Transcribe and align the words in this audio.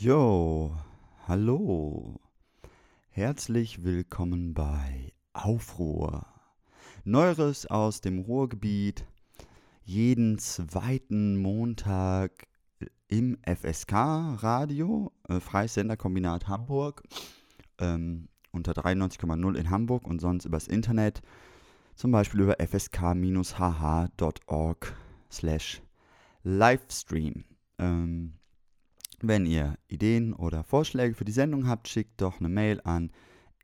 Jo, 0.00 0.76
hallo. 1.26 2.20
Herzlich 3.08 3.82
willkommen 3.82 4.54
bei 4.54 5.12
Aufruhr. 5.32 6.24
Neueres 7.02 7.66
aus 7.66 8.00
dem 8.00 8.20
Ruhrgebiet. 8.20 9.04
Jeden 9.82 10.38
zweiten 10.38 11.36
Montag 11.36 12.46
im 13.08 13.38
FSK-Radio, 13.42 15.10
äh, 15.28 15.40
Freies 15.40 15.74
Senderkombinat 15.74 16.46
Hamburg, 16.46 17.02
ähm, 17.80 18.28
unter 18.52 18.74
93,0 18.74 19.56
in 19.56 19.68
Hamburg 19.68 20.06
und 20.06 20.20
sonst 20.20 20.44
übers 20.44 20.68
Internet, 20.68 21.22
zum 21.96 22.12
Beispiel 22.12 22.42
über 22.42 22.60
fsk-hh.org 22.60 22.94
slash 25.28 25.82
Livestream. 26.44 27.42
Ähm, 27.80 28.37
wenn 29.20 29.46
ihr 29.46 29.76
Ideen 29.88 30.32
oder 30.32 30.64
Vorschläge 30.64 31.14
für 31.14 31.24
die 31.24 31.32
Sendung 31.32 31.66
habt, 31.66 31.88
schickt 31.88 32.20
doch 32.20 32.38
eine 32.38 32.48
Mail 32.48 32.80
an 32.84 33.10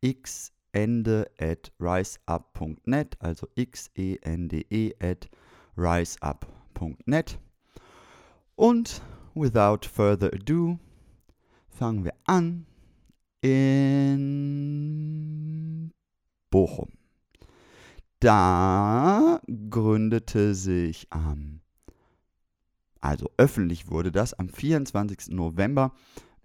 xende 0.03 1.31
at 1.39 1.73
riseup.net, 1.81 3.17
also 3.21 3.47
xende 3.55 4.61
-E 4.71 4.93
at 5.01 5.29
riseup.net. 5.77 7.39
Und 8.57 9.03
without 9.35 9.87
further 9.87 10.33
ado, 10.33 10.79
fangen 11.69 12.05
wir 12.05 12.15
an 12.25 12.67
in 13.41 14.65
Bochum. 16.51 16.91
Da 18.21 19.41
gründete 19.71 20.55
sich 20.55 21.09
am 21.11 21.61
also 23.05 23.31
öffentlich 23.37 23.91
wurde 23.91 24.11
das 24.11 24.33
am 24.35 24.49
24. 24.49 25.29
November 25.29 25.93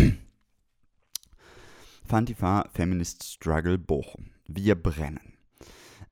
Fantifa 2.05 2.69
Feminist 2.73 3.25
Struggle 3.25 3.79
Bochum. 3.79 4.31
Wir 4.47 4.75
brennen. 4.75 5.33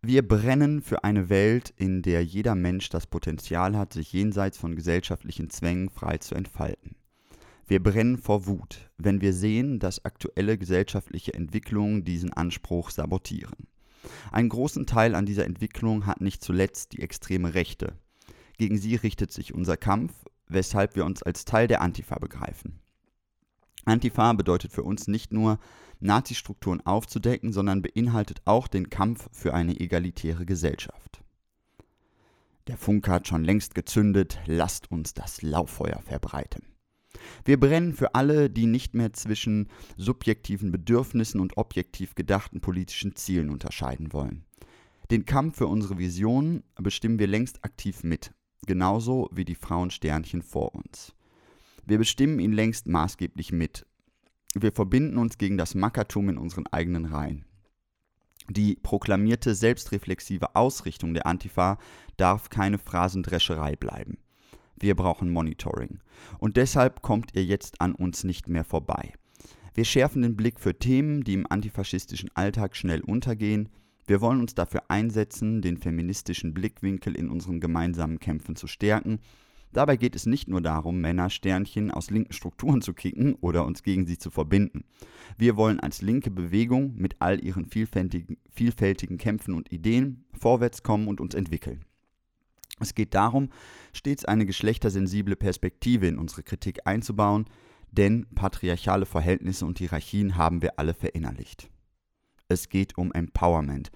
Wir 0.02 0.26
brennen 0.26 0.80
für 0.80 1.04
eine 1.04 1.28
Welt, 1.28 1.74
in 1.76 2.00
der 2.00 2.24
jeder 2.24 2.54
Mensch 2.54 2.88
das 2.88 3.06
Potenzial 3.06 3.76
hat, 3.76 3.92
sich 3.92 4.12
jenseits 4.12 4.56
von 4.56 4.74
gesellschaftlichen 4.74 5.50
Zwängen 5.50 5.90
frei 5.90 6.16
zu 6.18 6.34
entfalten. 6.34 6.96
Wir 7.70 7.80
brennen 7.80 8.18
vor 8.18 8.46
Wut, 8.46 8.90
wenn 8.98 9.20
wir 9.20 9.32
sehen, 9.32 9.78
dass 9.78 10.04
aktuelle 10.04 10.58
gesellschaftliche 10.58 11.34
Entwicklungen 11.34 12.02
diesen 12.02 12.32
Anspruch 12.32 12.90
sabotieren. 12.90 13.68
Einen 14.32 14.48
großen 14.48 14.86
Teil 14.86 15.14
an 15.14 15.24
dieser 15.24 15.44
Entwicklung 15.44 16.04
hat 16.04 16.20
nicht 16.20 16.42
zuletzt 16.42 16.92
die 16.94 17.00
extreme 17.00 17.54
Rechte. 17.54 17.92
Gegen 18.58 18.76
sie 18.76 18.96
richtet 18.96 19.32
sich 19.32 19.54
unser 19.54 19.76
Kampf, 19.76 20.12
weshalb 20.48 20.96
wir 20.96 21.04
uns 21.04 21.22
als 21.22 21.44
Teil 21.44 21.68
der 21.68 21.80
Antifa 21.80 22.18
begreifen. 22.18 22.80
Antifa 23.84 24.32
bedeutet 24.32 24.72
für 24.72 24.82
uns 24.82 25.06
nicht 25.06 25.32
nur, 25.32 25.60
Nazi-Strukturen 26.00 26.84
aufzudecken, 26.84 27.52
sondern 27.52 27.82
beinhaltet 27.82 28.42
auch 28.46 28.66
den 28.66 28.90
Kampf 28.90 29.28
für 29.30 29.54
eine 29.54 29.78
egalitäre 29.78 30.44
Gesellschaft. 30.44 31.22
Der 32.66 32.76
Funke 32.76 33.12
hat 33.12 33.28
schon 33.28 33.44
längst 33.44 33.76
gezündet, 33.76 34.40
lasst 34.46 34.90
uns 34.90 35.14
das 35.14 35.40
Lauffeuer 35.42 36.02
verbreiten. 36.02 36.69
Wir 37.44 37.58
brennen 37.58 37.92
für 37.92 38.14
alle, 38.14 38.50
die 38.50 38.66
nicht 38.66 38.94
mehr 38.94 39.12
zwischen 39.12 39.68
subjektiven 39.96 40.72
Bedürfnissen 40.72 41.40
und 41.40 41.56
objektiv 41.56 42.14
gedachten 42.14 42.60
politischen 42.60 43.16
Zielen 43.16 43.50
unterscheiden 43.50 44.12
wollen. 44.12 44.44
Den 45.10 45.24
Kampf 45.24 45.58
für 45.58 45.66
unsere 45.66 45.98
Visionen 45.98 46.62
bestimmen 46.76 47.18
wir 47.18 47.26
längst 47.26 47.64
aktiv 47.64 48.04
mit, 48.04 48.32
genauso 48.66 49.28
wie 49.32 49.44
die 49.44 49.56
Frauensternchen 49.56 50.42
vor 50.42 50.74
uns. 50.74 51.14
Wir 51.84 51.98
bestimmen 51.98 52.38
ihn 52.38 52.52
längst 52.52 52.86
maßgeblich 52.86 53.50
mit. 53.50 53.86
Wir 54.54 54.72
verbinden 54.72 55.18
uns 55.18 55.38
gegen 55.38 55.58
das 55.58 55.74
Mackertum 55.74 56.28
in 56.28 56.38
unseren 56.38 56.66
eigenen 56.68 57.06
Reihen. 57.06 57.44
Die 58.48 58.76
proklamierte 58.76 59.54
selbstreflexive 59.54 60.56
Ausrichtung 60.56 61.14
der 61.14 61.26
Antifa 61.26 61.78
darf 62.16 62.48
keine 62.48 62.78
Phrasendrescherei 62.78 63.76
bleiben. 63.76 64.18
Wir 64.80 64.96
brauchen 64.96 65.30
Monitoring. 65.30 66.00
Und 66.38 66.56
deshalb 66.56 67.02
kommt 67.02 67.36
ihr 67.36 67.44
jetzt 67.44 67.80
an 67.80 67.94
uns 67.94 68.24
nicht 68.24 68.48
mehr 68.48 68.64
vorbei. 68.64 69.12
Wir 69.74 69.84
schärfen 69.84 70.22
den 70.22 70.36
Blick 70.36 70.58
für 70.58 70.78
Themen, 70.78 71.22
die 71.22 71.34
im 71.34 71.46
antifaschistischen 71.48 72.30
Alltag 72.34 72.74
schnell 72.74 73.02
untergehen. 73.02 73.68
Wir 74.06 74.20
wollen 74.20 74.40
uns 74.40 74.54
dafür 74.54 74.82
einsetzen, 74.88 75.62
den 75.62 75.76
feministischen 75.76 76.54
Blickwinkel 76.54 77.14
in 77.14 77.28
unseren 77.28 77.60
gemeinsamen 77.60 78.18
Kämpfen 78.18 78.56
zu 78.56 78.66
stärken. 78.66 79.20
Dabei 79.72 79.96
geht 79.96 80.16
es 80.16 80.26
nicht 80.26 80.48
nur 80.48 80.60
darum, 80.60 81.00
Männersternchen 81.00 81.92
aus 81.92 82.10
linken 82.10 82.32
Strukturen 82.32 82.82
zu 82.82 82.92
kicken 82.92 83.34
oder 83.34 83.64
uns 83.64 83.84
gegen 83.84 84.06
sie 84.06 84.18
zu 84.18 84.30
verbinden. 84.30 84.84
Wir 85.38 85.56
wollen 85.56 85.78
als 85.78 86.02
linke 86.02 86.30
Bewegung 86.30 86.96
mit 86.96 87.16
all 87.20 87.44
ihren 87.44 87.66
vielfältigen, 87.66 88.38
vielfältigen 88.50 89.18
Kämpfen 89.18 89.54
und 89.54 89.70
Ideen 89.70 90.24
vorwärts 90.32 90.82
kommen 90.82 91.06
und 91.06 91.20
uns 91.20 91.34
entwickeln. 91.34 91.84
Es 92.80 92.94
geht 92.94 93.14
darum, 93.14 93.50
stets 93.92 94.24
eine 94.24 94.46
geschlechtersensible 94.46 95.36
Perspektive 95.36 96.08
in 96.08 96.18
unsere 96.18 96.42
Kritik 96.42 96.80
einzubauen, 96.86 97.44
denn 97.90 98.26
patriarchale 98.34 99.06
Verhältnisse 99.06 99.66
und 99.66 99.78
Hierarchien 99.78 100.36
haben 100.36 100.62
wir 100.62 100.78
alle 100.78 100.94
verinnerlicht. 100.94 101.70
Es 102.48 102.68
geht 102.68 102.96
um 102.96 103.12
Empowerment. 103.12 103.90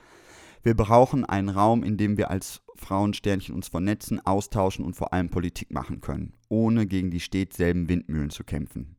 Wir 0.62 0.74
brauchen 0.74 1.24
einen 1.24 1.48
Raum, 1.48 1.82
in 1.82 1.96
dem 1.96 2.16
wir 2.16 2.30
als 2.30 2.62
Frauensternchen 2.76 3.54
uns 3.54 3.68
vernetzen, 3.68 4.24
austauschen 4.24 4.84
und 4.84 4.94
vor 4.94 5.12
allem 5.12 5.30
Politik 5.30 5.72
machen 5.72 6.00
können, 6.00 6.34
ohne 6.48 6.86
gegen 6.86 7.10
die 7.10 7.20
stets 7.20 7.56
selben 7.56 7.88
Windmühlen 7.88 8.30
zu 8.30 8.44
kämpfen. 8.44 8.96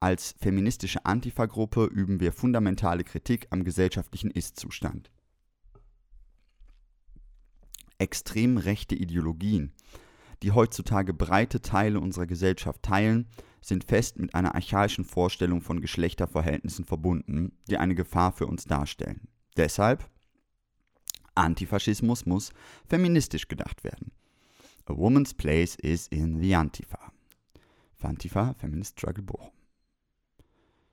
Als 0.00 0.34
feministische 0.38 1.04
Antifa-Gruppe 1.04 1.86
üben 1.86 2.20
wir 2.20 2.32
fundamentale 2.32 3.04
Kritik 3.04 3.46
am 3.50 3.64
gesellschaftlichen 3.64 4.30
Ist-Zustand 4.30 5.10
extrem 7.98 8.56
rechte 8.56 8.94
Ideologien, 8.94 9.72
die 10.42 10.52
heutzutage 10.52 11.12
breite 11.12 11.60
Teile 11.60 12.00
unserer 12.00 12.26
Gesellschaft 12.26 12.82
teilen, 12.82 13.26
sind 13.60 13.84
fest 13.84 14.18
mit 14.18 14.34
einer 14.34 14.54
archaischen 14.54 15.04
Vorstellung 15.04 15.60
von 15.60 15.80
Geschlechterverhältnissen 15.80 16.84
verbunden, 16.84 17.52
die 17.68 17.76
eine 17.76 17.94
Gefahr 17.94 18.32
für 18.32 18.46
uns 18.46 18.64
darstellen. 18.64 19.28
Deshalb, 19.56 20.08
Antifaschismus 21.34 22.26
muss 22.26 22.52
feministisch 22.86 23.48
gedacht 23.48 23.84
werden. 23.84 24.12
A 24.86 24.96
woman's 24.96 25.34
place 25.34 25.76
is 25.76 26.08
in 26.08 26.40
the 26.40 26.54
Antifa. 26.54 27.12
Fantifa, 27.94 28.54
Feminist 28.54 28.98
Struggle 28.98 29.24
Bochum. 29.24 29.52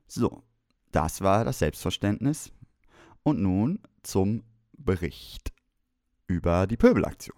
So, 0.08 0.44
das 0.92 1.22
war 1.22 1.46
das 1.46 1.60
Selbstverständnis. 1.60 2.52
Und 3.24 3.42
nun 3.42 3.80
zum 4.04 4.44
Bericht 4.78 5.55
über 6.28 6.68
die 6.68 6.78
Pöbelaktion. 6.78 7.38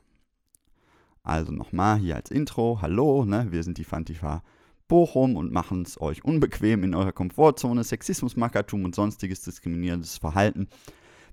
Also 1.24 1.52
nochmal 1.52 1.98
hier 1.98 2.16
als 2.16 2.32
Intro, 2.32 2.80
hallo, 2.82 3.26
ne, 3.26 3.48
wir 3.52 3.64
sind 3.64 3.78
die 3.78 3.84
Fantifa 3.84 4.44
Bochum 4.88 5.36
und 5.36 5.52
machen 5.52 5.82
es 5.82 6.00
euch 6.00 6.24
unbequem 6.24 6.84
in 6.84 6.96
eurer 6.96 7.12
Komfortzone, 7.12 7.84
Sexismus, 7.84 8.38
Mackertum 8.38 8.86
und 8.86 8.96
sonstiges 8.96 9.42
diskriminierendes 9.42 10.18
Verhalten 10.18 10.70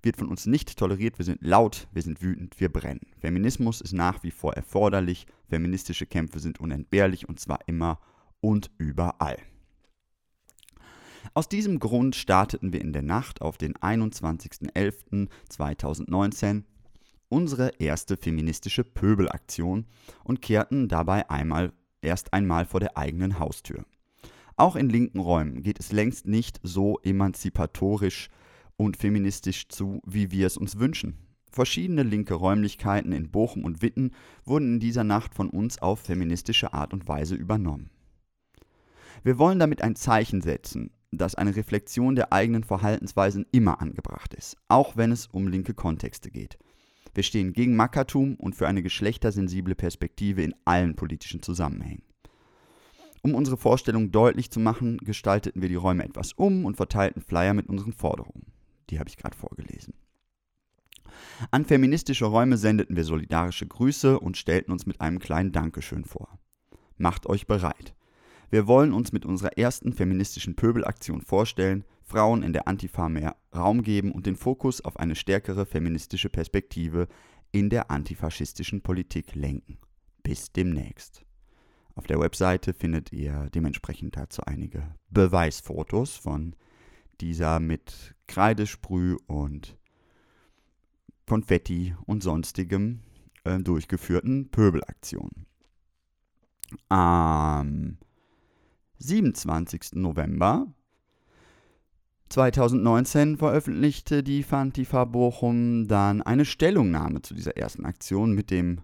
wird 0.03 0.17
von 0.17 0.29
uns 0.29 0.47
nicht 0.47 0.77
toleriert. 0.77 1.19
Wir 1.19 1.25
sind 1.25 1.43
laut, 1.43 1.87
wir 1.93 2.03
sind 2.03 2.21
wütend, 2.23 2.59
wir 2.61 2.73
brennen. 2.73 3.01
Feminismus 3.19 3.81
ist 3.81 3.93
nach 3.93 4.23
wie 4.23 4.31
vor 4.31 4.55
erforderlich. 4.55 5.27
Feministische 5.49 6.07
Kämpfe 6.07 6.39
sind 6.41 6.61
unentbehrlich 6.61 7.29
und 7.29 7.41
zwar 7.41 7.61
immer 7.67 7.99
und 8.41 8.71
überall. 8.79 9.39
Aus 11.33 11.49
diesem 11.49 11.79
Grund 11.79 12.17
starteten 12.17 12.73
wir 12.73 12.81
in 12.81 12.93
der 12.93 13.03
Nacht 13.03 13.41
auf 13.41 13.57
den 13.57 13.75
21.11.2019 13.75 16.65
unsere 17.29 17.69
erste 17.79 18.17
feministische 18.17 18.85
Pöbelaktion 18.85 19.87
und 20.25 20.43
kehrten 20.43 20.89
dabei 20.89 21.29
einmal 21.31 21.73
erst 22.03 22.33
einmal 22.33 22.67
vor 22.67 22.81
der 22.81 22.97
eigenen 22.97 23.39
Haustür. 23.39 23.85
Auch 24.57 24.77
in 24.77 24.89
linken 24.89 25.19
Räumen 25.19 25.63
geht 25.63 25.81
es 25.81 25.91
längst 25.91 26.27
nicht 26.27 26.61
so 26.63 26.99
emanzipatorisch 27.03 28.29
und 28.77 28.97
feministisch 28.97 29.69
zu, 29.69 30.01
wie 30.07 30.31
wir 30.31 30.47
es 30.47 30.57
uns 30.57 30.79
wünschen. 30.79 31.19
Verschiedene 31.51 32.03
linke 32.03 32.35
Räumlichkeiten 32.35 33.13
in 33.13 33.31
Bochum 33.31 33.65
und 33.65 33.81
Witten 33.83 34.11
wurden 34.45 34.75
in 34.75 34.81
dieser 34.81 35.05
Nacht 35.05 35.35
von 35.35 35.49
uns 35.51 35.81
auf 35.81 36.01
feministische 36.01 36.73
Art 36.73 36.93
und 36.93 37.07
Weise 37.07 37.37
übernommen. 37.37 37.91
Wir 39.23 39.39
wollen 39.39 39.59
damit 39.59 39.81
ein 39.81 39.97
Zeichen 39.97 40.41
setzen, 40.41 40.91
dass 41.13 41.35
eine 41.35 41.55
Reflexion 41.55 42.17
der 42.17 42.33
eigenen 42.33 42.65
Verhaltensweisen 42.65 43.47
immer 43.53 43.81
angebracht 43.81 44.35
ist, 44.35 44.57
auch 44.69 44.97
wenn 44.97 45.13
es 45.13 45.27
um 45.29 45.47
linke 45.49 45.75
Kontexte 45.75 46.31
geht. 46.31 46.59
Wir 47.15 47.23
stehen 47.23 47.53
gegen 47.53 47.77
Mackertum 47.77 48.35
und 48.35 48.57
für 48.57 48.67
eine 48.67 48.83
geschlechtersensible 48.83 49.75
Perspektive 49.75 50.43
in 50.43 50.55
allen 50.65 50.97
politischen 50.97 51.43
Zusammenhängen. 51.43 52.03
Um 53.23 53.35
unsere 53.35 53.57
Vorstellung 53.57 54.11
deutlich 54.11 54.51
zu 54.51 54.61
machen, 54.61 54.99
gestalteten 54.99 55.63
wir 55.63 55.69
die 55.69 55.77
Räume 55.77 56.05
etwas 56.05 56.33
um 56.35 56.65
und 56.67 56.77
verteilten 56.77 57.23
Flyer 57.23 57.55
mit 57.55 57.69
unseren 57.69 57.93
Forderungen. 57.93 58.47
Die 58.91 58.99
habe 58.99 59.09
ich 59.09 59.17
gerade 59.17 59.37
vorgelesen. 59.37 59.95
An 61.51 61.65
feministische 61.65 62.27
Räume 62.27 62.59
sendeten 62.59 62.97
wir 62.97 63.05
solidarische 63.05 63.67
Grüße 63.67 64.19
und 64.19 64.37
stellten 64.37 64.73
uns 64.73 64.85
mit 64.85 65.01
einem 65.01 65.21
kleinen 65.21 65.53
Dankeschön 65.53 66.05
vor. 66.05 66.39
Macht 66.99 67.27
euch 67.27 67.47
bereit. 67.47 67.95
Wir 68.51 68.67
wollen 68.67 68.93
uns 68.93 69.13
mit 69.13 69.25
unserer 69.25 69.57
ersten 69.57 69.93
feministischen 69.93 70.55
Pöbelaktion 70.55 71.23
vorstellen, 71.23 71.85
Frauen 72.05 72.43
in 72.43 72.53
der 72.53 72.69
Antifa 72.69 73.09
mehr 73.09 73.37
Raum 73.55 73.83
geben 73.83 74.13
und 74.13 74.27
den 74.27 74.37
Fokus 74.37 74.81
auf 74.83 74.99
eine 74.99 75.17
stärkere 75.17 75.67
feministische 75.67 76.29
Perspektive 76.29 77.09
in 77.51 77.71
der 77.71 77.91
antifaschistischen 77.91 78.83
Politik 78.83 79.35
lenken. 79.35 79.79
Bis 80.23 80.53
demnächst. 80.53 81.25
Auf 81.95 82.07
der 82.07 82.19
Webseite 82.19 82.75
findet 82.75 83.13
ihr 83.13 83.49
dementsprechend 83.55 84.17
dazu 84.17 84.43
einige 84.43 84.95
Beweisfotos 85.11 86.17
von 86.17 86.57
dieser 87.21 87.61
mit 87.61 88.15
Kreidesprüh 88.27 89.17
und 89.27 89.79
Konfetti 91.27 91.95
und 92.05 92.23
sonstigem 92.23 93.01
äh, 93.45 93.59
durchgeführten 93.59 94.51
Pöbelaktion. 94.51 95.47
Am 96.89 97.99
27. 98.99 99.93
November 99.95 100.75
2019 102.31 103.37
veröffentlichte 103.37 104.23
die 104.23 104.43
Fantifa 104.43 105.05
Bochum 105.05 105.87
dann 105.87 106.23
eine 106.23 106.45
Stellungnahme 106.45 107.23
zu 107.23 107.35
dieser 107.35 107.57
ersten 107.57 107.85
Aktion 107.85 108.33
mit 108.33 108.51
dem, 108.51 108.81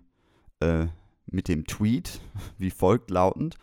äh, 0.61 0.87
mit 1.27 1.49
dem 1.49 1.65
Tweet, 1.65 2.21
wie 2.59 2.71
folgt 2.71 3.11
lautend. 3.11 3.57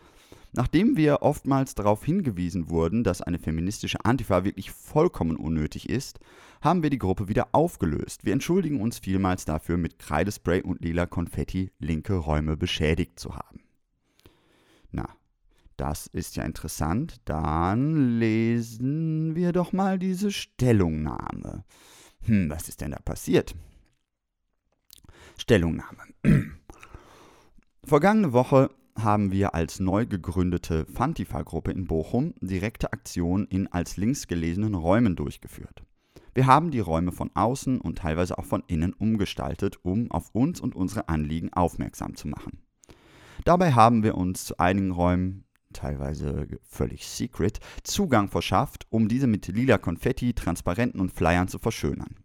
Nachdem 0.52 0.96
wir 0.96 1.22
oftmals 1.22 1.74
darauf 1.74 2.04
hingewiesen 2.04 2.70
wurden, 2.70 3.04
dass 3.04 3.20
eine 3.20 3.38
feministische 3.38 4.04
Antifa 4.04 4.44
wirklich 4.44 4.70
vollkommen 4.70 5.36
unnötig 5.36 5.88
ist, 5.88 6.20
haben 6.62 6.82
wir 6.82 6.90
die 6.90 6.98
Gruppe 6.98 7.28
wieder 7.28 7.48
aufgelöst. 7.52 8.24
Wir 8.24 8.32
entschuldigen 8.32 8.80
uns 8.80 8.98
vielmals 8.98 9.44
dafür, 9.44 9.76
mit 9.76 9.98
Kreidespray 9.98 10.62
und 10.62 10.82
lila 10.82 11.06
Konfetti 11.06 11.70
linke 11.78 12.14
Räume 12.14 12.56
beschädigt 12.56 13.20
zu 13.20 13.36
haben. 13.36 13.60
Na, 14.90 15.17
das 15.78 16.08
ist 16.08 16.36
ja 16.36 16.44
interessant. 16.44 17.20
Dann 17.24 18.18
lesen 18.18 19.34
wir 19.34 19.52
doch 19.52 19.72
mal 19.72 19.98
diese 19.98 20.30
Stellungnahme. 20.30 21.64
Hm, 22.24 22.50
was 22.50 22.68
ist 22.68 22.80
denn 22.80 22.90
da 22.90 22.98
passiert? 22.98 23.54
Stellungnahme. 25.38 25.98
Vergangene 27.84 28.32
Woche 28.32 28.70
haben 28.98 29.30
wir 29.30 29.54
als 29.54 29.78
neu 29.78 30.04
gegründete 30.04 30.84
Fantifa-Gruppe 30.86 31.70
in 31.70 31.86
Bochum 31.86 32.34
direkte 32.40 32.92
Aktionen 32.92 33.46
in 33.46 33.68
als 33.68 33.96
links 33.96 34.26
gelesenen 34.26 34.74
Räumen 34.74 35.14
durchgeführt. 35.14 35.84
Wir 36.34 36.46
haben 36.46 36.72
die 36.72 36.80
Räume 36.80 37.12
von 37.12 37.30
außen 37.34 37.80
und 37.80 37.98
teilweise 37.98 38.36
auch 38.36 38.44
von 38.44 38.64
innen 38.66 38.92
umgestaltet, 38.92 39.78
um 39.82 40.10
auf 40.10 40.30
uns 40.34 40.60
und 40.60 40.74
unsere 40.74 41.08
Anliegen 41.08 41.52
aufmerksam 41.52 42.16
zu 42.16 42.26
machen. 42.26 42.58
Dabei 43.44 43.72
haben 43.72 44.02
wir 44.02 44.16
uns 44.16 44.44
zu 44.44 44.58
einigen 44.58 44.90
Räumen 44.90 45.44
teilweise 45.72 46.46
völlig 46.62 47.06
secret, 47.06 47.60
Zugang 47.82 48.28
verschafft, 48.28 48.86
um 48.90 49.08
diese 49.08 49.26
mit 49.26 49.46
lila 49.48 49.78
Konfetti, 49.78 50.34
Transparenten 50.34 51.00
und 51.00 51.12
Flyern 51.12 51.48
zu 51.48 51.58
verschönern. 51.58 52.16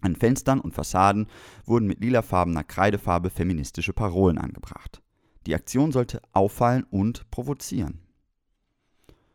An 0.00 0.16
Fenstern 0.16 0.60
und 0.60 0.74
Fassaden 0.74 1.28
wurden 1.64 1.86
mit 1.86 2.00
lilafarbener 2.00 2.64
Kreidefarbe 2.64 3.30
feministische 3.30 3.94
Parolen 3.94 4.38
angebracht. 4.38 5.02
Die 5.46 5.54
Aktion 5.54 5.92
sollte 5.92 6.20
auffallen 6.32 6.84
und 6.90 7.30
provozieren. 7.30 8.00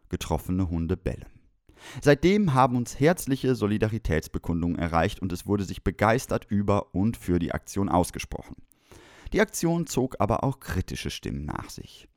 Getroffene 0.09 0.69
Hunde 0.69 0.97
bellen. 0.97 1.25
Seitdem 2.01 2.53
haben 2.53 2.75
uns 2.75 2.99
herzliche 2.99 3.55
Solidaritätsbekundungen 3.55 4.77
erreicht 4.77 5.21
und 5.21 5.31
es 5.31 5.47
wurde 5.47 5.63
sich 5.63 5.83
begeistert 5.83 6.45
über 6.49 6.93
und 6.93 7.17
für 7.17 7.39
die 7.39 7.53
Aktion 7.53 7.89
ausgesprochen. 7.89 8.55
Die 9.33 9.41
Aktion 9.41 9.87
zog 9.87 10.17
aber 10.19 10.43
auch 10.43 10.59
kritische 10.59 11.09
Stimmen 11.09 11.45
nach 11.45 11.69
sich. 11.69 12.07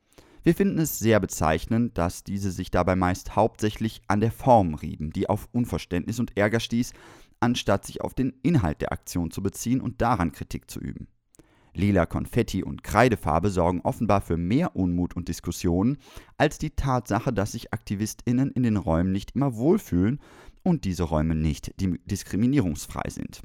Wir 0.43 0.53
finden 0.53 0.79
es 0.79 0.99
sehr 0.99 1.21
bezeichnend, 1.21 1.97
dass 1.97 2.25
diese 2.25 2.51
sich 2.51 2.69
dabei 2.69 2.97
meist 2.97 3.37
hauptsächlich 3.37 4.01
an 4.07 4.19
der 4.19 4.31
Form 4.31 4.73
rieben, 4.73 5.11
die 5.11 5.29
auf 5.29 5.47
Unverständnis 5.53 6.19
und 6.19 6.35
Ärger 6.37 6.59
stieß, 6.59 6.91
anstatt 7.39 7.85
sich 7.85 8.01
auf 8.01 8.13
den 8.13 8.33
Inhalt 8.43 8.81
der 8.81 8.91
Aktion 8.91 9.31
zu 9.31 9.41
beziehen 9.41 9.79
und 9.79 10.01
daran 10.01 10.33
Kritik 10.33 10.69
zu 10.69 10.79
üben. 10.79 11.07
Lila 11.75 12.05
Konfetti 12.05 12.61
und 12.63 12.83
Kreidefarbe 12.83 13.49
sorgen 13.49 13.81
offenbar 13.81 14.21
für 14.21 14.37
mehr 14.37 14.75
Unmut 14.75 15.15
und 15.15 15.27
Diskussionen 15.27 15.97
als 16.37 16.57
die 16.57 16.69
Tatsache, 16.71 17.33
dass 17.33 17.53
sich 17.53 17.73
AktivistInnen 17.73 18.51
in 18.51 18.63
den 18.63 18.77
Räumen 18.77 19.11
nicht 19.11 19.35
immer 19.35 19.55
wohlfühlen 19.55 20.19
und 20.61 20.85
diese 20.85 21.03
Räume 21.03 21.35
nicht 21.35 21.73
diskriminierungsfrei 21.79 23.09
sind. 23.09 23.41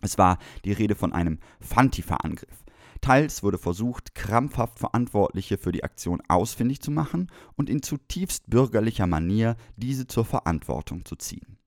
Es 0.00 0.18
war 0.18 0.38
die 0.64 0.72
Rede 0.72 0.96
von 0.96 1.12
einem 1.12 1.38
Fantifa-Angriff. 1.60 2.64
Teils 3.02 3.42
wurde 3.42 3.58
versucht, 3.58 4.14
krampfhaft 4.14 4.78
Verantwortliche 4.78 5.58
für 5.58 5.72
die 5.72 5.84
Aktion 5.84 6.22
ausfindig 6.28 6.80
zu 6.80 6.90
machen 6.90 7.30
und 7.56 7.68
in 7.68 7.82
zutiefst 7.82 8.48
bürgerlicher 8.48 9.06
Manier 9.06 9.56
diese 9.76 10.06
zur 10.06 10.24
Verantwortung 10.24 11.04
zu 11.04 11.16
ziehen. 11.16 11.58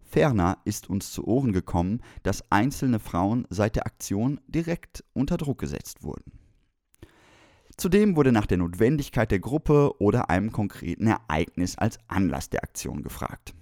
Ferner 0.00 0.58
ist 0.64 0.90
uns 0.90 1.12
zu 1.12 1.26
Ohren 1.26 1.52
gekommen, 1.52 2.02
dass 2.24 2.50
einzelne 2.50 2.98
Frauen 2.98 3.46
seit 3.50 3.76
der 3.76 3.86
Aktion 3.86 4.40
direkt 4.48 5.04
unter 5.12 5.36
Druck 5.36 5.58
gesetzt 5.58 6.02
wurden. 6.02 6.32
Zudem 7.76 8.16
wurde 8.16 8.32
nach 8.32 8.46
der 8.46 8.58
Notwendigkeit 8.58 9.30
der 9.30 9.38
Gruppe 9.38 9.92
oder 10.00 10.30
einem 10.30 10.50
konkreten 10.50 11.06
Ereignis 11.06 11.78
als 11.78 11.98
Anlass 12.08 12.50
der 12.50 12.64
Aktion 12.64 13.02
gefragt. 13.02 13.54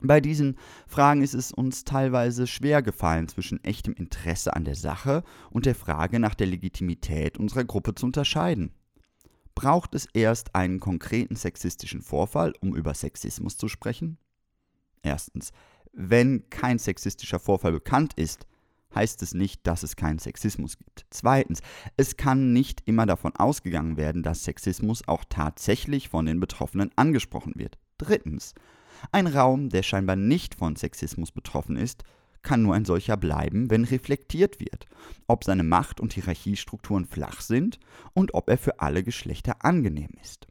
Bei 0.00 0.20
diesen 0.20 0.56
Fragen 0.86 1.22
ist 1.22 1.34
es 1.34 1.50
uns 1.52 1.84
teilweise 1.84 2.46
schwer 2.46 2.82
gefallen, 2.82 3.28
zwischen 3.28 3.62
echtem 3.64 3.94
Interesse 3.94 4.54
an 4.54 4.64
der 4.64 4.76
Sache 4.76 5.24
und 5.50 5.66
der 5.66 5.74
Frage 5.74 6.20
nach 6.20 6.34
der 6.34 6.46
Legitimität 6.46 7.38
unserer 7.38 7.64
Gruppe 7.64 7.94
zu 7.94 8.06
unterscheiden. 8.06 8.72
Braucht 9.54 9.94
es 9.96 10.06
erst 10.12 10.54
einen 10.54 10.78
konkreten 10.78 11.34
sexistischen 11.34 12.00
Vorfall, 12.00 12.52
um 12.60 12.76
über 12.76 12.94
Sexismus 12.94 13.56
zu 13.56 13.66
sprechen? 13.66 14.18
Erstens, 15.02 15.50
wenn 15.92 16.48
kein 16.48 16.78
sexistischer 16.78 17.40
Vorfall 17.40 17.72
bekannt 17.72 18.14
ist, 18.14 18.46
heißt 18.94 19.20
es 19.22 19.34
nicht, 19.34 19.66
dass 19.66 19.82
es 19.82 19.96
keinen 19.96 20.20
Sexismus 20.20 20.78
gibt. 20.78 21.06
Zweitens, 21.10 21.60
es 21.96 22.16
kann 22.16 22.52
nicht 22.52 22.82
immer 22.86 23.04
davon 23.04 23.34
ausgegangen 23.34 23.96
werden, 23.96 24.22
dass 24.22 24.44
Sexismus 24.44 25.06
auch 25.08 25.24
tatsächlich 25.28 26.08
von 26.08 26.26
den 26.26 26.38
Betroffenen 26.38 26.90
angesprochen 26.94 27.54
wird. 27.56 27.78
Drittens, 27.98 28.54
ein 29.12 29.26
Raum, 29.26 29.68
der 29.68 29.82
scheinbar 29.82 30.16
nicht 30.16 30.54
von 30.54 30.76
Sexismus 30.76 31.32
betroffen 31.32 31.76
ist, 31.76 32.04
kann 32.42 32.62
nur 32.62 32.74
ein 32.74 32.84
solcher 32.84 33.16
bleiben, 33.16 33.70
wenn 33.70 33.84
reflektiert 33.84 34.60
wird, 34.60 34.86
ob 35.26 35.44
seine 35.44 35.64
Macht- 35.64 36.00
und 36.00 36.12
Hierarchiestrukturen 36.12 37.04
flach 37.04 37.40
sind 37.40 37.78
und 38.14 38.34
ob 38.34 38.48
er 38.48 38.58
für 38.58 38.80
alle 38.80 39.02
Geschlechter 39.02 39.64
angenehm 39.64 40.10
ist. 40.22 40.46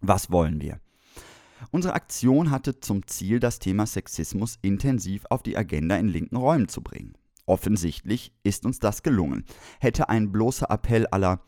Was 0.00 0.30
wollen 0.30 0.60
wir? 0.60 0.80
Unsere 1.70 1.94
Aktion 1.94 2.50
hatte 2.50 2.80
zum 2.80 3.06
Ziel, 3.06 3.38
das 3.38 3.58
Thema 3.58 3.86
Sexismus 3.86 4.58
intensiv 4.62 5.24
auf 5.28 5.42
die 5.42 5.56
Agenda 5.56 5.96
in 5.96 6.08
linken 6.08 6.36
Räumen 6.36 6.68
zu 6.68 6.82
bringen. 6.82 7.14
Offensichtlich 7.46 8.32
ist 8.42 8.64
uns 8.64 8.78
das 8.78 9.02
gelungen. 9.02 9.44
Hätte 9.78 10.08
ein 10.08 10.32
bloßer 10.32 10.70
Appell 10.70 11.06
aller 11.08 11.42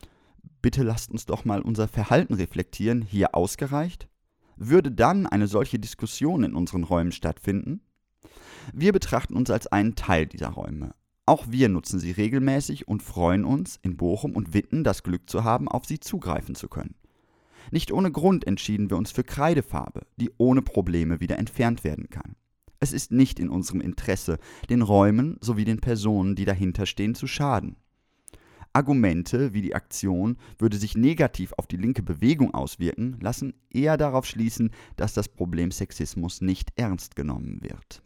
Bitte 0.63 0.83
lasst 0.83 1.11
uns 1.11 1.25
doch 1.25 1.43
mal 1.43 1.61
unser 1.61 1.89
Verhalten 1.89 2.35
reflektieren 2.35 3.01
hier 3.01 3.35
ausgereicht? 3.35 4.07
Würde 4.55 4.91
dann 4.91 5.25
eine 5.25 5.47
solche 5.47 5.79
Diskussion 5.79 6.43
in 6.43 6.53
unseren 6.53 6.83
Räumen 6.83 7.11
stattfinden? 7.11 7.81
Wir 8.73 8.93
betrachten 8.93 9.35
uns 9.35 9.49
als 9.49 9.67
einen 9.67 9.95
Teil 9.95 10.25
dieser 10.25 10.49
Räume. 10.49 10.95
Auch 11.25 11.45
wir 11.49 11.69
nutzen 11.69 11.99
sie 11.99 12.11
regelmäßig 12.11 12.87
und 12.87 13.01
freuen 13.01 13.45
uns, 13.45 13.79
in 13.81 13.95
Bochum 13.95 14.35
und 14.35 14.53
Witten 14.53 14.83
das 14.83 15.03
Glück 15.03 15.29
zu 15.29 15.43
haben, 15.43 15.67
auf 15.67 15.85
sie 15.85 15.99
zugreifen 15.99 16.55
zu 16.55 16.67
können. 16.67 16.95
Nicht 17.71 17.91
ohne 17.91 18.11
Grund 18.11 18.45
entschieden 18.45 18.89
wir 18.89 18.97
uns 18.97 19.11
für 19.11 19.23
Kreidefarbe, 19.23 20.01
die 20.17 20.31
ohne 20.37 20.61
Probleme 20.61 21.21
wieder 21.21 21.39
entfernt 21.39 21.83
werden 21.83 22.09
kann. 22.09 22.35
Es 22.81 22.91
ist 22.91 23.13
nicht 23.13 23.39
in 23.39 23.47
unserem 23.47 23.79
Interesse, 23.79 24.37
den 24.69 24.81
Räumen 24.81 25.37
sowie 25.39 25.63
den 25.63 25.79
Personen, 25.79 26.35
die 26.35 26.43
dahinter 26.43 26.85
stehen, 26.85 27.15
zu 27.15 27.27
schaden. 27.27 27.77
Argumente 28.73 29.53
wie 29.53 29.61
die 29.61 29.75
Aktion 29.75 30.37
würde 30.57 30.77
sich 30.77 30.97
negativ 30.97 31.53
auf 31.57 31.67
die 31.67 31.77
linke 31.77 32.01
Bewegung 32.01 32.53
auswirken, 32.53 33.17
lassen 33.21 33.53
eher 33.69 33.97
darauf 33.97 34.25
schließen, 34.25 34.71
dass 34.95 35.13
das 35.13 35.29
Problem 35.29 35.71
Sexismus 35.71 36.41
nicht 36.41 36.71
ernst 36.75 37.15
genommen 37.15 37.59
wird. 37.61 38.01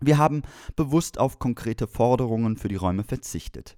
Wir 0.00 0.16
haben 0.16 0.42
bewusst 0.76 1.18
auf 1.18 1.38
konkrete 1.38 1.86
Forderungen 1.86 2.56
für 2.56 2.68
die 2.68 2.76
Räume 2.76 3.04
verzichtet, 3.04 3.76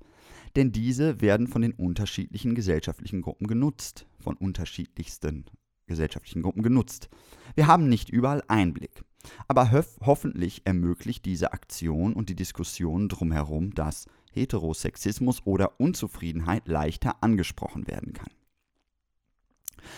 denn 0.55 0.71
diese 0.71 1.21
werden 1.21 1.49
von 1.49 1.62
den 1.62 1.73
unterschiedlichen 1.73 2.55
gesellschaftlichen 2.55 3.23
Gruppen 3.23 3.49
genutzt, 3.49 4.07
von 4.21 4.37
unterschiedlichsten 4.37 5.47
gesellschaftlichen 5.87 6.43
Gruppen 6.43 6.62
genutzt. 6.62 7.09
Wir 7.55 7.67
haben 7.67 7.88
nicht 7.88 8.09
überall 8.09 8.43
Einblick, 8.47 9.02
aber 9.49 9.73
hof 9.73 9.99
hoffentlich 10.05 10.62
ermöglicht 10.64 11.25
diese 11.25 11.52
Aktion 11.52 12.12
und 12.12 12.29
die 12.29 12.37
Diskussion 12.37 13.09
drumherum, 13.09 13.75
dass 13.75 14.07
Heterosexismus 14.33 15.43
oder 15.45 15.81
Unzufriedenheit 15.81 16.69
leichter 16.69 17.23
angesprochen 17.23 17.87
werden 17.87 18.12
kann. 18.12 18.31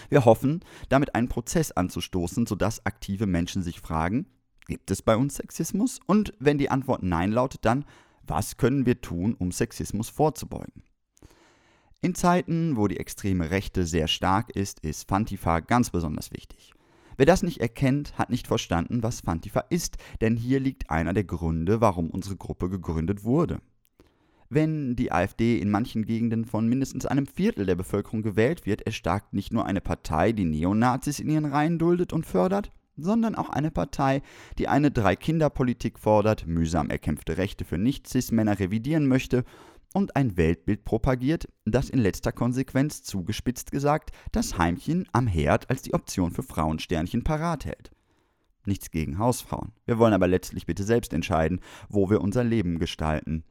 Wir 0.08 0.24
hoffen, 0.24 0.60
damit 0.88 1.14
einen 1.14 1.28
Prozess 1.28 1.72
anzustoßen, 1.72 2.46
sodass 2.46 2.86
aktive 2.86 3.26
Menschen 3.26 3.62
sich 3.62 3.80
fragen, 3.80 4.26
Gibt 4.66 4.90
es 4.90 5.02
bei 5.02 5.16
uns 5.16 5.36
Sexismus? 5.36 6.00
Und 6.06 6.32
wenn 6.38 6.58
die 6.58 6.70
Antwort 6.70 7.02
Nein 7.02 7.32
lautet, 7.32 7.64
dann, 7.64 7.84
was 8.22 8.56
können 8.56 8.86
wir 8.86 9.00
tun, 9.00 9.34
um 9.38 9.52
Sexismus 9.52 10.08
vorzubeugen? 10.08 10.82
In 12.00 12.14
Zeiten, 12.14 12.76
wo 12.76 12.88
die 12.88 12.98
extreme 12.98 13.50
Rechte 13.50 13.86
sehr 13.86 14.08
stark 14.08 14.50
ist, 14.50 14.80
ist 14.80 15.08
Fantifa 15.08 15.60
ganz 15.60 15.90
besonders 15.90 16.32
wichtig. 16.32 16.72
Wer 17.16 17.26
das 17.26 17.42
nicht 17.42 17.60
erkennt, 17.60 18.18
hat 18.18 18.30
nicht 18.30 18.46
verstanden, 18.46 19.02
was 19.02 19.20
Fantifa 19.20 19.60
ist, 19.70 19.96
denn 20.20 20.36
hier 20.36 20.60
liegt 20.60 20.90
einer 20.90 21.12
der 21.12 21.24
Gründe, 21.24 21.80
warum 21.80 22.10
unsere 22.10 22.36
Gruppe 22.36 22.68
gegründet 22.68 23.24
wurde. 23.24 23.60
Wenn 24.50 24.96
die 24.96 25.10
AfD 25.10 25.58
in 25.58 25.70
manchen 25.70 26.04
Gegenden 26.04 26.44
von 26.44 26.68
mindestens 26.68 27.06
einem 27.06 27.26
Viertel 27.26 27.66
der 27.66 27.74
Bevölkerung 27.74 28.22
gewählt 28.22 28.66
wird, 28.66 28.82
erstarkt 28.82 29.32
nicht 29.32 29.52
nur 29.52 29.66
eine 29.66 29.80
Partei, 29.80 30.32
die 30.32 30.44
Neonazis 30.44 31.20
in 31.20 31.30
ihren 31.30 31.46
Reihen 31.46 31.78
duldet 31.78 32.12
und 32.12 32.26
fördert, 32.26 32.70
sondern 32.96 33.34
auch 33.34 33.48
eine 33.48 33.70
Partei, 33.70 34.22
die 34.58 34.68
eine 34.68 34.90
Drei-Kinder-Politik 34.90 35.98
fordert, 35.98 36.46
mühsam 36.46 36.90
erkämpfte 36.90 37.38
Rechte 37.38 37.64
für 37.64 37.78
Nicht-Cis-Männer 37.78 38.58
revidieren 38.58 39.06
möchte 39.06 39.44
und 39.92 40.16
ein 40.16 40.36
Weltbild 40.36 40.84
propagiert, 40.84 41.48
das 41.64 41.88
in 41.88 42.00
letzter 42.00 42.32
Konsequenz 42.32 43.02
zugespitzt 43.02 43.70
gesagt 43.70 44.10
das 44.32 44.58
Heimchen 44.58 45.08
am 45.12 45.26
Herd 45.26 45.70
als 45.70 45.82
die 45.82 45.94
Option 45.94 46.32
für 46.32 46.42
Frauensternchen 46.42 47.24
parat 47.24 47.64
hält. 47.64 47.90
Nichts 48.66 48.90
gegen 48.90 49.18
Hausfrauen. 49.18 49.72
Wir 49.84 49.98
wollen 49.98 50.14
aber 50.14 50.26
letztlich 50.26 50.66
bitte 50.66 50.84
selbst 50.84 51.12
entscheiden, 51.12 51.60
wo 51.88 52.10
wir 52.10 52.20
unser 52.20 52.44
Leben 52.44 52.78
gestalten. 52.78 53.44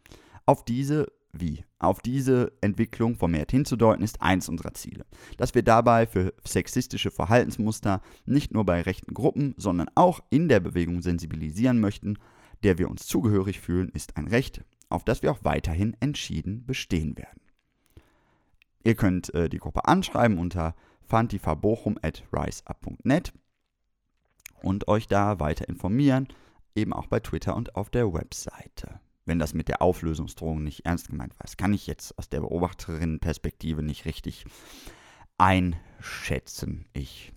Auf 0.46 0.66
diese 0.66 1.08
wie 1.34 1.66
auf 1.80 2.00
diese 2.00 2.54
Entwicklung 2.62 3.16
vermehrt 3.16 3.52
hinzudeuten, 3.52 4.04
ist 4.04 4.22
eins 4.22 4.48
unserer 4.48 4.76
Ziele. 4.76 5.06
Dass 5.38 5.56
wir 5.56 5.64
dabei 5.64 6.06
für 6.06 6.34
sexistische 6.46 7.10
Verhaltensmuster 7.12 8.02
nicht 8.26 8.54
nur 8.54 8.66
bei 8.66 8.82
rechten 8.82 9.14
Gruppen, 9.14 9.56
sondern 9.58 9.90
auch 9.96 10.22
in 10.30 10.48
der 10.48 10.60
Bewegung 10.60 11.02
sensibilisieren 11.02 11.80
möchten, 11.80 12.20
der 12.62 12.78
wir 12.78 12.90
uns 12.90 13.08
zugehörig 13.08 13.60
fühlen, 13.60 13.90
ist 13.90 14.16
ein 14.16 14.28
Recht, 14.28 14.64
auf 14.90 15.04
das 15.04 15.24
wir 15.24 15.32
auch 15.32 15.44
weiterhin 15.44 15.98
entschieden 16.00 16.66
bestehen 16.66 17.18
werden. 17.18 17.42
Ihr 18.84 18.96
könnt 18.96 19.34
äh, 19.34 19.50
die 19.50 19.58
Gruppe 19.58 19.86
anschreiben 19.86 20.38
unter 20.38 20.76
fantifabochum.riseup.net 21.08 23.34
und 24.62 24.88
euch 24.88 25.08
da 25.08 25.40
weiter 25.40 25.68
informieren, 25.68 26.28
eben 26.76 26.94
auch 26.94 27.08
bei 27.08 27.20
Twitter 27.20 27.56
und 27.56 27.76
auf 27.76 27.90
der 27.90 28.14
Webseite 28.14 29.00
wenn 29.26 29.40
das 29.40 29.54
mit 29.54 29.68
der 29.68 29.82
Auflösungsdrohung 29.82 30.64
nicht 30.64 30.86
ernst 30.86 31.10
gemeint 31.10 31.34
war. 31.34 31.44
Das 31.44 31.58
kann 31.58 31.74
ich 31.74 31.88
jetzt 31.88 32.18
aus 32.18 32.30
der 32.30 32.42
Beobachterinnenperspektive 32.42 33.82
nicht 33.82 34.06
richtig 34.06 34.46
einschätzen. 35.38 36.86
Ich 36.94 37.34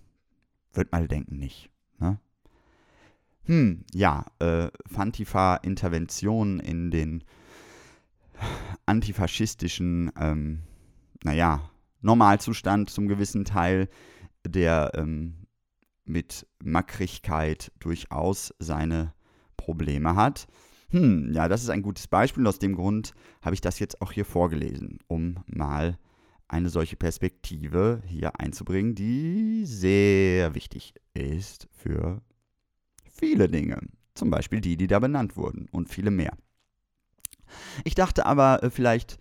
würde 0.73 0.89
mal 0.91 1.07
denken, 1.07 1.37
nicht. 1.37 1.69
Ne? 1.99 2.19
Hm, 3.45 3.85
ja, 3.93 4.25
äh, 4.39 4.69
Fantifa-Interventionen 4.85 6.59
in 6.59 6.91
den 6.91 7.23
antifaschistischen, 8.85 10.11
ähm, 10.19 10.63
naja, 11.23 11.69
Normalzustand 12.01 12.89
zum 12.89 13.07
gewissen 13.07 13.45
Teil, 13.45 13.89
der 14.45 14.91
ähm, 14.95 15.47
mit 16.05 16.47
Mackrigkeit 16.63 17.71
durchaus 17.79 18.53
seine 18.59 19.13
Probleme 19.57 20.15
hat. 20.15 20.47
Hm, 20.89 21.33
ja, 21.33 21.47
das 21.49 21.63
ist 21.63 21.69
ein 21.69 21.81
gutes 21.81 22.07
Beispiel. 22.07 22.47
Aus 22.47 22.59
dem 22.59 22.75
Grund 22.75 23.13
habe 23.41 23.53
ich 23.53 23.61
das 23.61 23.79
jetzt 23.79 24.01
auch 24.01 24.11
hier 24.11 24.25
vorgelesen, 24.25 24.99
um 25.07 25.43
mal 25.45 25.97
eine 26.47 26.69
solche 26.69 26.95
Perspektive 26.95 28.01
hier 28.05 28.39
einzubringen, 28.39 28.95
die 28.95 29.65
sehr 29.65 30.55
wichtig 30.55 30.93
ist 31.13 31.67
für 31.73 32.21
viele 33.03 33.49
Dinge. 33.49 33.81
Zum 34.15 34.29
Beispiel 34.29 34.61
die, 34.61 34.77
die 34.77 34.87
da 34.87 34.99
benannt 34.99 35.35
wurden 35.35 35.67
und 35.71 35.89
viele 35.89 36.11
mehr. 36.11 36.33
Ich 37.83 37.95
dachte 37.95 38.25
aber, 38.25 38.63
äh, 38.63 38.69
vielleicht 38.69 39.19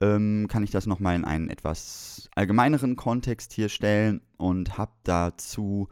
ähm, 0.00 0.46
kann 0.48 0.62
ich 0.62 0.70
das 0.70 0.86
nochmal 0.86 1.16
in 1.16 1.24
einen 1.24 1.48
etwas 1.48 2.28
allgemeineren 2.34 2.96
Kontext 2.96 3.52
hier 3.54 3.68
stellen 3.68 4.20
und 4.36 4.76
habe 4.76 4.92
dazu 5.04 5.88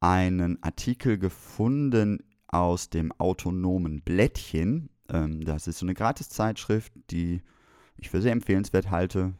einen 0.00 0.62
Artikel 0.62 1.18
gefunden 1.18 2.22
aus 2.52 2.90
dem 2.90 3.10
autonomen 3.12 4.02
Blättchen. 4.02 4.90
Ähm, 5.08 5.44
das 5.44 5.66
ist 5.66 5.78
so 5.78 5.86
eine 5.86 5.94
Gratiszeitschrift, 5.94 6.92
die 7.10 7.42
ich 7.96 8.10
für 8.10 8.22
sehr 8.22 8.32
empfehlenswert 8.32 8.90
halte, 8.90 9.34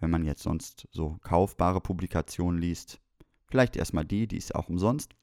wenn 0.00 0.10
man 0.10 0.24
jetzt 0.24 0.42
sonst 0.42 0.88
so 0.90 1.18
kaufbare 1.22 1.80
Publikationen 1.80 2.60
liest. 2.60 3.00
Vielleicht 3.48 3.76
erstmal 3.76 4.04
die, 4.04 4.26
die 4.26 4.36
ist 4.36 4.54
auch 4.54 4.68
umsonst. 4.68 5.14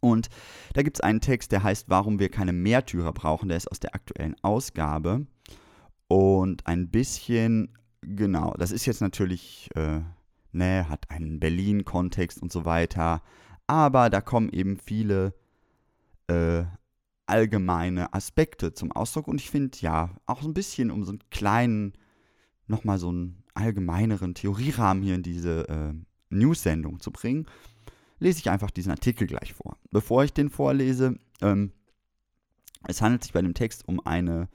Und 0.00 0.30
da 0.72 0.82
gibt 0.82 0.96
es 0.96 1.00
einen 1.00 1.20
Text, 1.20 1.52
der 1.52 1.62
heißt, 1.62 1.88
warum 1.88 2.18
wir 2.18 2.28
keine 2.28 2.52
Märtyrer 2.52 3.12
brauchen. 3.12 3.48
Der 3.48 3.56
ist 3.56 3.70
aus 3.70 3.78
der 3.78 3.94
aktuellen 3.94 4.34
Ausgabe. 4.42 5.26
Und 6.08 6.66
ein 6.66 6.90
bisschen, 6.90 7.78
genau, 8.00 8.52
das 8.58 8.72
ist 8.72 8.86
jetzt 8.86 9.00
natürlich, 9.00 9.70
äh, 9.76 10.00
ne, 10.50 10.88
hat 10.88 11.10
einen 11.10 11.38
Berlin-Kontext 11.38 12.42
und 12.42 12.50
so 12.50 12.64
weiter. 12.64 13.22
Aber 13.66 14.10
da 14.10 14.20
kommen 14.20 14.48
eben 14.48 14.76
viele 14.76 15.34
äh, 16.26 16.64
allgemeine 17.26 18.12
Aspekte 18.14 18.74
zum 18.74 18.92
Ausdruck. 18.92 19.28
Und 19.28 19.40
ich 19.40 19.50
finde, 19.50 19.78
ja, 19.80 20.10
auch 20.26 20.42
so 20.42 20.48
ein 20.48 20.54
bisschen, 20.54 20.90
um 20.90 21.04
so 21.04 21.12
einen 21.12 21.22
kleinen, 21.30 21.92
nochmal 22.66 22.98
so 22.98 23.08
einen 23.08 23.42
allgemeineren 23.54 24.34
Theorierahmen 24.34 25.02
hier 25.02 25.14
in 25.14 25.22
diese 25.22 25.68
äh, 25.68 25.94
News-Sendung 26.30 27.00
zu 27.00 27.10
bringen, 27.10 27.46
lese 28.18 28.38
ich 28.38 28.50
einfach 28.50 28.70
diesen 28.70 28.90
Artikel 28.90 29.26
gleich 29.26 29.52
vor. 29.52 29.76
Bevor 29.90 30.24
ich 30.24 30.32
den 30.32 30.50
vorlese, 30.50 31.18
ähm, 31.40 31.72
es 32.86 33.02
handelt 33.02 33.22
sich 33.22 33.32
bei 33.32 33.42
dem 33.42 33.54
Text 33.54 33.86
um 33.86 34.04
eine 34.04 34.48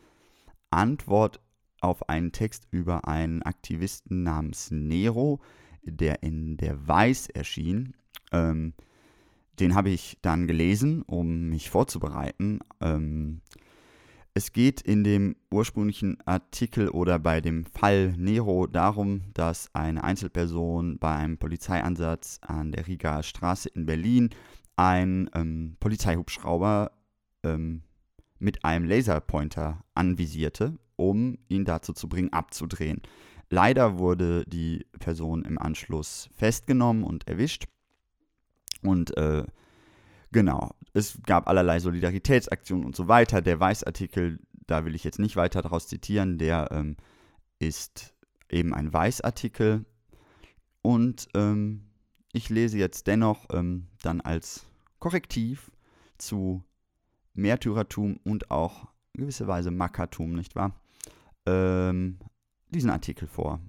Antwort 0.69 1.39
auf 1.81 2.09
einen 2.09 2.31
Text 2.31 2.67
über 2.71 3.07
einen 3.07 3.43
Aktivisten 3.43 4.23
namens 4.23 4.71
Nero, 4.71 5.41
der 5.83 6.23
in 6.23 6.57
der 6.57 6.87
Weiß 6.87 7.27
erschien. 7.29 7.95
Ähm, 8.31 8.73
den 9.59 9.75
habe 9.75 9.89
ich 9.89 10.17
dann 10.21 10.47
gelesen, 10.47 11.01
um 11.03 11.49
mich 11.49 11.69
vorzubereiten. 11.69 12.59
Ähm, 12.81 13.41
es 14.33 14.53
geht 14.53 14.81
in 14.81 15.03
dem 15.03 15.35
ursprünglichen 15.49 16.19
Artikel 16.27 16.89
oder 16.89 17.17
bei 17.17 17.41
dem 17.41 17.65
Fall 17.65 18.13
Nero 18.17 18.67
darum, 18.67 19.21
dass 19.33 19.73
eine 19.73 20.03
Einzelperson 20.03 20.99
bei 20.99 21.15
einem 21.15 21.39
Polizeieinsatz 21.39 22.39
an 22.41 22.71
der 22.71 22.85
Riga 22.85 23.23
Straße 23.23 23.69
in 23.69 23.87
Berlin 23.87 24.29
einen 24.75 25.27
ähm, 25.33 25.75
Polizeihubschrauber 25.79 26.91
ähm, 27.43 27.81
mit 28.37 28.63
einem 28.63 28.85
Laserpointer 28.85 29.83
anvisierte, 29.95 30.77
um 30.95 31.39
ihn 31.47 31.65
dazu 31.65 31.93
zu 31.93 32.07
bringen, 32.07 32.31
abzudrehen. 32.31 33.01
Leider 33.49 33.97
wurde 33.97 34.43
die 34.45 34.85
Person 34.99 35.45
im 35.45 35.57
Anschluss 35.57 36.29
festgenommen 36.35 37.03
und 37.03 37.27
erwischt. 37.27 37.65
Und 38.83 39.15
äh, 39.17 39.43
genau, 40.31 40.71
es 40.93 41.19
gab 41.25 41.47
allerlei 41.47 41.79
Solidaritätsaktionen 41.79 42.85
und 42.85 42.95
so 42.95 43.07
weiter. 43.07 43.41
Der 43.41 43.59
Weißartikel, 43.59 44.39
da 44.65 44.85
will 44.85 44.95
ich 44.95 45.03
jetzt 45.03 45.19
nicht 45.19 45.35
weiter 45.35 45.61
daraus 45.61 45.87
zitieren, 45.87 46.37
der 46.37 46.69
ähm, 46.71 46.97
ist 47.59 48.13
eben 48.49 48.73
ein 48.73 48.93
Weißartikel. 48.93 49.85
Und 50.81 51.27
ähm, 51.33 51.83
Ich 52.37 52.49
lese 52.49 52.77
jetzt 52.77 53.07
dennoch 53.07 53.45
ähm, 53.51 53.87
dann 54.03 54.21
als 54.21 54.65
Korrektiv 54.99 55.71
zu 56.19 56.63
Märtyrertum 57.33 58.19
und 58.23 58.51
auch 58.51 58.87
gewisserweise 59.13 59.71
Mackertum, 59.71 60.33
nicht 60.33 60.55
wahr? 60.55 60.79
Ähm, 61.47 62.19
diesen 62.69 62.91
Artikel 62.91 63.27
vor. 63.27 63.59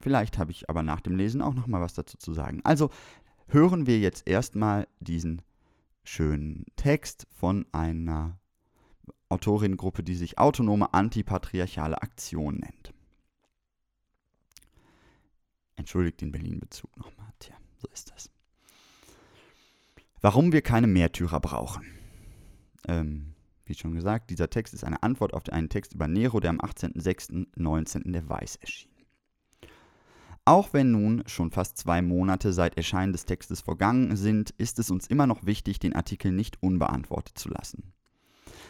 Vielleicht 0.00 0.38
habe 0.38 0.50
ich 0.50 0.70
aber 0.70 0.82
nach 0.82 1.02
dem 1.02 1.16
Lesen 1.16 1.42
auch 1.42 1.52
noch 1.52 1.66
mal 1.66 1.82
was 1.82 1.92
dazu 1.92 2.16
zu 2.16 2.32
sagen. 2.32 2.60
Also 2.64 2.88
hören 3.52 3.86
wir 3.86 3.98
jetzt 3.98 4.28
erstmal 4.28 4.86
diesen 5.00 5.42
schönen 6.04 6.64
Text 6.76 7.26
von 7.30 7.66
einer 7.72 8.38
Autorinnengruppe, 9.28 10.02
die 10.02 10.16
sich 10.16 10.38
Autonome 10.38 10.92
Antipatriarchale 10.92 12.02
Aktion 12.02 12.56
nennt. 12.56 12.92
Entschuldigt 15.76 16.20
den 16.20 16.32
Berlin-Bezug 16.32 16.96
nochmal. 16.96 17.32
Tja, 17.38 17.56
so 17.78 17.88
ist 17.92 18.10
das. 18.10 18.30
Warum 20.20 20.52
wir 20.52 20.62
keine 20.62 20.86
Märtyrer 20.86 21.40
brauchen. 21.40 21.86
Ähm, 22.86 23.34
wie 23.64 23.74
schon 23.74 23.94
gesagt, 23.94 24.30
dieser 24.30 24.50
Text 24.50 24.74
ist 24.74 24.84
eine 24.84 25.02
Antwort 25.02 25.32
auf 25.32 25.48
einen 25.48 25.68
Text 25.68 25.94
über 25.94 26.08
Nero, 26.08 26.40
der 26.40 26.50
am 26.50 26.60
18.06.19 26.60 28.02
in 28.02 28.12
der 28.12 28.28
Weiß 28.28 28.56
erschien. 28.56 28.89
Auch 30.44 30.72
wenn 30.72 30.90
nun 30.90 31.22
schon 31.26 31.50
fast 31.50 31.78
zwei 31.78 32.02
Monate 32.02 32.52
seit 32.52 32.76
Erscheinen 32.76 33.12
des 33.12 33.24
Textes 33.26 33.60
vergangen 33.60 34.16
sind, 34.16 34.50
ist 34.58 34.78
es 34.78 34.90
uns 34.90 35.06
immer 35.06 35.26
noch 35.26 35.44
wichtig, 35.44 35.78
den 35.78 35.94
Artikel 35.94 36.32
nicht 36.32 36.62
unbeantwortet 36.62 37.38
zu 37.38 37.48
lassen. 37.48 37.92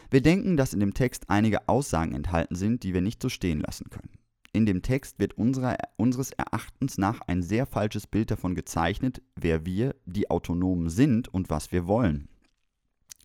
Wir 0.09 0.21
denken, 0.21 0.57
dass 0.57 0.73
in 0.73 0.81
dem 0.81 0.93
Text 0.93 1.29
einige 1.29 1.69
Aussagen 1.69 2.13
enthalten 2.13 2.55
sind, 2.55 2.83
die 2.83 2.93
wir 2.93 3.01
nicht 3.01 3.21
so 3.21 3.29
stehen 3.29 3.61
lassen 3.61 3.89
können. 3.89 4.11
In 4.53 4.65
dem 4.65 4.81
Text 4.81 5.19
wird 5.19 5.37
unserer, 5.37 5.77
unseres 5.95 6.31
Erachtens 6.31 6.97
nach 6.97 7.21
ein 7.21 7.41
sehr 7.41 7.65
falsches 7.65 8.05
Bild 8.05 8.31
davon 8.31 8.53
gezeichnet, 8.53 9.21
wer 9.37 9.65
wir, 9.65 9.95
die 10.05 10.29
Autonomen, 10.29 10.89
sind 10.89 11.29
und 11.29 11.49
was 11.49 11.71
wir 11.71 11.87
wollen. 11.87 12.27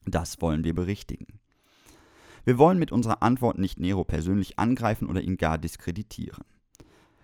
Das 0.04 0.40
wollen 0.40 0.62
wir 0.62 0.74
berichtigen. 0.74 1.40
Wir 2.44 2.58
wollen 2.58 2.78
mit 2.78 2.92
unserer 2.92 3.24
Antwort 3.24 3.58
nicht 3.58 3.80
Nero 3.80 4.04
persönlich 4.04 4.56
angreifen 4.56 5.08
oder 5.08 5.20
ihn 5.20 5.36
gar 5.36 5.58
diskreditieren. 5.58 6.44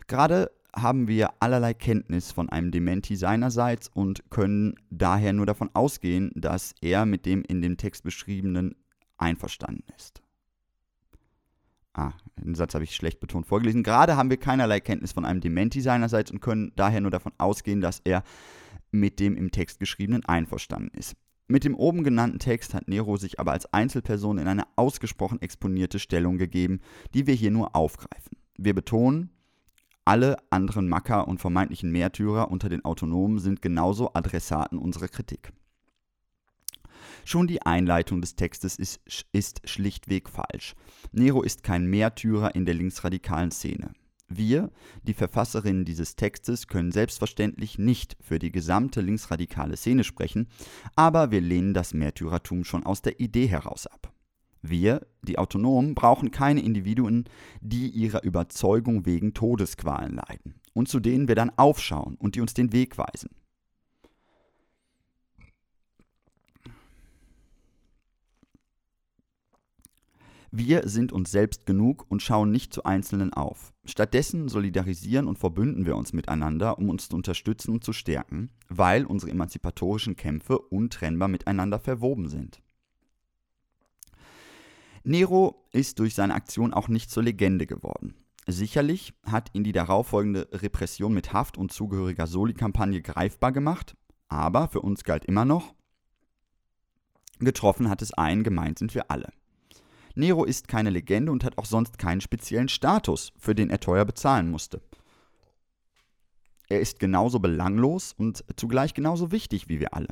Gerade 0.09 0.51
haben 0.75 1.09
wir 1.09 1.31
allerlei 1.41 1.75
Kenntnis 1.75 2.33
von 2.33 2.49
einem 2.49 2.71
Dementi 2.71 3.17
seinerseits 3.17 3.89
und 3.89 4.31
können 4.31 4.75
daher 4.91 5.33
nur 5.33 5.47
davon 5.47 5.71
ausgehen, 5.75 6.31
dass 6.35 6.75
er 6.81 7.07
mit 7.07 7.27
dem 7.27 7.43
in 7.43 7.63
dem 7.63 7.77
Text 7.77 8.05
beschriebenen 8.05 8.75
einverstanden 9.19 9.85
ist. 9.97 10.23
Ah, 11.95 12.13
den 12.43 12.55
Satz 12.55 12.75
habe 12.75 12.85
ich 12.85 12.97
schlecht 12.97 13.21
betont 13.21 13.47
vorgelesen. 13.47 13.83
Gerade 13.83 14.17
haben 14.17 14.31
wir 14.31 14.39
keinerlei 14.39 14.81
Kenntnis 14.81 15.13
von 15.13 15.27
einem 15.27 15.41
Dementi 15.41 15.83
seinerseits 15.83 16.31
und 16.31 16.41
können 16.41 16.73
daher 16.75 17.03
nur 17.03 17.11
davon 17.11 17.33
ausgehen, 17.37 17.83
dass 17.83 18.01
er 18.05 18.23
mit 18.91 19.21
dem 19.21 19.37
im 19.37 19.51
Text 19.51 19.79
geschriebenen 19.79 20.25
einverstanden 20.25 20.97
ist. 20.97 21.15
Mit 21.49 21.65
dem 21.65 21.75
oben 21.75 22.03
genannten 22.03 22.39
Text 22.39 22.73
hat 22.73 22.89
Nero 22.89 23.19
sich 23.19 23.39
aber 23.39 23.53
als 23.53 23.71
Einzelperson 23.75 24.39
in 24.39 24.49
eine 24.49 24.65
ausgesprochen 24.77 25.43
exponierte 25.43 25.99
Stellung 25.99 26.39
gegeben, 26.39 26.81
die 27.13 27.27
wir 27.27 27.35
hier 27.35 27.51
nur 27.51 27.77
aufgreifen. 27.77 28.39
Wir 28.57 28.75
betonen, 28.75 29.29
alle 30.05 30.37
anderen 30.51 30.89
Macker 30.89 31.29
und 31.29 31.41
vermeintlichen 31.41 31.91
Märtyrer 31.91 32.51
unter 32.51 32.69
den 32.69 32.85
Autonomen 32.85 33.39
sind 33.39 33.63
genauso 33.63 34.13
Adressaten 34.15 34.79
unserer 34.79 35.09
Kritik. 35.09 35.53
Schon 37.25 37.47
die 37.47 37.63
Einleitung 37.63 38.21
des 38.21 38.35
Textes 38.35 38.77
ist, 38.77 39.01
ist 39.33 39.69
schlichtweg 39.69 40.29
falsch. 40.29 40.75
Nero 41.13 41.43
ist 41.43 41.63
kein 41.63 41.87
Märtyrer 41.87 42.55
in 42.55 42.65
der 42.65 42.75
linksradikalen 42.75 43.51
Szene. 43.51 43.93
Wir, 44.29 44.71
die 45.03 45.15
Verfasserinnen 45.15 45.85
dieses 45.85 46.17
Textes, 46.17 46.67
können 46.67 46.91
selbstverständlich 46.91 47.79
nicht 47.79 48.17
für 48.21 48.39
die 48.39 48.51
gesamte 48.51 49.01
linksradikale 49.01 49.77
Szene 49.77 50.05
sprechen, 50.05 50.49
aber 50.97 51.31
wir 51.31 51.41
lehnen 51.41 51.75
das 51.75 51.95
Märtyrertum 51.95 52.65
schon 52.65 52.85
aus 52.85 53.03
der 53.03 53.21
Idee 53.21 53.47
heraus 53.47 53.87
ab. 53.87 54.12
Wir, 54.63 55.07
die 55.23 55.39
Autonomen, 55.39 55.95
brauchen 55.95 56.31
keine 56.31 56.63
Individuen, 56.63 57.25
die 57.61 57.89
ihrer 57.89 58.23
Überzeugung 58.23 59.05
wegen 59.05 59.35
Todesqualen 59.35 60.15
leiden 60.15 60.55
und 60.73 60.89
zu 60.89 61.01
denen 61.01 61.27
wir 61.27 61.35
dann 61.35 61.51
aufschauen 61.57 62.15
und 62.15 62.37
die 62.37 62.41
uns 62.41 62.55
den 62.55 62.73
Weg 62.73 62.97
weisen. 62.97 63.31
Wir 70.55 70.87
sind 70.87 71.13
uns 71.13 71.31
selbst 71.31 71.65
genug 71.65 72.05
und 72.11 72.21
schauen 72.21 72.51
nicht 72.51 72.75
zu 72.75 72.85
Einzelnen 72.85 73.33
auf. 73.33 73.73
Stattdessen 73.87 74.51
solidarisieren 74.51 75.27
und 75.27 75.39
verbünden 75.39 75.87
wir 75.87 75.97
uns 75.97 76.13
miteinander, 76.13 76.77
um 76.77 76.91
uns 76.91 77.09
zu 77.09 77.17
unterstützen 77.17 77.73
und 77.73 77.83
zu 77.83 77.95
stärken, 77.95 78.51
weil 78.69 79.07
unsere 79.07 79.33
emanzipatorischen 79.33 80.15
Kämpfe 80.15 80.59
untrennbar 80.59 81.29
miteinander 81.29 81.79
verwoben 81.79 82.29
sind. 82.29 82.61
Nero 85.05 85.67
ist 85.73 85.99
durch 85.99 86.15
seine 86.15 86.35
Aktion 86.35 86.73
auch 86.73 86.89
nicht 86.89 87.11
zur 87.11 87.25
Legende 87.25 87.67
geworden. 87.67 88.15
Sicherlich 88.47 89.15
hat 89.25 89.51
ihn 89.53 89.65
die 89.65 89.73
darauffolgende 89.73 90.49
Repression 90.53 91.15
mit 91.15 91.33
Haft 91.33 91.59
und 91.59 91.73
zugehöriger 91.73 92.27
Soli-Kampagne 92.27 93.03
greifbar 93.03 93.53
gemacht, 93.53 93.97
aber 94.29 94.69
für 94.69 94.81
uns 94.81 95.05
galt 95.05 95.25
immer 95.25 95.45
noch, 95.45 95.75
getroffen 97.39 97.89
hat 97.89 98.03
es 98.03 98.13
einen, 98.13 98.43
gemeint 98.43 98.79
sind 98.79 98.95
wir 98.95 99.11
alle. 99.11 99.33
Nero 100.15 100.45
ist 100.45 100.69
keine 100.69 100.91
Legende 100.91 101.33
und 101.33 101.45
hat 101.45 101.59
auch 101.59 101.65
sonst 101.65 101.99
keinen 101.99 102.21
speziellen 102.21 102.69
Status, 102.69 103.33
für 103.39 103.55
den 103.55 103.71
er 103.71 103.81
teuer 103.81 104.05
bezahlen 104.05 104.51
musste. 104.51 104.83
Er 106.69 106.81
ist 106.81 106.99
genauso 106.99 107.39
belanglos 107.39 108.13
und 108.13 108.45
zugleich 108.57 108.95
genauso 108.95 109.33
wichtig 109.33 109.69
wie 109.69 109.81
wir 109.81 109.95
alle. 109.95 110.09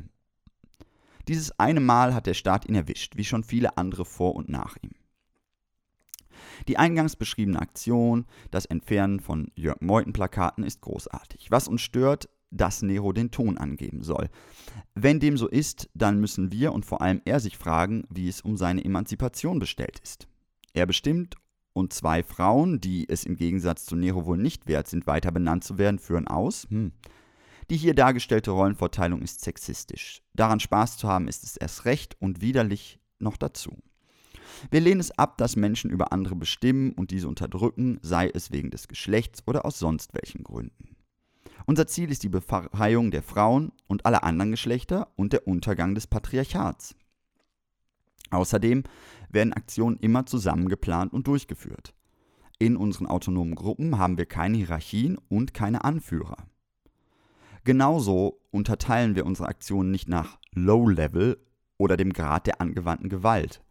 Dieses 1.30 1.56
eine 1.60 1.78
Mal 1.78 2.12
hat 2.12 2.26
der 2.26 2.34
Staat 2.34 2.68
ihn 2.68 2.74
erwischt, 2.74 3.16
wie 3.16 3.22
schon 3.22 3.44
viele 3.44 3.78
andere 3.78 4.04
vor 4.04 4.34
und 4.34 4.48
nach 4.48 4.76
ihm. 4.82 4.90
Die 6.66 6.76
eingangs 6.76 7.14
beschriebene 7.14 7.62
Aktion, 7.62 8.26
das 8.50 8.64
Entfernen 8.64 9.20
von 9.20 9.52
Jörg 9.54 9.80
Meuthen-Plakaten, 9.80 10.64
ist 10.64 10.80
großartig. 10.80 11.52
Was 11.52 11.68
uns 11.68 11.82
stört, 11.82 12.28
dass 12.50 12.82
Nero 12.82 13.12
den 13.12 13.30
Ton 13.30 13.58
angeben 13.58 14.02
soll. 14.02 14.28
Wenn 14.96 15.20
dem 15.20 15.36
so 15.36 15.46
ist, 15.46 15.88
dann 15.94 16.18
müssen 16.18 16.50
wir 16.50 16.72
und 16.72 16.84
vor 16.84 17.00
allem 17.00 17.22
er 17.24 17.38
sich 17.38 17.56
fragen, 17.56 18.08
wie 18.10 18.26
es 18.26 18.40
um 18.40 18.56
seine 18.56 18.84
Emanzipation 18.84 19.60
bestellt 19.60 20.00
ist. 20.00 20.26
Er 20.72 20.86
bestimmt 20.86 21.36
und 21.72 21.92
zwei 21.92 22.24
Frauen, 22.24 22.80
die 22.80 23.08
es 23.08 23.22
im 23.22 23.36
Gegensatz 23.36 23.86
zu 23.86 23.94
Nero 23.94 24.26
wohl 24.26 24.36
nicht 24.36 24.66
wert 24.66 24.88
sind, 24.88 25.06
weiter 25.06 25.30
benannt 25.30 25.62
zu 25.62 25.78
werden, 25.78 26.00
führen 26.00 26.26
aus. 26.26 26.66
Hm. 26.70 26.90
Die 27.70 27.76
hier 27.76 27.94
dargestellte 27.94 28.50
Rollenverteilung 28.50 29.22
ist 29.22 29.42
sexistisch. 29.42 30.22
Daran 30.34 30.58
Spaß 30.58 30.96
zu 30.96 31.06
haben, 31.06 31.28
ist 31.28 31.44
es 31.44 31.56
erst 31.56 31.84
recht 31.84 32.16
und 32.20 32.40
widerlich 32.40 32.98
noch 33.20 33.36
dazu. 33.36 33.78
Wir 34.72 34.80
lehnen 34.80 34.98
es 34.98 35.12
ab, 35.12 35.38
dass 35.38 35.54
Menschen 35.54 35.88
über 35.88 36.12
andere 36.12 36.34
bestimmen 36.34 36.90
und 36.90 37.12
diese 37.12 37.28
unterdrücken, 37.28 38.00
sei 38.02 38.28
es 38.28 38.50
wegen 38.50 38.70
des 38.70 38.88
Geschlechts 38.88 39.44
oder 39.46 39.64
aus 39.64 39.78
sonst 39.78 40.14
welchen 40.14 40.42
Gründen. 40.42 40.96
Unser 41.64 41.86
Ziel 41.86 42.10
ist 42.10 42.24
die 42.24 42.28
Befreiung 42.28 43.12
der 43.12 43.22
Frauen 43.22 43.70
und 43.86 44.04
aller 44.04 44.24
anderen 44.24 44.50
Geschlechter 44.50 45.12
und 45.14 45.32
der 45.32 45.46
Untergang 45.46 45.94
des 45.94 46.08
Patriarchats. 46.08 46.96
Außerdem 48.30 48.82
werden 49.28 49.52
Aktionen 49.52 49.96
immer 49.98 50.26
zusammen 50.26 50.68
geplant 50.68 51.12
und 51.12 51.28
durchgeführt. 51.28 51.94
In 52.58 52.76
unseren 52.76 53.06
autonomen 53.06 53.54
Gruppen 53.54 53.96
haben 53.96 54.18
wir 54.18 54.26
keine 54.26 54.56
Hierarchien 54.56 55.18
und 55.28 55.54
keine 55.54 55.84
Anführer. 55.84 56.50
Genauso 57.64 58.40
unterteilen 58.50 59.14
wir 59.14 59.26
unsere 59.26 59.48
Aktionen 59.48 59.90
nicht 59.90 60.08
nach 60.08 60.38
Low 60.52 60.88
Level 60.88 61.38
oder 61.76 61.96
dem 61.96 62.12
Grad 62.12 62.46
der 62.46 62.60
angewandten 62.60 63.08
Gewalt. 63.08 63.62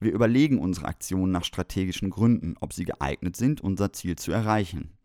Wir 0.00 0.12
überlegen 0.12 0.58
unsere 0.58 0.86
Aktionen 0.86 1.32
nach 1.32 1.44
strategischen 1.44 2.10
Gründen, 2.10 2.56
ob 2.60 2.72
sie 2.72 2.84
geeignet 2.84 3.36
sind, 3.36 3.60
unser 3.60 3.92
Ziel 3.92 4.16
zu 4.16 4.32
erreichen. 4.32 4.96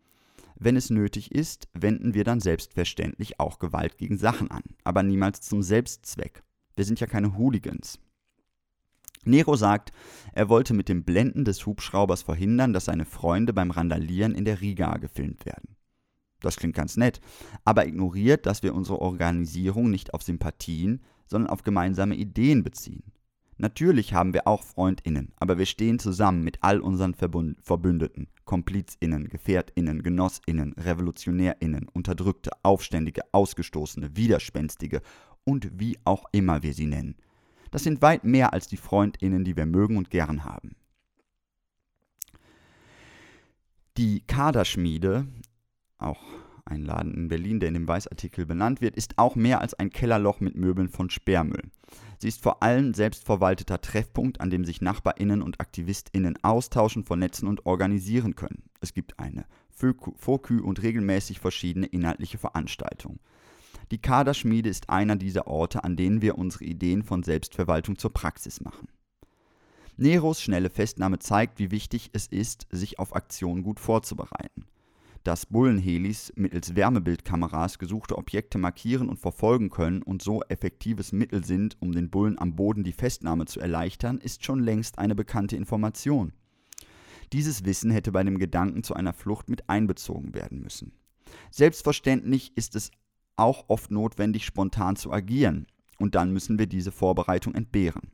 Wenn 0.56 0.76
es 0.76 0.90
nötig 0.90 1.30
ist, 1.30 1.68
wenden 1.72 2.14
wir 2.14 2.24
dann 2.24 2.40
selbstverständlich 2.40 3.38
auch 3.38 3.60
Gewalt 3.60 3.96
gegen 3.96 4.18
Sachen 4.18 4.50
an, 4.50 4.64
aber 4.82 5.04
niemals 5.04 5.40
zum 5.40 5.62
Selbstzweck. 5.62 6.42
Wir 6.74 6.84
sind 6.84 6.98
ja 6.98 7.06
keine 7.06 7.38
Hooligans. 7.38 8.00
Nero 9.24 9.56
sagt, 9.56 9.92
er 10.32 10.48
wollte 10.48 10.74
mit 10.74 10.88
dem 10.88 11.04
Blenden 11.04 11.44
des 11.44 11.64
Hubschraubers 11.64 12.22
verhindern, 12.22 12.72
dass 12.72 12.86
seine 12.86 13.04
Freunde 13.04 13.52
beim 13.52 13.70
Randalieren 13.70 14.34
in 14.34 14.44
der 14.44 14.60
Riga 14.60 14.96
gefilmt 14.96 15.46
werden. 15.46 15.76
Das 16.40 16.56
klingt 16.56 16.76
ganz 16.76 16.96
nett, 16.96 17.20
aber 17.64 17.86
ignoriert, 17.86 18.46
dass 18.46 18.62
wir 18.62 18.74
unsere 18.74 19.00
Organisierung 19.00 19.90
nicht 19.90 20.14
auf 20.14 20.22
Sympathien, 20.22 21.02
sondern 21.26 21.50
auf 21.50 21.62
gemeinsame 21.62 22.14
Ideen 22.14 22.62
beziehen. 22.62 23.02
Natürlich 23.60 24.14
haben 24.14 24.34
wir 24.34 24.46
auch 24.46 24.62
Freundinnen, 24.62 25.32
aber 25.36 25.58
wir 25.58 25.66
stehen 25.66 25.98
zusammen 25.98 26.44
mit 26.44 26.58
all 26.62 26.80
unseren 26.80 27.14
Verbund 27.14 27.58
Verbündeten, 27.60 28.28
Komplizinnen, 28.44 29.28
Gefährtinnen, 29.28 30.04
Genossinnen, 30.04 30.74
Revolutionärinnen, 30.74 31.88
Unterdrückte, 31.92 32.52
Aufständige, 32.62 33.22
Ausgestoßene, 33.32 34.16
Widerspenstige 34.16 35.02
und 35.42 35.80
wie 35.80 35.98
auch 36.04 36.26
immer 36.30 36.62
wir 36.62 36.72
sie 36.72 36.86
nennen. 36.86 37.16
Das 37.72 37.82
sind 37.82 38.00
weit 38.00 38.22
mehr 38.22 38.52
als 38.52 38.68
die 38.68 38.76
Freundinnen, 38.76 39.42
die 39.42 39.56
wir 39.56 39.66
mögen 39.66 39.96
und 39.96 40.08
gern 40.08 40.44
haben. 40.44 40.76
Die 43.96 44.20
Kaderschmiede, 44.20 45.26
auch 45.98 46.20
ein 46.64 46.82
Laden 46.82 47.14
in 47.14 47.28
Berlin, 47.28 47.60
der 47.60 47.68
in 47.68 47.74
dem 47.74 47.88
Weißartikel 47.88 48.46
benannt 48.46 48.80
wird, 48.80 48.96
ist 48.96 49.18
auch 49.18 49.36
mehr 49.36 49.60
als 49.60 49.74
ein 49.74 49.90
Kellerloch 49.90 50.40
mit 50.40 50.54
Möbeln 50.54 50.88
von 50.88 51.10
Sperrmüll. 51.10 51.62
Sie 52.18 52.28
ist 52.28 52.42
vor 52.42 52.62
allem 52.62 52.94
selbstverwalteter 52.94 53.80
Treffpunkt, 53.80 54.40
an 54.40 54.50
dem 54.50 54.64
sich 54.64 54.80
NachbarInnen 54.80 55.40
und 55.40 55.60
AktivistInnen 55.60 56.38
austauschen, 56.42 57.04
vernetzen 57.04 57.48
und 57.48 57.64
organisieren 57.64 58.34
können. 58.34 58.64
Es 58.80 58.92
gibt 58.92 59.18
eine 59.18 59.46
Fokü 59.70 60.60
und 60.60 60.82
regelmäßig 60.82 61.38
verschiedene 61.38 61.86
inhaltliche 61.86 62.38
Veranstaltungen. 62.38 63.20
Die 63.90 63.98
Kaderschmiede 63.98 64.68
ist 64.68 64.90
einer 64.90 65.16
dieser 65.16 65.46
Orte, 65.46 65.84
an 65.84 65.96
denen 65.96 66.20
wir 66.20 66.36
unsere 66.36 66.64
Ideen 66.64 67.02
von 67.02 67.22
Selbstverwaltung 67.22 67.96
zur 67.96 68.12
Praxis 68.12 68.60
machen. 68.60 68.88
Neros 69.96 70.42
schnelle 70.42 70.70
Festnahme 70.70 71.18
zeigt, 71.18 71.58
wie 71.58 71.70
wichtig 71.70 72.10
es 72.12 72.26
ist, 72.26 72.66
sich 72.70 72.98
auf 72.98 73.16
Aktionen 73.16 73.62
gut 73.62 73.80
vorzubereiten. 73.80 74.66
Dass 75.28 75.44
Bullenhelis 75.44 76.32
mittels 76.36 76.74
Wärmebildkameras 76.74 77.78
gesuchte 77.78 78.16
Objekte 78.16 78.56
markieren 78.56 79.10
und 79.10 79.18
verfolgen 79.18 79.68
können 79.68 80.00
und 80.00 80.22
so 80.22 80.40
effektives 80.44 81.12
Mittel 81.12 81.44
sind, 81.44 81.76
um 81.80 81.92
den 81.92 82.08
Bullen 82.08 82.38
am 82.38 82.56
Boden 82.56 82.82
die 82.82 82.94
Festnahme 82.94 83.44
zu 83.44 83.60
erleichtern, 83.60 84.16
ist 84.16 84.42
schon 84.42 84.60
längst 84.60 84.98
eine 84.98 85.14
bekannte 85.14 85.54
Information. 85.54 86.32
Dieses 87.34 87.66
Wissen 87.66 87.90
hätte 87.90 88.10
bei 88.10 88.24
dem 88.24 88.38
Gedanken 88.38 88.82
zu 88.82 88.94
einer 88.94 89.12
Flucht 89.12 89.50
mit 89.50 89.68
einbezogen 89.68 90.32
werden 90.32 90.62
müssen. 90.62 90.92
Selbstverständlich 91.50 92.56
ist 92.56 92.74
es 92.74 92.90
auch 93.36 93.66
oft 93.68 93.90
notwendig, 93.90 94.46
spontan 94.46 94.96
zu 94.96 95.12
agieren, 95.12 95.66
und 95.98 96.14
dann 96.14 96.32
müssen 96.32 96.58
wir 96.58 96.66
diese 96.66 96.90
Vorbereitung 96.90 97.54
entbehren. 97.54 98.12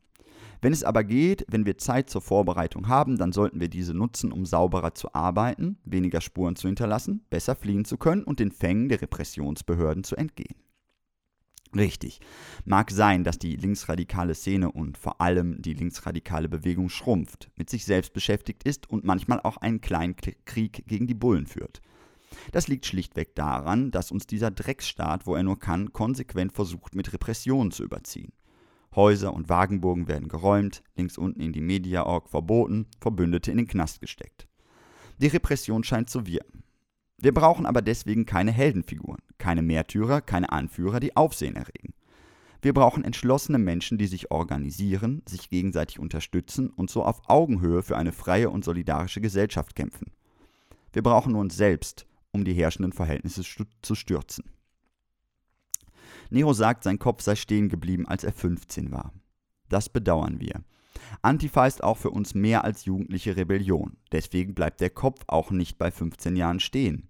Wenn 0.61 0.73
es 0.73 0.85
aber 0.85 1.05
geht, 1.05 1.45
wenn 1.49 1.67
wir 1.67 1.79
Zeit 1.79 2.11
zur 2.11 2.23
Vorbereitung 2.23 2.89
haben, 2.89 3.19
dann 3.19 3.33
sollten 3.33 3.61
wir 3.61 3.69
diese 3.69 3.95
nutzen, 3.95 4.33
um 4.33 4.47
sauberer 4.47 4.95
zu 4.95 5.15
arbeiten, 5.15 5.79
weniger 5.85 6.21
Spuren 6.21 6.57
zu 6.57 6.69
hinterlassen, 6.69 7.25
besser 7.31 7.55
fliehen 7.55 7.85
zu 7.85 7.97
können 7.97 8.25
und 8.25 8.41
den 8.41 8.51
Fängen 8.51 8.89
der 8.89 9.03
Repressionsbehörden 9.03 10.05
zu 10.05 10.17
entgehen. 10.17 10.57
Richtig. 11.75 12.21
Mag 12.65 12.91
sein, 12.91 13.25
dass 13.25 13.39
die 13.39 13.57
linksradikale 13.57 14.35
Szene 14.35 14.71
und 14.71 14.97
vor 14.97 15.21
allem 15.21 15.61
die 15.61 15.75
linksradikale 15.75 16.49
Bewegung 16.49 16.89
schrumpft, 16.89 17.51
mit 17.57 17.69
sich 17.69 17.85
selbst 17.85 18.13
beschäftigt 18.13 18.63
ist 18.65 18.89
und 18.89 19.05
manchmal 19.05 19.41
auch 19.41 19.57
einen 19.57 19.81
kleinen 19.81 20.15
Krieg 20.17 20.85
gegen 20.87 21.07
die 21.07 21.15
Bullen 21.15 21.47
führt. 21.47 21.81
Das 22.53 22.69
liegt 22.69 22.87
schlichtweg 22.87 23.35
daran, 23.35 23.91
dass 23.91 24.11
uns 24.11 24.27
dieser 24.27 24.51
Drecksstaat, 24.51 25.27
wo 25.27 25.35
er 25.35 25.43
nur 25.43 25.59
kann, 25.59 25.93
konsequent 25.93 26.53
versucht, 26.53 26.95
mit 26.95 27.13
Repressionen 27.13 27.73
zu 27.73 27.83
überziehen. 27.83 28.33
Häuser 28.97 29.35
und 29.35 29.49
Wagenburgen 29.49 30.09
werden 30.09 30.29
geräumt, 30.29 30.83
links 30.97 31.19
unten 31.19 31.41
in 31.41 31.53
die 31.53 31.61
Media-Org 31.61 32.29
verboten, 32.29 32.87
Verbündete 33.01 33.51
in 33.51 33.57
den 33.57 33.67
Knast 33.67 34.01
gesteckt. 34.01 34.47
Die 35.19 35.29
Repression 35.29 35.85
scheint 35.85 36.11
zu 36.11 36.27
wirken. 36.27 36.63
Wir 37.19 37.33
brauchen 37.33 37.67
aber 37.67 37.83
deswegen 37.83 38.27
keine 38.27 38.53
Heldenfiguren, 38.53 39.23
keine 39.39 39.63
Märtyrer, 39.63 40.21
keine 40.21 40.51
Anführer, 40.51 41.01
die 41.01 41.17
Aufsehen 41.17 41.57
erregen. 41.57 41.95
Wir 42.61 42.73
brauchen 42.73 43.05
entschlossene 43.05 43.59
Menschen, 43.59 43.99
die 43.99 44.07
sich 44.07 44.31
organisieren, 44.31 45.23
sich 45.29 45.51
gegenseitig 45.51 45.99
unterstützen 45.99 46.71
und 46.71 46.91
so 46.91 47.05
auf 47.05 47.29
Augenhöhe 47.29 47.83
für 47.83 47.97
eine 47.97 48.13
freie 48.13 48.49
und 48.49 48.65
solidarische 48.65 49.21
Gesellschaft 49.21 49.75
kämpfen. 49.75 50.13
Wir 50.93 51.03
brauchen 51.03 51.33
nur 51.33 51.43
uns 51.43 51.57
selbst, 51.57 52.07
um 52.33 52.45
die 52.45 52.55
herrschenden 52.55 52.93
Verhältnisse 52.93 53.43
zu 53.83 53.95
stürzen. 53.95 54.45
Nero 56.31 56.53
sagt, 56.53 56.85
sein 56.85 56.99
Kopf 56.99 57.23
sei 57.23 57.37
stehen 57.37 57.69
geblieben, 57.69 58.07
als 58.07 58.25
er 58.25 58.33
15 58.33 58.93
war. 58.93 59.13
Das 59.69 59.89
bedauern 59.89 60.41
wir. 60.41 60.63
Antifa 61.23 61.67
ist 61.67 61.83
auch 61.83 61.97
für 61.97 62.11
uns 62.11 62.35
mehr 62.35 62.65
als 62.65 62.85
jugendliche 62.85 63.37
Rebellion. 63.37 63.97
Deswegen 64.13 64.55
bleibt 64.55 64.81
der 64.81 64.91
Kopf 64.91 65.23
auch 65.27 65.51
nicht 65.51 65.79
bei 65.79 65.91
15 65.91 66.37
Jahren 66.37 66.61
stehen. 66.61 67.09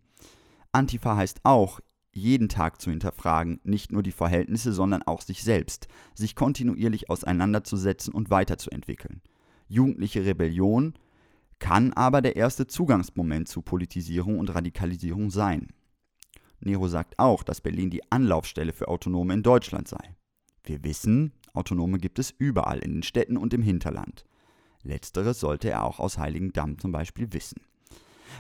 Antifa 0.73 1.17
heißt 1.17 1.41
auch, 1.45 1.81
jeden 2.13 2.49
Tag 2.49 2.81
zu 2.81 2.91
hinterfragen, 2.91 3.61
nicht 3.65 3.91
nur 3.91 4.03
die 4.03 4.13
Verhältnisse, 4.13 4.73
sondern 4.73 5.03
auch 5.03 5.21
sich 5.21 5.43
selbst, 5.43 5.89
sich 6.15 6.37
kontinuierlich 6.37 7.11
auseinanderzusetzen 7.11 8.15
und 8.15 8.31
weiterzuentwickeln. 8.31 9.21
Jugendliche 9.67 10.25
Rebellion 10.25 10.95
kann 11.59 11.93
aber 11.93 12.23
der 12.23 12.37
erste 12.37 12.67
Zugangsmoment 12.67 13.49
zu 13.49 13.63
Politisierung 13.63 14.39
und 14.39 14.55
Radikalisierung 14.55 15.31
sein. 15.31 15.69
Nero 16.65 16.89
sagt 16.89 17.19
auch, 17.19 17.43
dass 17.43 17.61
Berlin 17.61 17.91
die 17.91 18.11
Anlaufstelle 18.11 18.73
für 18.73 18.89
Autonome 18.89 19.35
in 19.35 19.43
Deutschland 19.43 19.89
sei. 19.89 20.17
Wir 20.63 20.83
wissen, 20.85 21.33
Autonome 21.53 21.99
gibt 21.99 22.19
es 22.19 22.31
überall 22.31 22.79
in 22.79 22.93
den 22.93 23.03
Städten 23.03 23.37
und 23.37 23.55
im 23.55 23.63
Hinterland. 23.63 24.25
Letzteres 24.83 25.41
sollte 25.41 25.71
er 25.71 25.85
auch 25.85 26.01
aus 26.01 26.19
Heiligendamm 26.19 26.79
zum 26.79 26.93
Beispiel 26.93 27.33
wissen. 27.33 27.61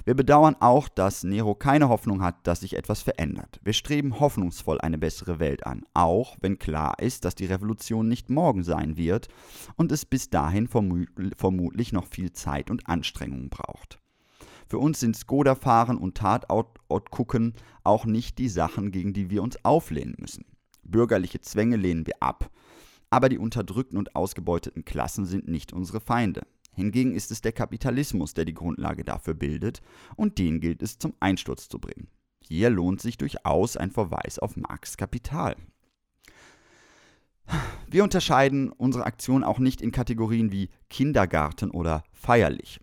Wir 0.04 0.14
bedauern 0.14 0.56
auch, 0.58 0.88
dass 0.88 1.22
Nero 1.22 1.54
keine 1.54 1.88
Hoffnung 1.88 2.22
hat, 2.22 2.46
dass 2.46 2.60
sich 2.60 2.76
etwas 2.76 3.02
verändert. 3.02 3.60
Wir 3.62 3.72
streben 3.72 4.18
hoffnungsvoll 4.18 4.80
eine 4.80 4.98
bessere 4.98 5.38
Welt 5.38 5.66
an, 5.66 5.84
auch 5.94 6.36
wenn 6.40 6.58
klar 6.58 6.98
ist, 6.98 7.24
dass 7.24 7.34
die 7.34 7.46
Revolution 7.46 8.08
nicht 8.08 8.28
morgen 8.28 8.64
sein 8.64 8.96
wird 8.96 9.28
und 9.76 9.92
es 9.92 10.04
bis 10.04 10.30
dahin 10.30 10.66
vermutlich 10.68 11.92
noch 11.92 12.06
viel 12.06 12.32
Zeit 12.32 12.70
und 12.70 12.88
Anstrengung 12.88 13.50
braucht. 13.50 14.00
Für 14.66 14.78
uns 14.78 15.00
sind 15.00 15.16
Skoda-Fahren 15.16 15.98
und 15.98 16.16
Tatort 16.16 17.10
gucken 17.10 17.54
auch 17.82 18.06
nicht 18.06 18.38
die 18.38 18.48
Sachen, 18.48 18.90
gegen 18.90 19.12
die 19.12 19.30
wir 19.30 19.42
uns 19.42 19.64
auflehnen 19.64 20.16
müssen. 20.18 20.44
Bürgerliche 20.82 21.40
Zwänge 21.40 21.76
lehnen 21.76 22.06
wir 22.06 22.22
ab, 22.22 22.50
aber 23.10 23.28
die 23.28 23.38
unterdrückten 23.38 23.98
und 23.98 24.16
ausgebeuteten 24.16 24.84
Klassen 24.84 25.26
sind 25.26 25.48
nicht 25.48 25.72
unsere 25.72 26.00
Feinde. 26.00 26.46
Hingegen 26.72 27.14
ist 27.14 27.30
es 27.30 27.40
der 27.40 27.52
Kapitalismus, 27.52 28.34
der 28.34 28.44
die 28.44 28.54
Grundlage 28.54 29.04
dafür 29.04 29.34
bildet, 29.34 29.80
und 30.16 30.38
den 30.38 30.60
gilt 30.60 30.82
es 30.82 30.98
zum 30.98 31.14
Einsturz 31.20 31.68
zu 31.68 31.78
bringen. 31.78 32.08
Hier 32.40 32.68
lohnt 32.68 33.00
sich 33.00 33.16
durchaus 33.16 33.76
ein 33.76 33.90
Verweis 33.90 34.38
auf 34.38 34.56
Marx 34.56 34.96
Kapital. 34.96 35.56
Wir 37.88 38.02
unterscheiden 38.02 38.70
unsere 38.72 39.04
Aktion 39.04 39.44
auch 39.44 39.58
nicht 39.58 39.80
in 39.80 39.92
Kategorien 39.92 40.50
wie 40.50 40.70
Kindergarten 40.90 41.70
oder 41.70 42.02
feierlich. 42.12 42.80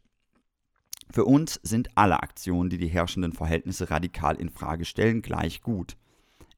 Für 1.12 1.26
uns 1.26 1.60
sind 1.62 1.90
alle 1.96 2.24
Aktionen, 2.24 2.70
die 2.70 2.78
die 2.78 2.88
herrschenden 2.88 3.34
Verhältnisse 3.34 3.90
radikal 3.90 4.38
in 4.38 4.50
Frage 4.50 4.86
stellen, 4.86 5.22
gleich 5.22 5.62
gut. 5.62 5.98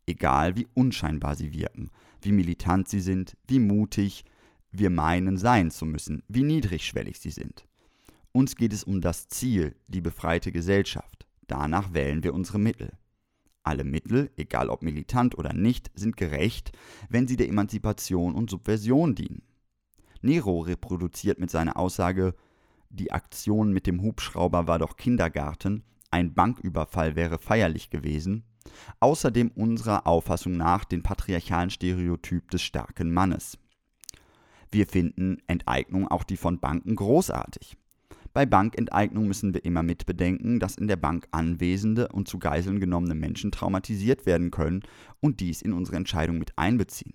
Egal 0.05 0.55
wie 0.55 0.67
unscheinbar 0.75 1.35
sie 1.35 1.53
wirken, 1.53 1.89
wie 2.21 2.31
militant 2.31 2.87
sie 2.87 2.99
sind, 2.99 3.35
wie 3.47 3.59
mutig 3.59 4.25
wir 4.71 4.89
meinen 4.89 5.37
sein 5.37 5.71
zu 5.71 5.85
müssen, 5.85 6.23
wie 6.27 6.43
niedrigschwellig 6.43 7.19
sie 7.19 7.31
sind. 7.31 7.65
Uns 8.31 8.55
geht 8.55 8.73
es 8.73 8.83
um 8.83 9.01
das 9.01 9.27
Ziel, 9.27 9.75
die 9.87 10.01
befreite 10.01 10.51
Gesellschaft. 10.51 11.25
Danach 11.47 11.93
wählen 11.93 12.23
wir 12.23 12.33
unsere 12.33 12.59
Mittel. 12.59 12.91
Alle 13.63 13.83
Mittel, 13.83 14.29
egal 14.35 14.69
ob 14.69 14.83
militant 14.83 15.37
oder 15.37 15.53
nicht, 15.53 15.89
sind 15.95 16.17
gerecht, 16.17 16.71
wenn 17.09 17.27
sie 17.27 17.37
der 17.37 17.47
Emanzipation 17.47 18.35
und 18.35 18.49
Subversion 18.49 19.15
dienen. 19.15 19.43
Nero 20.21 20.59
reproduziert 20.59 21.39
mit 21.39 21.49
seiner 21.49 21.77
Aussage 21.77 22.35
die 22.93 23.12
Aktion 23.12 23.73
mit 23.73 23.88
dem 23.88 24.01
Hubschrauber 24.01 24.67
war 24.67 24.79
doch 24.79 24.97
Kindergarten, 24.97 25.84
ein 26.12 26.34
Banküberfall 26.34 27.15
wäre 27.15 27.39
feierlich 27.39 27.89
gewesen, 27.89 28.43
außerdem 28.99 29.49
unserer 29.56 30.06
Auffassung 30.06 30.56
nach 30.58 30.86
den 30.86 31.01
patriarchalen 31.01 31.71
Stereotyp 31.71 32.51
des 32.51 32.62
starken 32.62 33.12
Mannes. 33.12 33.58
Wir 34.71 34.88
finden 34.88 35.38
Enteignung, 35.47 36.08
auch 36.08 36.23
die 36.23 36.38
von 36.38 36.60
Banken, 36.60 36.95
großartig. 36.95 37.77
Bei 38.32 38.45
Bankenteignung 38.45 39.27
müssen 39.27 39.53
wir 39.53 39.65
immer 39.65 39.84
mitbedenken, 39.84 40.60
dass 40.60 40.77
in 40.77 40.88
der 40.88 40.95
Bank 40.95 41.27
anwesende 41.32 42.08
und 42.10 42.27
zu 42.27 42.39
Geiseln 42.39 42.79
genommene 42.79 43.15
Menschen 43.15 43.51
traumatisiert 43.51 44.25
werden 44.25 44.49
können 44.49 44.82
und 45.19 45.39
dies 45.39 45.62
in 45.62 45.73
unsere 45.73 45.97
Entscheidung 45.97 46.39
mit 46.39 46.58
einbeziehen. 46.58 47.13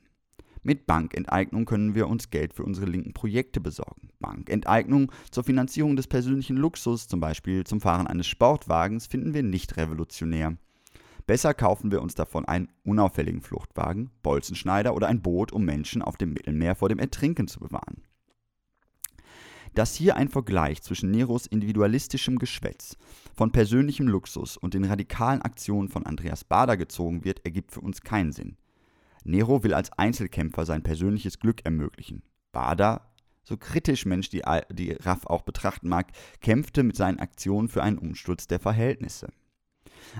Mit 0.62 0.87
Bankenteignung 0.87 1.64
können 1.64 1.94
wir 1.94 2.09
uns 2.09 2.31
Geld 2.31 2.55
für 2.55 2.64
unsere 2.64 2.87
linken 2.87 3.12
Projekte 3.12 3.61
besorgen. 3.61 4.09
Bankenteignung 4.21 5.12
zur 5.31 5.44
Finanzierung 5.44 5.97
des 5.97 6.07
persönlichen 6.07 6.57
Luxus, 6.57 7.09
zum 7.09 7.21
Beispiel 7.21 7.64
zum 7.64 7.81
Fahren 7.81 8.07
eines 8.07 8.27
Sportwagens, 8.27 9.07
finden 9.07 9.35
wir 9.35 9.42
nicht 9.42 9.77
revolutionär. 9.77 10.57
Besser 11.27 11.53
kaufen 11.53 11.90
wir 11.90 12.01
uns 12.01 12.14
davon 12.14 12.47
einen 12.47 12.68
unauffälligen 12.85 13.42
Fluchtwagen, 13.42 14.11
Bolzenschneider 14.23 14.94
oder 14.94 15.09
ein 15.09 15.21
Boot, 15.21 15.53
um 15.53 15.64
Menschen 15.64 16.01
auf 16.01 16.16
dem 16.16 16.33
Mittelmeer 16.33 16.75
vor 16.75 16.88
dem 16.88 16.99
Ertrinken 16.99 17.49
zu 17.49 17.61
bewahren. 17.61 18.03
Dass 19.75 19.94
hier 19.94 20.16
ein 20.16 20.29
Vergleich 20.29 20.83
zwischen 20.83 21.11
Neros 21.11 21.47
individualistischem 21.47 22.38
Geschwätz 22.38 22.97
von 23.37 23.53
persönlichem 23.53 24.09
Luxus 24.09 24.57
und 24.57 24.73
den 24.73 24.85
radikalen 24.85 25.42
Aktionen 25.42 25.90
von 25.90 26.07
Andreas 26.07 26.44
Bader 26.44 26.79
gezogen 26.79 27.25
wird, 27.25 27.44
ergibt 27.44 27.73
für 27.73 27.81
uns 27.81 28.01
keinen 28.01 28.33
Sinn. 28.33 28.57
Nero 29.29 29.62
will 29.62 29.75
als 29.75 29.93
Einzelkämpfer 29.93 30.64
sein 30.64 30.83
persönliches 30.83 31.38
Glück 31.38 31.64
ermöglichen. 31.64 32.23
Bader, 32.51 33.12
so 33.45 33.57
kritisch 33.57 34.07
Mensch 34.07 34.31
die, 34.31 34.43
die 34.71 34.93
Raff 34.93 35.27
auch 35.27 35.43
betrachten 35.43 35.88
mag, 35.88 36.12
kämpfte 36.41 36.83
mit 36.83 36.97
seinen 36.97 37.19
Aktionen 37.19 37.69
für 37.69 37.83
einen 37.83 37.99
Umsturz 37.99 38.47
der 38.47 38.59
Verhältnisse. 38.59 39.29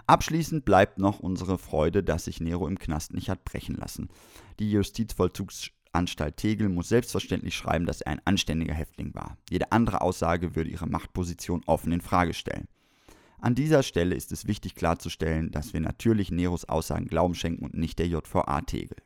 Abschließend 0.07 0.65
bleibt 0.65 0.99
noch 0.99 1.21
unsere 1.21 1.57
Freude, 1.57 2.03
dass 2.03 2.25
sich 2.27 2.41
Nero 2.41 2.69
im 2.69 2.79
Knast 2.79 3.15
nicht 3.15 3.31
hat 3.31 3.45
brechen 3.45 3.77
lassen. 3.77 4.09
Die 4.59 4.71
Justizvollzugsanstalt 4.71 6.37
Tegel 6.37 6.69
muss 6.69 6.91
selbstverständlich 6.91 7.55
schreiben, 7.55 7.87
dass 7.87 8.03
er 8.03 8.13
ein 8.13 8.23
anständiger 8.27 8.75
Häftling 8.75 9.15
war. 9.15 9.39
Jede 9.49 9.73
andere 9.73 10.03
Aussage 10.03 10.55
würde 10.55 10.71
ihre 10.71 10.87
Machtposition 10.87 11.63
offen 11.67 11.93
in 11.93 12.03
Frage 12.03 12.35
stellen. 12.35 12.69
An 13.41 13.55
dieser 13.55 13.85
Stelle 13.85 14.17
ist 14.17 14.33
es 14.33 14.49
wichtig 14.49 14.75
klarzustellen, 14.75 15.53
dass 15.53 15.73
wir 15.73 15.81
natürlich 15.81 16.33
Neros 16.33 16.65
Aussagen 16.65 17.07
Glauben 17.07 17.35
schenken 17.35 17.65
und 17.65 17.75
nicht 17.75 17.99
der 17.99 18.09
JVA-Tegel. 18.09 18.99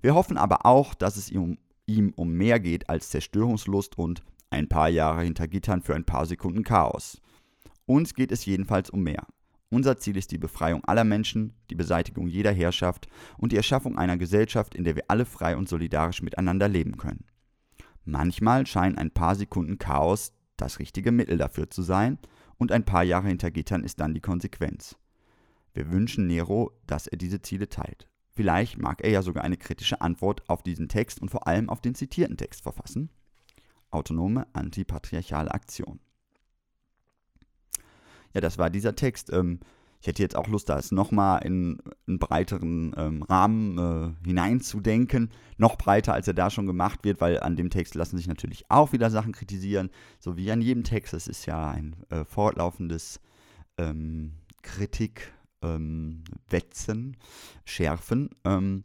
Wir 0.00 0.14
hoffen 0.14 0.38
aber 0.38 0.64
auch, 0.64 0.94
dass 0.94 1.16
es 1.16 1.30
ihm, 1.30 1.58
ihm 1.86 2.12
um 2.16 2.32
mehr 2.32 2.58
geht 2.58 2.88
als 2.88 3.10
Zerstörungslust 3.10 3.98
und 3.98 4.22
ein 4.50 4.68
paar 4.68 4.88
Jahre 4.88 5.22
hinter 5.22 5.46
Gittern 5.46 5.82
für 5.82 5.94
ein 5.94 6.04
paar 6.04 6.26
Sekunden 6.26 6.62
Chaos. 6.62 7.20
Uns 7.86 8.14
geht 8.14 8.32
es 8.32 8.46
jedenfalls 8.46 8.88
um 8.88 9.02
mehr. 9.02 9.26
Unser 9.68 9.98
Ziel 9.98 10.16
ist 10.16 10.30
die 10.30 10.38
Befreiung 10.38 10.84
aller 10.84 11.04
Menschen, 11.04 11.52
die 11.68 11.74
Beseitigung 11.74 12.28
jeder 12.28 12.52
Herrschaft 12.52 13.08
und 13.36 13.52
die 13.52 13.56
Erschaffung 13.56 13.98
einer 13.98 14.16
Gesellschaft, 14.16 14.74
in 14.74 14.84
der 14.84 14.96
wir 14.96 15.04
alle 15.08 15.26
frei 15.26 15.56
und 15.56 15.68
solidarisch 15.68 16.22
miteinander 16.22 16.68
leben 16.68 16.96
können. 16.96 17.24
Manchmal 18.04 18.66
scheinen 18.66 18.96
ein 18.96 19.10
paar 19.10 19.34
Sekunden 19.34 19.78
Chaos 19.78 20.32
das 20.56 20.78
richtige 20.78 21.10
Mittel 21.10 21.36
dafür 21.36 21.68
zu 21.68 21.82
sein, 21.82 22.18
und 22.58 22.72
ein 22.72 22.84
paar 22.84 23.02
Jahre 23.02 23.28
hinter 23.28 23.50
Gittern 23.50 23.84
ist 23.84 24.00
dann 24.00 24.14
die 24.14 24.20
Konsequenz. 24.20 24.96
Wir 25.72 25.90
wünschen 25.90 26.26
Nero, 26.26 26.72
dass 26.86 27.06
er 27.06 27.18
diese 27.18 27.42
Ziele 27.42 27.68
teilt. 27.68 28.08
Vielleicht 28.30 28.78
mag 28.78 29.02
er 29.02 29.10
ja 29.10 29.22
sogar 29.22 29.44
eine 29.44 29.56
kritische 29.56 30.00
Antwort 30.00 30.48
auf 30.48 30.62
diesen 30.62 30.88
Text 30.88 31.20
und 31.20 31.30
vor 31.30 31.46
allem 31.46 31.68
auf 31.68 31.80
den 31.80 31.94
zitierten 31.94 32.36
Text 32.36 32.62
verfassen. 32.62 33.10
Autonome 33.90 34.46
antipatriarchale 34.52 35.52
Aktion. 35.52 36.00
Ja, 38.32 38.40
das 38.40 38.58
war 38.58 38.70
dieser 38.70 38.96
Text. 38.96 39.32
Ähm, 39.32 39.60
ich 40.04 40.08
hätte 40.08 40.22
jetzt 40.22 40.36
auch 40.36 40.48
Lust, 40.48 40.68
das 40.68 40.92
nochmal 40.92 41.42
in 41.46 41.78
einen 42.06 42.18
breiteren 42.18 42.94
ähm, 42.94 43.22
Rahmen 43.22 43.78
äh, 43.78 44.26
hineinzudenken. 44.28 45.30
Noch 45.56 45.78
breiter, 45.78 46.12
als 46.12 46.28
er 46.28 46.34
da 46.34 46.50
schon 46.50 46.66
gemacht 46.66 47.04
wird, 47.04 47.22
weil 47.22 47.40
an 47.40 47.56
dem 47.56 47.70
Text 47.70 47.94
lassen 47.94 48.18
sich 48.18 48.26
natürlich 48.26 48.66
auch 48.68 48.92
wieder 48.92 49.10
Sachen 49.10 49.32
kritisieren. 49.32 49.88
So 50.20 50.36
wie 50.36 50.52
an 50.52 50.60
jedem 50.60 50.84
Text. 50.84 51.14
Das 51.14 51.26
ist 51.26 51.46
ja 51.46 51.70
ein 51.70 51.96
äh, 52.10 52.26
fortlaufendes 52.26 53.18
ähm, 53.78 54.32
Kritik, 54.60 55.32
ähm, 55.62 56.24
Schärfen. 57.64 58.28
Ähm, 58.44 58.84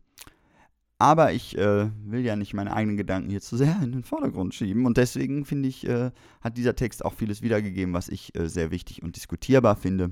aber 1.00 1.34
ich 1.34 1.58
äh, 1.58 1.90
will 2.06 2.22
ja 2.22 2.38
nicht 2.38 2.54
meine 2.54 2.74
eigenen 2.74 2.96
Gedanken 2.96 3.30
hier 3.30 3.42
zu 3.42 3.58
sehr 3.58 3.78
in 3.84 3.92
den 3.92 4.04
Vordergrund 4.04 4.56
schieben. 4.56 4.86
Und 4.86 4.96
deswegen 4.96 5.44
finde 5.44 5.68
ich, 5.68 5.86
äh, 5.86 6.12
hat 6.40 6.56
dieser 6.56 6.78
Text 6.78 7.04
auch 7.04 7.14
vieles 7.14 7.42
wiedergegeben, 7.42 7.94
was 7.94 8.08
ich 8.08 8.34
äh, 8.38 8.48
sehr 8.48 8.72
wichtig 8.72 9.04
und 9.04 9.18
diskutierbar 9.18 9.76
finde. 9.76 10.12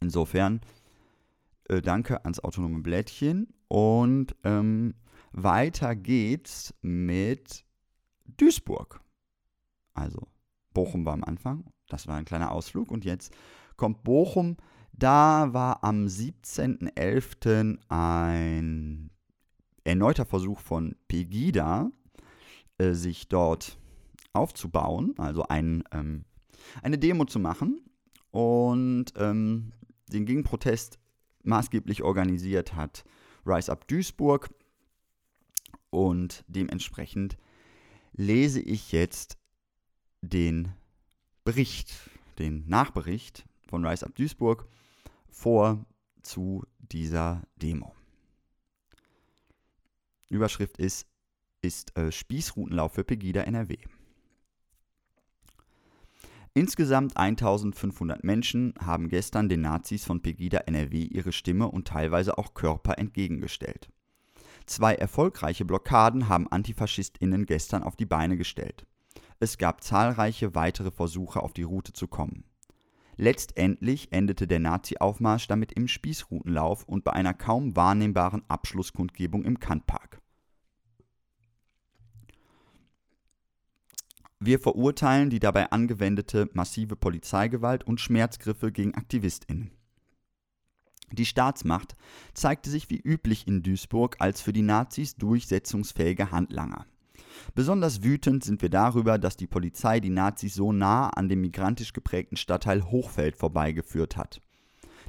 Insofern 0.00 0.60
äh, 1.68 1.82
danke 1.82 2.24
ans 2.24 2.40
autonome 2.40 2.80
Blättchen. 2.80 3.48
Und 3.68 4.36
ähm, 4.44 4.94
weiter 5.32 5.96
geht's 5.96 6.74
mit 6.82 7.64
Duisburg. 8.36 9.00
Also 9.94 10.28
Bochum 10.72 11.04
war 11.04 11.14
am 11.14 11.24
Anfang. 11.24 11.64
Das 11.88 12.06
war 12.06 12.16
ein 12.16 12.24
kleiner 12.24 12.50
Ausflug. 12.50 12.90
Und 12.90 13.04
jetzt 13.04 13.34
kommt 13.76 14.04
Bochum 14.04 14.56
da 14.96 15.52
war 15.52 15.82
am 15.82 16.06
17.11. 16.06 17.78
ein 17.88 19.10
erneuter 19.82 20.24
Versuch 20.24 20.60
von 20.60 20.94
Pegida, 21.08 21.90
äh, 22.78 22.92
sich 22.92 23.28
dort 23.28 23.76
aufzubauen, 24.32 25.14
also 25.18 25.42
ein, 25.48 25.84
ähm, 25.92 26.24
eine 26.82 26.98
Demo 26.98 27.24
zu 27.24 27.38
machen 27.40 27.80
und 28.34 29.12
ähm, 29.14 29.70
den 30.08 30.26
Gegenprotest 30.26 30.98
maßgeblich 31.44 32.02
organisiert 32.02 32.74
hat 32.74 33.04
Rise 33.46 33.70
Up 33.70 33.86
Duisburg 33.86 34.52
und 35.90 36.44
dementsprechend 36.48 37.36
lese 38.12 38.60
ich 38.60 38.90
jetzt 38.90 39.38
den 40.20 40.72
Bericht, 41.44 41.94
den 42.40 42.66
Nachbericht 42.66 43.46
von 43.68 43.86
Rise 43.86 44.04
Up 44.04 44.16
Duisburg 44.16 44.66
vor 45.28 45.86
zu 46.22 46.64
dieser 46.80 47.44
Demo. 47.54 47.94
Überschrift 50.28 50.78
ist, 50.78 51.06
ist 51.62 51.96
äh, 51.96 52.10
Spießrutenlauf 52.10 52.94
für 52.94 53.04
Pegida 53.04 53.42
NRW. 53.42 53.76
Insgesamt 56.56 57.16
1500 57.16 58.22
Menschen 58.22 58.74
haben 58.80 59.08
gestern 59.08 59.48
den 59.48 59.62
Nazis 59.62 60.04
von 60.04 60.22
Pegida 60.22 60.58
NRW 60.58 61.02
ihre 61.02 61.32
Stimme 61.32 61.68
und 61.68 61.88
teilweise 61.88 62.38
auch 62.38 62.54
Körper 62.54 62.96
entgegengestellt. 62.96 63.88
Zwei 64.64 64.94
erfolgreiche 64.94 65.64
Blockaden 65.64 66.28
haben 66.28 66.46
AntifaschistInnen 66.46 67.44
gestern 67.46 67.82
auf 67.82 67.96
die 67.96 68.06
Beine 68.06 68.36
gestellt. 68.36 68.86
Es 69.40 69.58
gab 69.58 69.82
zahlreiche 69.82 70.54
weitere 70.54 70.92
Versuche, 70.92 71.42
auf 71.42 71.54
die 71.54 71.64
Route 71.64 71.92
zu 71.92 72.06
kommen. 72.06 72.44
Letztendlich 73.16 74.12
endete 74.12 74.46
der 74.46 74.60
Nazi-Aufmarsch 74.60 75.48
damit 75.48 75.72
im 75.72 75.88
Spießrutenlauf 75.88 76.84
und 76.84 77.02
bei 77.02 77.12
einer 77.12 77.34
kaum 77.34 77.74
wahrnehmbaren 77.74 78.42
Abschlusskundgebung 78.46 79.44
im 79.44 79.58
Kantpark. 79.58 80.20
Wir 84.46 84.58
verurteilen 84.58 85.30
die 85.30 85.38
dabei 85.40 85.70
angewendete 85.70 86.50
massive 86.52 86.96
Polizeigewalt 86.96 87.86
und 87.86 87.98
Schmerzgriffe 87.98 88.72
gegen 88.72 88.94
AktivistInnen. 88.94 89.70
Die 91.12 91.24
Staatsmacht 91.24 91.96
zeigte 92.34 92.68
sich 92.68 92.90
wie 92.90 93.00
üblich 93.00 93.48
in 93.48 93.62
Duisburg 93.62 94.16
als 94.18 94.42
für 94.42 94.52
die 94.52 94.60
Nazis 94.60 95.16
durchsetzungsfähige 95.16 96.30
Handlanger. 96.30 96.84
Besonders 97.54 98.02
wütend 98.02 98.44
sind 98.44 98.60
wir 98.60 98.68
darüber, 98.68 99.16
dass 99.16 99.38
die 99.38 99.46
Polizei 99.46 99.98
die 99.98 100.10
Nazis 100.10 100.52
so 100.52 100.72
nah 100.72 101.08
an 101.08 101.30
dem 101.30 101.40
migrantisch 101.40 101.94
geprägten 101.94 102.36
Stadtteil 102.36 102.82
Hochfeld 102.90 103.36
vorbeigeführt 103.36 104.18
hat. 104.18 104.42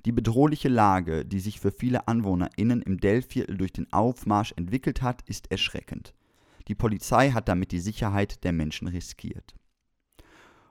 Die 0.05 0.13
bedrohliche 0.13 0.69
Lage, 0.69 1.25
die 1.25 1.41
sich 1.41 1.59
für 1.59 1.73
viele 1.73 2.07
AnwohnerInnen 2.07 2.81
im 2.81 3.01
Dellviertel 3.01 3.57
durch 3.57 3.73
den 3.73 3.91
Aufmarsch 3.91 4.53
entwickelt 4.55 5.01
hat, 5.01 5.23
ist 5.27 5.51
erschreckend. 5.51 6.13
Die 6.67 6.75
Polizei 6.75 7.31
hat 7.31 7.47
damit 7.47 7.71
die 7.71 7.79
Sicherheit 7.79 8.43
der 8.43 8.51
Menschen 8.51 8.87
riskiert. 8.87 9.55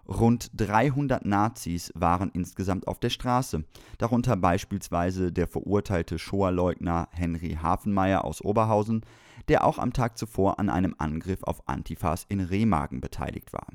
Rund 0.07 0.51
300 0.55 1.25
Nazis 1.25 1.91
waren 1.95 2.31
insgesamt 2.35 2.87
auf 2.89 3.01
der 3.01 3.09
Straße, 3.09 3.65
darunter 3.97 4.37
beispielsweise 4.37 5.33
der 5.33 5.47
verurteilte 5.47 6.19
Shoah-Leugner 6.19 7.09
Henry 7.11 7.59
Hafenmeier 7.61 8.25
aus 8.25 8.43
Oberhausen, 8.43 9.03
der 9.49 9.65
auch 9.65 9.79
am 9.79 9.93
Tag 9.95 10.19
zuvor 10.19 10.59
an 10.59 10.69
einem 10.69 10.95
Angriff 10.99 11.43
auf 11.43 11.67
Antifas 11.69 12.27
in 12.29 12.41
Remagen 12.41 13.01
beteiligt 13.01 13.53
war. 13.53 13.67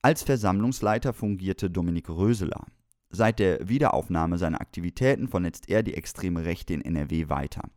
Als 0.00 0.22
Versammlungsleiter 0.22 1.12
fungierte 1.12 1.70
Dominik 1.70 2.08
Röseler. 2.08 2.66
Seit 3.10 3.38
der 3.38 3.68
Wiederaufnahme 3.68 4.38
seiner 4.38 4.60
Aktivitäten 4.60 5.28
vernetzt 5.28 5.68
er 5.68 5.82
die 5.82 5.94
extreme 5.94 6.44
Rechte 6.44 6.74
in 6.74 6.82
NRW 6.82 7.28
weiter. 7.28 7.68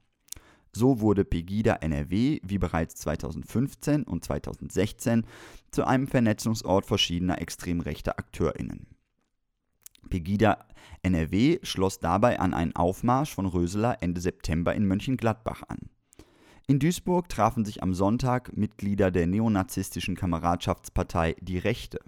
So 0.76 1.00
wurde 1.00 1.24
Pegida 1.24 1.76
NRW, 1.76 2.42
wie 2.44 2.58
bereits 2.58 2.96
2015 2.96 4.04
und 4.04 4.26
2016, 4.26 5.26
zu 5.72 5.86
einem 5.86 6.06
Vernetzungsort 6.06 6.86
verschiedener 6.86 7.42
extrem 7.42 7.80
rechter 7.80 8.20
AkteurInnen. 8.20 8.86
Pegida 10.10 10.66
NRW 11.02 11.60
schloss 11.64 12.00
dabei 12.00 12.42
an 12.42 12.54
einen 12.54 12.76
Aufmarsch 12.76 13.34
von 13.34 13.46
Röseler 13.46 14.00
Ende 14.02 14.20
September 14.20 14.76
in 14.76 14.86
Mönchengladbach 14.86 15.64
an. 15.70 15.90
In 16.68 16.80
Duisburg 16.80 17.30
trafen 17.30 17.64
sich 17.64 17.82
am 17.82 17.94
Sonntag 17.94 18.58
Mitglieder 18.58 19.12
der 19.12 19.28
neonazistischen 19.28 20.16
Kameradschaftspartei 20.18 21.38
Die 21.40 21.58
Rechte, 21.58 22.00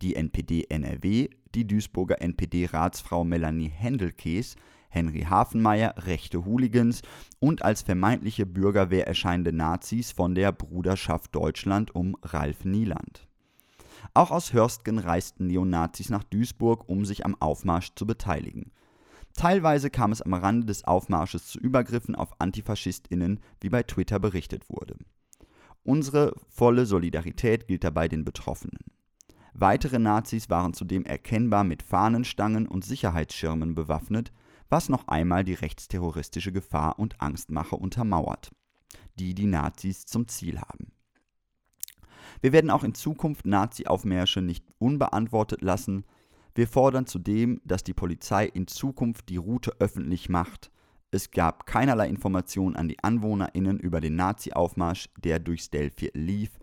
die 0.00 0.16
NPD 0.16 0.64
NRW, 0.70 1.28
die 1.54 1.66
Duisburger 1.66 2.22
NPD-Ratsfrau 2.22 3.22
Melanie 3.22 3.68
Händelkees, 3.68 4.56
Henry 4.94 5.22
Hafenmeier, 5.22 5.94
rechte 5.98 6.44
Hooligans 6.44 7.02
und 7.40 7.62
als 7.62 7.82
vermeintliche 7.82 8.46
Bürgerwehr 8.46 9.06
erscheinende 9.06 9.52
Nazis 9.52 10.12
von 10.12 10.34
der 10.34 10.52
Bruderschaft 10.52 11.34
Deutschland 11.34 11.94
um 11.94 12.16
Ralf 12.22 12.64
Nieland. 12.64 13.26
Auch 14.14 14.30
aus 14.30 14.52
Hörstgen 14.52 14.98
reisten 14.98 15.48
Neonazis 15.48 16.10
nach 16.10 16.24
Duisburg, 16.24 16.88
um 16.88 17.04
sich 17.04 17.24
am 17.24 17.36
Aufmarsch 17.40 17.94
zu 17.96 18.06
beteiligen. 18.06 18.70
Teilweise 19.34 19.90
kam 19.90 20.12
es 20.12 20.22
am 20.22 20.34
Rande 20.34 20.66
des 20.66 20.84
Aufmarsches 20.84 21.48
zu 21.48 21.58
Übergriffen 21.58 22.14
auf 22.14 22.40
AntifaschistInnen, 22.40 23.40
wie 23.60 23.68
bei 23.68 23.82
Twitter 23.82 24.20
berichtet 24.20 24.70
wurde. 24.70 24.96
Unsere 25.82 26.34
volle 26.48 26.86
Solidarität 26.86 27.66
gilt 27.66 27.82
dabei 27.82 28.08
den 28.08 28.24
Betroffenen. 28.24 28.78
Weitere 29.52 29.98
Nazis 29.98 30.50
waren 30.50 30.72
zudem 30.72 31.04
erkennbar 31.04 31.64
mit 31.64 31.82
Fahnenstangen 31.82 32.66
und 32.66 32.84
Sicherheitsschirmen 32.84 33.74
bewaffnet, 33.74 34.32
was 34.68 34.88
noch 34.88 35.08
einmal 35.08 35.44
die 35.44 35.54
rechtsterroristische 35.54 36.52
Gefahr 36.52 36.98
und 36.98 37.20
Angstmache 37.20 37.76
untermauert, 37.76 38.50
die 39.18 39.34
die 39.34 39.46
Nazis 39.46 40.06
zum 40.06 40.28
Ziel 40.28 40.60
haben. 40.60 40.92
Wir 42.40 42.52
werden 42.52 42.70
auch 42.70 42.84
in 42.84 42.94
Zukunft 42.94 43.46
Nazi-Aufmärsche 43.46 44.40
nicht 44.40 44.64
unbeantwortet 44.78 45.62
lassen, 45.62 46.04
wir 46.54 46.68
fordern 46.68 47.06
zudem, 47.06 47.60
dass 47.64 47.82
die 47.82 47.94
Polizei 47.94 48.46
in 48.46 48.68
Zukunft 48.68 49.28
die 49.28 49.38
Route 49.38 49.74
öffentlich 49.80 50.28
macht. 50.28 50.70
Es 51.10 51.32
gab 51.32 51.66
keinerlei 51.66 52.08
Informationen 52.08 52.76
an 52.76 52.88
die 52.88 53.02
AnwohnerInnen 53.02 53.80
über 53.80 54.00
den 54.00 54.14
Nazi-Aufmarsch, 54.14 55.08
der 55.18 55.40
durchs 55.40 55.70
Dellviertel 55.70 56.22
lief. 56.22 56.60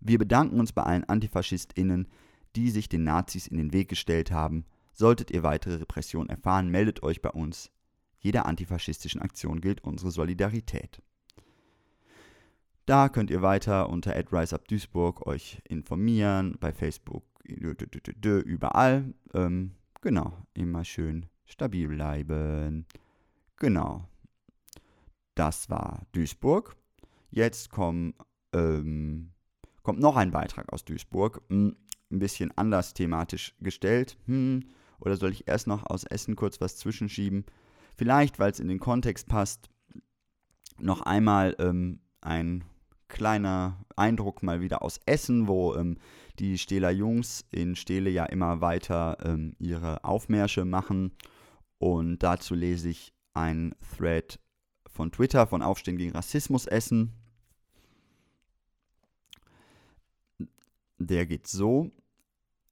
Wir 0.00 0.18
bedanken 0.18 0.60
uns 0.60 0.72
bei 0.72 0.82
allen 0.84 1.08
AntifaschistInnen, 1.08 2.08
die 2.54 2.70
sich 2.70 2.88
den 2.88 3.02
Nazis 3.02 3.48
in 3.48 3.56
den 3.56 3.72
Weg 3.72 3.88
gestellt 3.88 4.30
haben. 4.30 4.66
Solltet 4.94 5.30
ihr 5.32 5.42
weitere 5.42 5.74
Repressionen 5.76 6.30
erfahren, 6.30 6.68
meldet 6.68 7.02
euch 7.02 7.20
bei 7.20 7.30
uns. 7.30 7.70
Jeder 8.18 8.46
antifaschistischen 8.46 9.20
Aktion 9.20 9.60
gilt 9.60 9.82
unsere 9.84 10.10
Solidarität. 10.10 11.02
Da 12.86 13.08
könnt 13.08 13.30
ihr 13.30 13.42
weiter 13.42 13.88
unter 13.90 14.14
@riseupduisburg 14.14 15.26
euch 15.26 15.60
informieren, 15.68 16.56
bei 16.60 16.72
Facebook, 16.72 17.24
überall. 17.44 19.14
Ähm, 19.34 19.72
genau, 20.00 20.36
immer 20.54 20.84
schön 20.84 21.26
stabil 21.44 21.88
bleiben. 21.88 22.86
Genau. 23.56 24.08
Das 25.34 25.68
war 25.68 26.06
Duisburg. 26.12 26.76
Jetzt 27.30 27.70
komm, 27.70 28.14
ähm, 28.52 29.32
kommt 29.82 30.00
noch 30.00 30.16
ein 30.16 30.30
Beitrag 30.30 30.72
aus 30.72 30.84
Duisburg. 30.84 31.42
Hm, 31.48 31.76
ein 32.10 32.18
bisschen 32.18 32.56
anders 32.56 32.94
thematisch 32.94 33.54
gestellt. 33.60 34.16
Hm, 34.26 34.62
oder 35.04 35.16
soll 35.16 35.32
ich 35.32 35.48
erst 35.48 35.66
noch 35.66 35.86
aus 35.86 36.04
Essen 36.04 36.36
kurz 36.36 36.60
was 36.60 36.76
zwischenschieben? 36.76 37.44
Vielleicht, 37.96 38.38
weil 38.38 38.50
es 38.50 38.60
in 38.60 38.68
den 38.68 38.80
Kontext 38.80 39.28
passt, 39.28 39.68
noch 40.78 41.02
einmal 41.02 41.54
ähm, 41.58 42.00
ein 42.20 42.64
kleiner 43.08 43.84
Eindruck 43.96 44.42
mal 44.42 44.60
wieder 44.60 44.82
aus 44.82 45.00
Essen, 45.06 45.46
wo 45.46 45.74
ähm, 45.76 45.98
die 46.38 46.58
Stehler 46.58 46.90
Jungs 46.90 47.44
in 47.50 47.76
Stehle 47.76 48.10
ja 48.10 48.24
immer 48.24 48.60
weiter 48.60 49.18
ähm, 49.22 49.54
ihre 49.58 50.04
Aufmärsche 50.04 50.64
machen. 50.64 51.12
Und 51.78 52.22
dazu 52.22 52.54
lese 52.54 52.88
ich 52.88 53.12
einen 53.34 53.74
Thread 53.96 54.40
von 54.86 55.12
Twitter 55.12 55.46
von 55.46 55.62
Aufstehen 55.62 55.96
gegen 55.96 56.12
Rassismus 56.12 56.66
Essen. 56.66 57.12
Der 60.98 61.26
geht 61.26 61.46
so. 61.46 61.90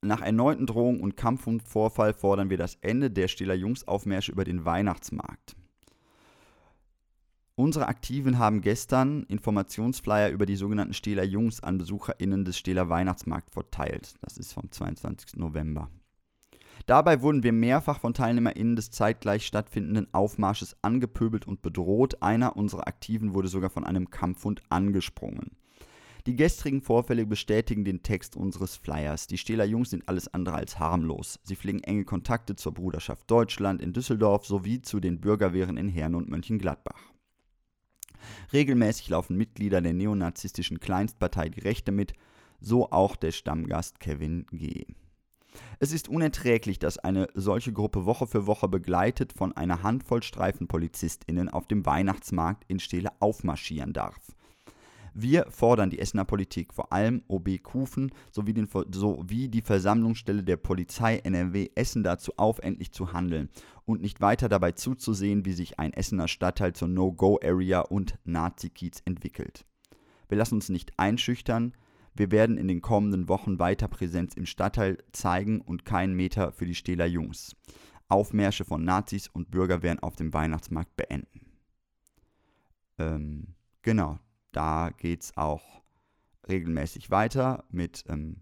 Nach 0.03 0.21
erneuten 0.21 0.65
Drohungen 0.65 1.01
und 1.01 1.15
Kampf 1.15 1.47
fordern 1.65 2.49
wir 2.49 2.57
das 2.57 2.77
Ende 2.81 3.09
der 3.09 3.29
Stiller 3.29 3.53
Jungsaufmärsche 3.53 4.33
über 4.33 4.43
den 4.43 4.65
Weihnachtsmarkt. 4.65 5.55
Unsere 7.55 7.87
Aktiven 7.87 8.37
haben 8.37 8.61
gestern 8.61 9.23
Informationsflyer 9.23 10.29
über 10.29 10.45
die 10.45 10.57
sogenannten 10.57 10.93
Stehler 10.93 11.23
Jungs 11.23 11.63
an 11.63 11.77
BesucherInnen 11.77 12.43
des 12.43 12.57
Stehler 12.57 12.89
Weihnachtsmarkt 12.89 13.51
verteilt. 13.51 14.15
Das 14.21 14.37
ist 14.37 14.51
vom 14.51 14.69
22. 14.69 15.37
November. 15.37 15.89
Dabei 16.85 17.21
wurden 17.21 17.43
wir 17.43 17.53
mehrfach 17.53 17.99
von 17.99 18.13
TeilnehmerInnen 18.13 18.75
des 18.75 18.91
zeitgleich 18.91 19.45
stattfindenden 19.45 20.13
Aufmarsches 20.13 20.75
angepöbelt 20.81 21.47
und 21.47 21.61
bedroht. 21.61 22.21
Einer 22.21 22.57
unserer 22.57 22.87
Aktiven 22.87 23.33
wurde 23.33 23.47
sogar 23.47 23.69
von 23.69 23.85
einem 23.85 24.09
Kampfhund 24.09 24.61
angesprungen. 24.69 25.51
Die 26.25 26.37
gestrigen 26.37 26.81
Vorfälle 26.81 27.25
bestätigen 27.25 27.83
den 27.83 28.01
Text 28.01 28.37
unseres 28.37 28.77
Flyers. 28.77 29.27
Die 29.27 29.37
Stähler 29.37 29.65
Jungs 29.65 29.89
sind 29.89 30.07
alles 30.07 30.33
andere 30.33 30.55
als 30.55 30.79
harmlos. 30.79 31.37
Sie 31.43 31.57
pflegen 31.57 31.83
enge 31.83 32.05
Kontakte 32.05 32.55
zur 32.55 32.73
Bruderschaft 32.73 33.29
Deutschland 33.29 33.81
in 33.81 33.91
Düsseldorf 33.91 34.45
sowie 34.45 34.81
zu 34.81 35.01
den 35.01 35.19
Bürgerwehren 35.19 35.75
in 35.75 35.89
Herne 35.89 36.15
und 36.15 36.29
Mönchengladbach. 36.29 37.11
Regelmäßig 38.53 39.09
laufen 39.09 39.35
Mitglieder 39.35 39.81
der 39.81 39.91
neonazistischen 39.91 40.79
Kleinstpartei 40.79 41.49
Die 41.49 41.59
Rechte 41.59 41.91
mit, 41.91 42.13
so 42.61 42.89
auch 42.89 43.17
der 43.17 43.33
Stammgast 43.33 43.99
Kevin 43.99 44.45
G. 44.53 44.85
Es 45.79 45.91
ist 45.91 46.07
unerträglich, 46.07 46.79
dass 46.79 46.97
eine 46.97 47.27
solche 47.33 47.73
Gruppe 47.73 48.05
Woche 48.05 48.27
für 48.27 48.47
Woche 48.47 48.69
begleitet 48.69 49.33
von 49.33 49.51
einer 49.57 49.83
Handvoll 49.83 50.23
StreifenpolizistInnen 50.23 51.49
auf 51.49 51.67
dem 51.67 51.85
Weihnachtsmarkt 51.85 52.63
in 52.69 52.79
Stele 52.79 53.09
aufmarschieren 53.19 53.91
darf. 53.91 54.33
Wir 55.13 55.45
fordern 55.49 55.89
die 55.89 55.99
Essener 55.99 56.25
Politik, 56.25 56.73
vor 56.73 56.91
allem 56.91 57.21
OB 57.27 57.61
Kufen 57.61 58.11
sowie, 58.31 58.53
den, 58.53 58.67
sowie 58.67 59.47
die 59.47 59.61
Versammlungsstelle 59.61 60.43
der 60.43 60.57
Polizei 60.57 61.17
NRW 61.17 61.69
Essen 61.75 62.03
dazu 62.03 62.33
auf, 62.37 62.59
endlich 62.59 62.91
zu 62.91 63.13
handeln 63.13 63.49
und 63.85 64.01
nicht 64.01 64.21
weiter 64.21 64.49
dabei 64.49 64.71
zuzusehen, 64.71 65.45
wie 65.45 65.53
sich 65.53 65.79
ein 65.79 65.93
Essener 65.93 66.27
Stadtteil 66.27 66.73
zur 66.73 66.87
No-Go-Area 66.87 67.81
und 67.81 68.17
Nazi-Kiez 68.23 69.01
entwickelt. 69.05 69.65
Wir 70.29 70.37
lassen 70.37 70.55
uns 70.55 70.69
nicht 70.69 70.93
einschüchtern, 70.97 71.73
wir 72.15 72.31
werden 72.31 72.57
in 72.57 72.67
den 72.67 72.81
kommenden 72.81 73.27
Wochen 73.27 73.59
weiter 73.59 73.87
Präsenz 73.87 74.35
im 74.35 74.45
Stadtteil 74.45 74.97
zeigen 75.11 75.61
und 75.61 75.85
keinen 75.85 76.15
Meter 76.15 76.51
für 76.51 76.65
die 76.65 76.75
Stähler 76.75 77.05
Jungs. 77.05 77.55
Aufmärsche 78.07 78.65
von 78.65 78.83
Nazis 78.83 79.27
und 79.27 79.49
Bürgerwehren 79.49 79.99
auf 79.99 80.15
dem 80.15 80.33
Weihnachtsmarkt 80.33 80.95
beenden. 80.95 81.47
Ähm, 82.99 83.55
genau, 83.81 84.19
da 84.53 84.91
geht 84.97 85.23
es 85.23 85.37
auch 85.37 85.83
regelmäßig 86.47 87.11
weiter 87.11 87.63
mit 87.69 88.03
ähm, 88.07 88.37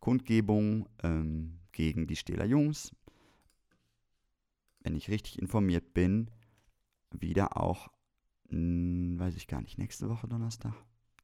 Kundgebungen 0.00 0.88
ähm, 1.02 1.60
gegen 1.72 2.06
die 2.06 2.16
Stähler 2.16 2.44
Jungs. 2.44 2.92
Wenn 4.82 4.96
ich 4.96 5.10
richtig 5.10 5.38
informiert 5.38 5.92
bin, 5.94 6.30
wieder 7.10 7.56
auch, 7.56 7.88
mh, 8.48 8.56
hm, 8.56 9.20
weiß 9.20 9.36
ich 9.36 9.46
gar 9.46 9.60
nicht, 9.60 9.78
nächste 9.78 10.08
Woche 10.08 10.26
Donnerstag. 10.26 10.72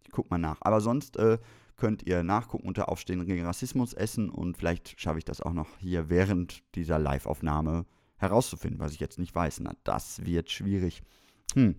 Ich 0.04 0.10
guck 0.10 0.30
mal 0.30 0.38
nach. 0.38 0.58
Aber 0.60 0.80
sonst 0.80 1.16
äh, 1.16 1.38
könnt 1.76 2.02
ihr 2.04 2.22
nachgucken 2.22 2.68
unter 2.68 2.88
Aufstehen 2.88 3.24
gegen 3.26 3.44
Rassismus 3.44 3.92
essen 3.92 4.30
und 4.30 4.56
vielleicht 4.56 5.00
schaffe 5.00 5.18
ich 5.18 5.24
das 5.24 5.40
auch 5.40 5.52
noch 5.52 5.78
hier 5.78 6.08
während 6.08 6.62
dieser 6.74 6.98
Live-Aufnahme 6.98 7.86
herauszufinden, 8.16 8.80
was 8.80 8.92
ich 8.92 9.00
jetzt 9.00 9.18
nicht 9.18 9.34
weiß. 9.34 9.60
Na, 9.60 9.74
das 9.84 10.24
wird 10.24 10.50
schwierig. 10.50 11.02
Hm. 11.54 11.76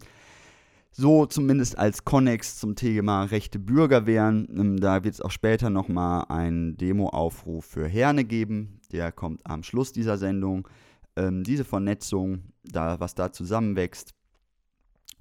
So 0.99 1.27
zumindest 1.27 1.77
als 1.77 2.05
Konnex 2.05 2.57
zum 2.57 2.75
Thema 2.75 3.25
rechte 3.25 3.59
Bürgerwehren. 3.59 4.47
Ähm, 4.49 4.79
da 4.79 5.03
wird 5.03 5.13
es 5.13 5.21
auch 5.21 5.29
später 5.29 5.69
nochmal 5.69 6.25
einen 6.29 6.75
Demo-Aufruf 6.75 7.65
für 7.65 7.87
Herne 7.87 8.23
geben. 8.23 8.81
Der 8.91 9.11
kommt 9.11 9.45
am 9.45 9.61
Schluss 9.61 9.91
dieser 9.91 10.17
Sendung. 10.17 10.67
Ähm, 11.15 11.43
diese 11.43 11.65
Vernetzung, 11.65 12.51
da, 12.63 12.99
was 12.99 13.13
da 13.13 13.31
zusammenwächst, 13.31 14.15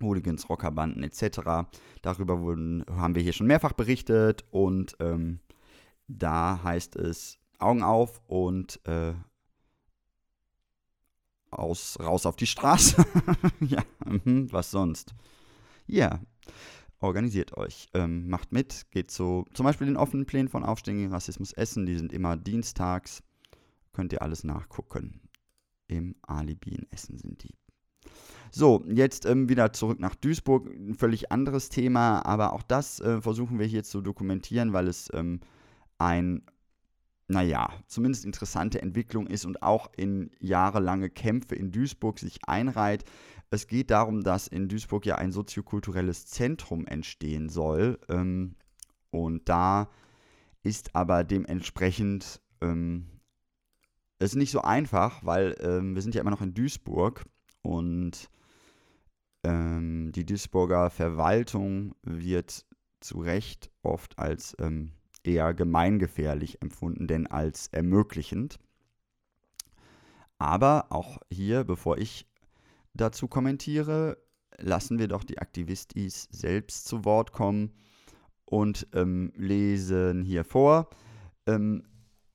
Hooligans, 0.01 0.49
Rockerbanden 0.49 1.03
etc. 1.03 1.69
Darüber 2.01 2.41
wurden, 2.41 2.83
haben 2.91 3.15
wir 3.15 3.23
hier 3.23 3.35
schon 3.35 3.47
mehrfach 3.47 3.75
berichtet 3.75 4.47
und 4.51 4.97
ähm, 4.99 5.41
da 6.09 6.59
heißt 6.65 6.97
es 6.97 7.39
Augen 7.59 7.83
auf 7.83 8.23
und 8.29 8.81
äh, 8.87 9.13
aus, 11.51 11.99
raus 12.01 12.25
auf 12.25 12.37
die 12.37 12.47
Straße. 12.47 13.05
ja, 13.61 13.83
mhm, 14.07 14.51
was 14.51 14.71
sonst? 14.71 15.15
Ja, 15.87 16.21
organisiert 17.01 17.57
euch, 17.57 17.89
ähm, 17.95 18.29
macht 18.29 18.53
mit, 18.53 18.91
geht 18.91 19.11
so 19.11 19.45
zum 19.53 19.65
Beispiel 19.65 19.87
den 19.87 19.97
offenen 19.97 20.27
Plänen 20.27 20.49
von 20.49 20.65
Aufstehen 20.65 20.97
gegen 20.99 21.13
Rassismus 21.13 21.53
Essen, 21.53 21.87
die 21.87 21.97
sind 21.97 22.13
immer 22.13 22.37
dienstags, 22.37 23.23
könnt 23.93 24.13
ihr 24.13 24.23
alles 24.23 24.45
nachgucken. 24.45 25.21
Im 25.89 26.17
Alibi 26.23 26.75
in 26.75 26.91
Essen 26.91 27.19
sind 27.19 27.45
die. 27.45 27.55
So, 28.51 28.85
jetzt 28.89 29.27
ähm, 29.27 29.49
wieder 29.49 29.73
zurück 29.73 30.01
nach 30.01 30.15
Duisburg, 30.15 30.67
ein 30.67 30.95
völlig 30.95 31.31
anderes 31.31 31.69
Thema, 31.69 32.25
aber 32.25 32.53
auch 32.53 32.63
das 32.63 33.01
äh, 33.01 33.21
versuchen 33.21 33.59
wir 33.59 33.67
hier 33.67 33.85
zu 33.85 34.01
dokumentieren, 34.01 34.73
weil 34.73 34.89
es 34.89 35.09
ähm, 35.13 35.41
ein 35.99 36.43
naja, 37.29 37.71
zumindest 37.89 38.25
interessante 38.25 38.81
Entwicklung 38.81 39.27
ist 39.27 39.45
und 39.45 39.63
auch 39.63 39.91
in 39.97 40.31
jahrelange 40.39 41.11
Kämpfe 41.11 41.57
in 41.57 41.73
Duisburg 41.73 42.19
sich 42.19 42.39
einreiht. 42.47 43.05
Es 43.51 43.67
geht 43.67 43.91
darum, 43.91 44.23
dass 44.23 44.49
in 44.49 44.69
Duisburg 44.69 45.07
ja 45.07 45.17
ein 45.17 45.33
soziokulturelles 45.33 46.27
Zentrum 46.27 46.87
entstehen 46.87 47.49
soll. 47.49 47.99
Ähm, 48.09 48.57
und 49.11 49.49
da 49.49 49.89
ist 50.63 50.95
aber 50.95 51.25
dementsprechend 51.25 52.41
ähm, 52.61 53.07
es 54.19 54.35
nicht 54.35 54.51
so 54.51 54.63
einfach, 54.63 55.25
weil 55.25 55.57
ähm, 55.61 55.95
wir 55.95 56.03
sind 56.03 56.15
ja 56.15 56.21
immer 56.21 56.31
noch 56.31 56.43
in 56.43 56.55
Duisburg 56.55 57.25
und 57.63 58.29
ähm, 59.45 60.11
die 60.13 60.27
Duisburger 60.27 60.91
Verwaltung 60.91 61.95
wird 62.03 62.65
zu 63.01 63.21
Recht 63.21 63.71
oft 63.83 64.19
als 64.19 64.57
ähm, 64.59 64.93
eher 65.23 65.55
gemeingefährlich 65.55 66.63
empfunden, 66.63 67.07
denn 67.07 67.27
als 67.27 67.69
ermöglichend. 67.69 68.59
Aber 70.39 70.87
auch 70.91 71.19
hier, 71.31 71.65
bevor 71.65 71.99
ich 71.99 72.27
dazu 72.97 73.29
kommentiere, 73.29 74.19
lassen 74.59 74.99
wir 74.99 75.09
doch 75.09 75.25
die 75.25 75.39
Aktivistis 75.39 76.29
selbst 76.31 76.87
zu 76.87 77.05
Wort 77.05 77.33
kommen 77.33 77.73
und 78.45 78.87
ähm, 78.95 79.33
lesen 79.37 80.23
hier 80.23 80.45
vor. 80.45 80.89
Ähm, 81.47 81.83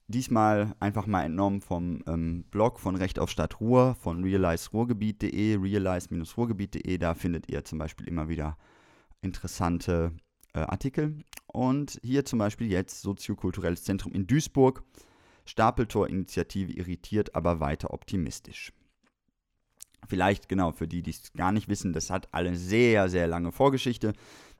diesmal 0.07 0.75
einfach 0.79 1.07
mal 1.07 1.23
entnommen 1.23 1.61
vom 1.61 2.03
ähm, 2.07 2.43
Blog 2.51 2.79
von 2.79 2.95
Recht 2.95 3.17
auf 3.17 3.29
Stadt 3.29 3.59
Ruhr 3.59 3.95
von 3.95 4.23
realizeruhrgebiet.de, 4.23 5.57
realize-ruhrgebiet.de. 5.57 6.97
Da 6.97 7.13
findet 7.13 7.49
ihr 7.49 7.63
zum 7.63 7.79
Beispiel 7.79 8.07
immer 8.07 8.29
wieder 8.29 8.57
interessante 9.21 10.13
äh, 10.53 10.59
Artikel. 10.59 11.23
Und 11.47 11.99
hier 12.03 12.25
zum 12.25 12.39
Beispiel 12.39 12.71
jetzt 12.71 13.01
Soziokulturelles 13.01 13.83
Zentrum 13.83 14.13
in 14.13 14.27
Duisburg. 14.27 14.83
Stapeltor-Initiative 15.45 16.71
irritiert, 16.71 17.35
aber 17.35 17.59
weiter 17.59 17.93
optimistisch. 17.93 18.73
Vielleicht 20.07 20.49
genau 20.49 20.71
für 20.71 20.87
die, 20.87 21.01
die 21.01 21.11
es 21.11 21.31
gar 21.33 21.51
nicht 21.51 21.67
wissen, 21.67 21.93
das 21.93 22.09
hat 22.09 22.33
eine 22.33 22.55
sehr, 22.55 23.09
sehr 23.09 23.27
lange 23.27 23.51
Vorgeschichte. 23.51 24.13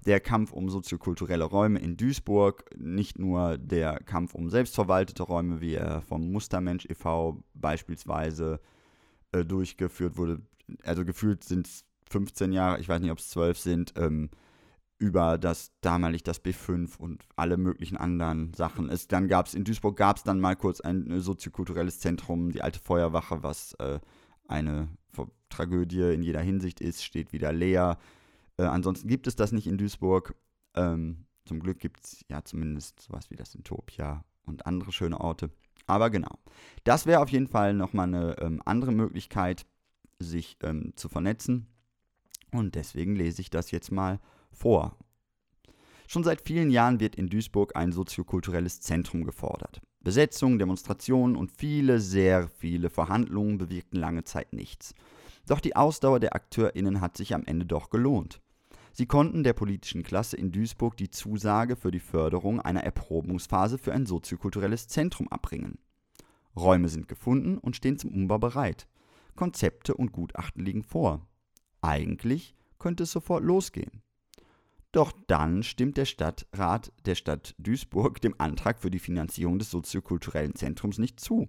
Der 0.06 0.20
Kampf 0.20 0.52
um 0.52 0.70
soziokulturelle 0.70 1.44
Räume 1.44 1.80
in 1.80 1.98
Duisburg, 1.98 2.66
nicht 2.78 3.20
nur 3.20 3.58
der 3.58 4.00
Kampf 4.00 4.34
um 4.34 4.50
selbstverwaltete 4.50 5.24
Räume, 5.24 5.62
wie 5.62 5.76
er 5.76 6.02
vom 6.02 6.32
Mustermensch 6.32 6.86
e.V. 6.86 7.44
beispielsweise 7.54 8.60
äh, 9.32 9.46
durchgeführt 9.46 10.18
wurde. 10.18 10.42
Also 10.84 11.06
gefühlt 11.06 11.44
sind 11.44 11.68
es 11.68 11.86
15 12.10 12.52
Jahre, 12.52 12.80
ich 12.80 12.90
weiß 12.90 13.02
nicht, 13.02 13.12
ob 13.12 13.20
es 13.20 13.30
12 13.30 13.58
sind, 13.58 13.94
ähm, 13.96 14.30
über 15.02 15.40
das 15.40 15.72
damalig 15.82 16.22
das 16.24 16.44
B5 16.44 16.98
und 16.98 17.24
alle 17.36 17.58
möglichen 17.58 17.98
anderen 17.98 18.54
Sachen. 18.54 18.90
Es, 18.90 19.08
dann 19.08 19.28
gab 19.28 19.48
es 19.48 19.56
in 19.56 19.64
Duisburg 19.64 19.98
gab 19.98 20.18
es 20.18 20.24
dann 20.24 20.40
mal 20.40 20.56
kurz 20.56 20.80
ein 20.80 21.10
äh, 21.10 21.20
soziokulturelles 21.20 22.00
Zentrum, 22.00 22.52
die 22.52 22.62
alte 22.62 22.80
Feuerwache, 22.80 23.42
was 23.42 23.74
äh, 23.80 24.00
eine 24.52 24.90
Tragödie 25.52 26.14
in 26.14 26.24
jeder 26.24 26.42
Hinsicht 26.42 26.82
ist, 26.82 27.04
steht 27.04 27.34
wieder 27.34 27.52
leer. 27.52 27.98
Äh, 28.58 28.64
ansonsten 28.64 29.08
gibt 29.08 29.28
es 29.28 29.36
das 29.36 29.52
nicht 29.52 29.68
in 29.68 29.78
Duisburg. 29.78 30.36
Ähm, 30.76 31.26
zum 31.46 31.60
Glück 31.60 31.80
gibt 31.80 32.04
es 32.04 32.26
ja 32.30 32.44
zumindest 32.44 33.02
sowas 33.02 33.30
wie 33.30 33.36
das 33.36 33.54
Intopia 33.54 34.24
und 34.46 34.66
andere 34.66 34.92
schöne 34.92 35.20
Orte. 35.20 35.52
Aber 35.86 36.10
genau, 36.10 36.40
das 36.84 37.06
wäre 37.06 37.22
auf 37.22 37.30
jeden 37.30 37.48
Fall 37.48 37.74
nochmal 37.74 38.08
eine 38.08 38.38
ähm, 38.40 38.62
andere 38.66 38.92
Möglichkeit, 38.92 39.66
sich 40.20 40.58
ähm, 40.64 40.94
zu 40.96 41.10
vernetzen. 41.10 41.68
Und 42.52 42.76
deswegen 42.76 43.16
lese 43.16 43.42
ich 43.42 43.50
das 43.50 43.72
jetzt 43.72 43.92
mal 43.92 44.20
vor. 44.52 44.98
Schon 46.08 46.24
seit 46.24 46.42
vielen 46.42 46.70
Jahren 46.70 47.00
wird 47.00 47.16
in 47.16 47.30
Duisburg 47.30 47.76
ein 47.76 47.92
soziokulturelles 47.92 48.82
Zentrum 48.82 49.24
gefordert. 49.24 49.82
Besetzungen, 50.04 50.60
Demonstrationen 50.60 51.36
und 51.36 51.52
viele, 51.52 52.00
sehr 52.00 52.48
viele 52.48 52.90
Verhandlungen 52.90 53.58
bewirkten 53.58 54.00
lange 54.00 54.24
Zeit 54.24 54.54
nichts. 54.54 54.96
Doch 55.48 55.60
die 55.60 55.76
Ausdauer 55.76 56.20
der 56.20 56.36
AkteurInnen 56.36 57.02
hat 57.02 57.18
sich 57.18 57.36
am 57.36 57.44
Ende 57.46 57.66
doch 57.66 57.90
gelohnt. 57.90 58.42
Sie 58.94 59.06
konnten 59.06 59.44
der 59.44 59.54
politischen 59.54 60.04
Klasse 60.04 60.38
in 60.38 60.52
Duisburg 60.52 60.98
die 60.98 61.10
Zusage 61.10 61.76
für 61.76 61.92
die 61.92 62.00
Förderung 62.00 62.60
einer 62.60 62.84
Erprobungsphase 62.84 63.78
für 63.78 63.94
ein 63.94 64.06
soziokulturelles 64.06 64.88
Zentrum 64.88 65.28
abbringen. 65.30 65.78
Räume 66.56 66.90
sind 66.90 67.08
gefunden 67.08 67.58
und 67.58 67.76
stehen 67.76 67.98
zum 67.98 68.12
Umbau 68.12 68.38
bereit. 68.38 68.88
Konzepte 69.36 69.94
und 69.94 70.12
Gutachten 70.12 70.66
liegen 70.66 70.84
vor. 70.84 71.26
Eigentlich 71.82 72.54
könnte 72.80 73.04
es 73.04 73.12
sofort 73.12 73.44
losgehen. 73.44 74.01
Doch 74.92 75.14
dann 75.28 75.64
stimmt 75.64 75.98
der 75.98 76.06
Stadtrat 76.06 76.92
der 77.06 77.16
Stadt 77.16 77.56
Duisburg 77.58 78.20
dem 78.22 78.36
Antrag 78.40 78.80
für 78.80 78.92
die 78.92 79.00
Finanzierung 79.00 79.58
des 79.58 79.72
soziokulturellen 79.72 80.56
Zentrums 80.56 80.98
nicht 80.98 81.20
zu 81.20 81.48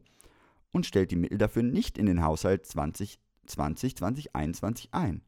und 0.70 0.86
stellt 0.86 1.10
die 1.10 1.16
Mittel 1.16 1.38
dafür 1.38 1.62
nicht 1.62 1.98
in 1.98 2.06
den 2.06 2.22
Haushalt 2.22 2.66
2020 2.66 3.96
2021 3.96 4.94
ein. 4.94 5.22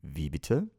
Wie 0.00 0.30
bitte? 0.30 0.70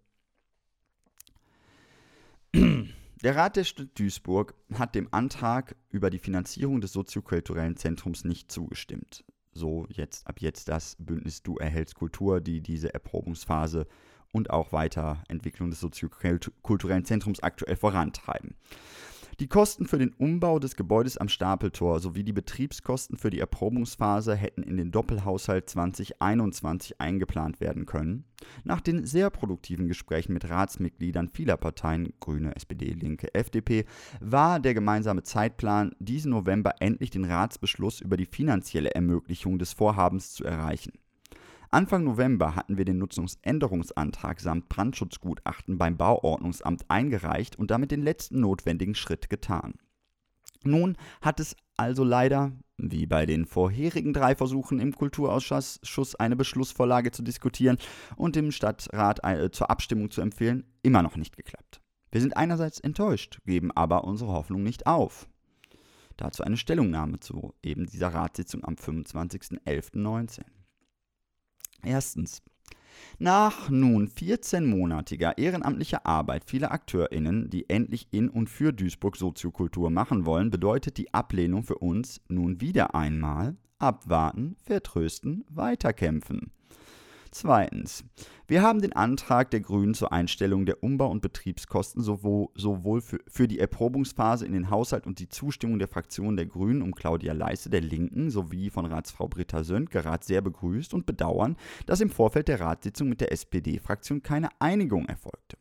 Der 2.53 3.35
Rat 3.35 3.57
der 3.57 3.65
Stadt 3.65 3.89
Duisburg 3.99 4.55
hat 4.73 4.95
dem 4.95 5.09
Antrag 5.11 5.75
über 5.89 6.09
die 6.09 6.19
Finanzierung 6.19 6.81
des 6.81 6.93
soziokulturellen 6.93 7.77
Zentrums 7.77 8.23
nicht 8.23 8.51
zugestimmt. 8.51 9.23
So 9.51 9.85
jetzt 9.89 10.25
ab 10.25 10.39
jetzt 10.39 10.69
das 10.69 10.95
Bündnis 10.99 11.43
Du 11.43 11.57
erhältst 11.57 11.95
Kultur, 11.95 12.39
die 12.41 12.61
diese 12.61 12.93
Erprobungsphase 12.93 13.87
und 14.31 14.49
auch 14.49 14.71
Weiterentwicklung 14.71 15.69
des 15.69 15.79
soziokulturellen 15.79 17.05
Zentrums 17.05 17.41
aktuell 17.41 17.75
vorantreiben. 17.75 18.55
Die 19.39 19.47
Kosten 19.47 19.85
für 19.85 19.97
den 19.97 20.13
Umbau 20.17 20.59
des 20.59 20.75
Gebäudes 20.75 21.17
am 21.17 21.29
Stapeltor 21.29 22.01
sowie 22.01 22.25
die 22.25 22.33
Betriebskosten 22.33 23.17
für 23.17 23.29
die 23.29 23.39
Erprobungsphase 23.39 24.35
hätten 24.35 24.63
in 24.63 24.75
den 24.75 24.91
Doppelhaushalt 24.91 25.69
2021 25.69 26.99
eingeplant 26.99 27.61
werden 27.61 27.85
können. 27.85 28.25
Nach 28.65 28.81
den 28.81 29.05
sehr 29.05 29.29
produktiven 29.29 29.87
Gesprächen 29.87 30.33
mit 30.33 30.49
Ratsmitgliedern 30.49 31.29
vieler 31.29 31.55
Parteien, 31.55 32.11
Grüne, 32.19 32.53
SPD, 32.57 32.91
Linke, 32.91 33.33
FDP, 33.33 33.85
war 34.19 34.59
der 34.59 34.73
gemeinsame 34.73 35.23
Zeitplan, 35.23 35.95
diesen 35.99 36.31
November 36.31 36.73
endlich 36.81 37.09
den 37.09 37.23
Ratsbeschluss 37.23 38.01
über 38.01 38.17
die 38.17 38.25
finanzielle 38.25 38.93
Ermöglichung 38.93 39.57
des 39.57 39.71
Vorhabens 39.71 40.33
zu 40.33 40.43
erreichen. 40.43 40.91
Anfang 41.71 42.03
November 42.03 42.55
hatten 42.55 42.77
wir 42.77 42.85
den 42.85 42.97
Nutzungsänderungsantrag 42.97 44.39
samt 44.39 44.69
Brandschutzgutachten 44.69 45.77
beim 45.77 45.97
Bauordnungsamt 45.97 46.85
eingereicht 46.87 47.57
und 47.57 47.69
damit 47.69 47.91
den 47.91 48.01
letzten 48.01 48.39
notwendigen 48.39 48.95
Schritt 48.95 49.29
getan. 49.29 49.75
Nun 50.63 50.97
hat 51.21 51.39
es 51.39 51.55
also 51.77 52.03
leider, 52.03 52.51
wie 52.77 53.05
bei 53.05 53.27
den 53.27 53.45
vorherigen 53.45 54.13
drei 54.13 54.35
Versuchen 54.35 54.79
im 54.79 54.95
Kulturausschuss 54.95 56.15
eine 56.15 56.35
Beschlussvorlage 56.35 57.11
zu 57.11 57.21
diskutieren 57.21 57.77
und 58.15 58.35
dem 58.35 58.51
Stadtrat 58.51 59.23
äh, 59.23 59.51
zur 59.51 59.69
Abstimmung 59.69 60.09
zu 60.09 60.21
empfehlen, 60.21 60.65
immer 60.81 61.03
noch 61.03 61.17
nicht 61.17 61.37
geklappt. 61.37 61.81
Wir 62.11 62.21
sind 62.21 62.35
einerseits 62.35 62.79
enttäuscht, 62.79 63.39
geben 63.45 63.71
aber 63.71 64.05
unsere 64.05 64.31
Hoffnung 64.31 64.63
nicht 64.63 64.87
auf. 64.87 65.29
Dazu 66.17 66.43
eine 66.43 66.57
Stellungnahme 66.57 67.19
zu 67.19 67.53
eben 67.61 67.85
dieser 67.85 68.09
Ratssitzung 68.09 68.65
am 68.65 68.73
25.11.19. 68.73 70.41
Erstens. 71.83 72.41
Nach 73.17 73.69
nun 73.69 74.07
14-monatiger 74.07 75.37
ehrenamtlicher 75.37 76.05
Arbeit 76.05 76.45
vieler 76.45 76.71
AkteurInnen, 76.71 77.49
die 77.49 77.69
endlich 77.69 78.07
in 78.11 78.29
und 78.29 78.49
für 78.49 78.71
Duisburg 78.71 79.17
Soziokultur 79.17 79.89
machen 79.89 80.25
wollen, 80.25 80.51
bedeutet 80.51 80.97
die 80.97 81.13
Ablehnung 81.13 81.63
für 81.63 81.77
uns 81.77 82.21
nun 82.27 82.61
wieder 82.61 82.95
einmal 82.95 83.57
abwarten, 83.77 84.55
vertrösten, 84.61 85.45
weiterkämpfen. 85.49 86.51
Zweitens. 87.31 88.03
Wir 88.47 88.63
haben 88.63 88.81
den 88.81 88.93
Antrag 88.93 89.51
der 89.51 89.59
Grünen 89.59 89.93
zur 89.93 90.11
Einstellung 90.11 90.65
der 90.65 90.83
Umbau- 90.83 91.11
und 91.11 91.21
Betriebskosten 91.21 92.01
sowohl 92.01 93.01
für, 93.01 93.19
für 93.27 93.47
die 93.47 93.59
Erprobungsphase 93.59 94.47
in 94.47 94.53
den 94.53 94.71
Haushalt 94.71 95.05
und 95.05 95.19
die 95.19 95.29
Zustimmung 95.29 95.77
der 95.77 95.87
Fraktion 95.87 96.37
der 96.37 96.47
Grünen 96.47 96.81
um 96.81 96.95
Claudia 96.95 97.33
Leiste 97.33 97.69
der 97.69 97.81
Linken 97.81 98.31
sowie 98.31 98.71
von 98.71 98.87
Ratsfrau 98.87 99.27
Britta 99.27 99.63
Söntgerat 99.63 100.23
sehr 100.23 100.41
begrüßt 100.41 100.95
und 100.95 101.05
bedauern, 101.05 101.55
dass 101.85 102.01
im 102.01 102.09
Vorfeld 102.09 102.47
der 102.47 102.61
Ratssitzung 102.61 103.09
mit 103.09 103.21
der 103.21 103.31
SPD-Fraktion 103.31 104.23
keine 104.23 104.49
Einigung 104.59 105.05
erfolgte. 105.05 105.57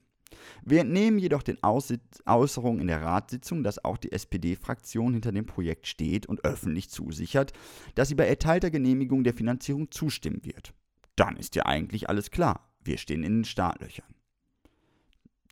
Wir 0.65 0.81
entnehmen 0.81 1.19
jedoch 1.19 1.43
den 1.43 1.59
Äußerungen 1.63 2.81
in 2.81 2.87
der 2.87 3.03
Ratssitzung, 3.03 3.63
dass 3.63 3.85
auch 3.85 3.99
die 3.99 4.13
SPD-Fraktion 4.13 5.13
hinter 5.13 5.33
dem 5.33 5.45
Projekt 5.45 5.87
steht 5.87 6.27
und 6.27 6.45
öffentlich 6.45 6.89
zusichert, 6.89 7.53
dass 7.95 8.09
sie 8.09 8.15
bei 8.15 8.27
erteilter 8.27 8.71
Genehmigung 8.71 9.25
der 9.25 9.35
Finanzierung 9.35 9.91
zustimmen 9.91 10.45
wird 10.45 10.73
dann 11.19 11.37
ist 11.37 11.55
ja 11.55 11.67
eigentlich 11.67 12.09
alles 12.09 12.31
klar. 12.31 12.73
Wir 12.83 12.99
stehen 12.99 13.23
in 13.23 13.39
den 13.39 13.45
Startlöchern. 13.45 14.15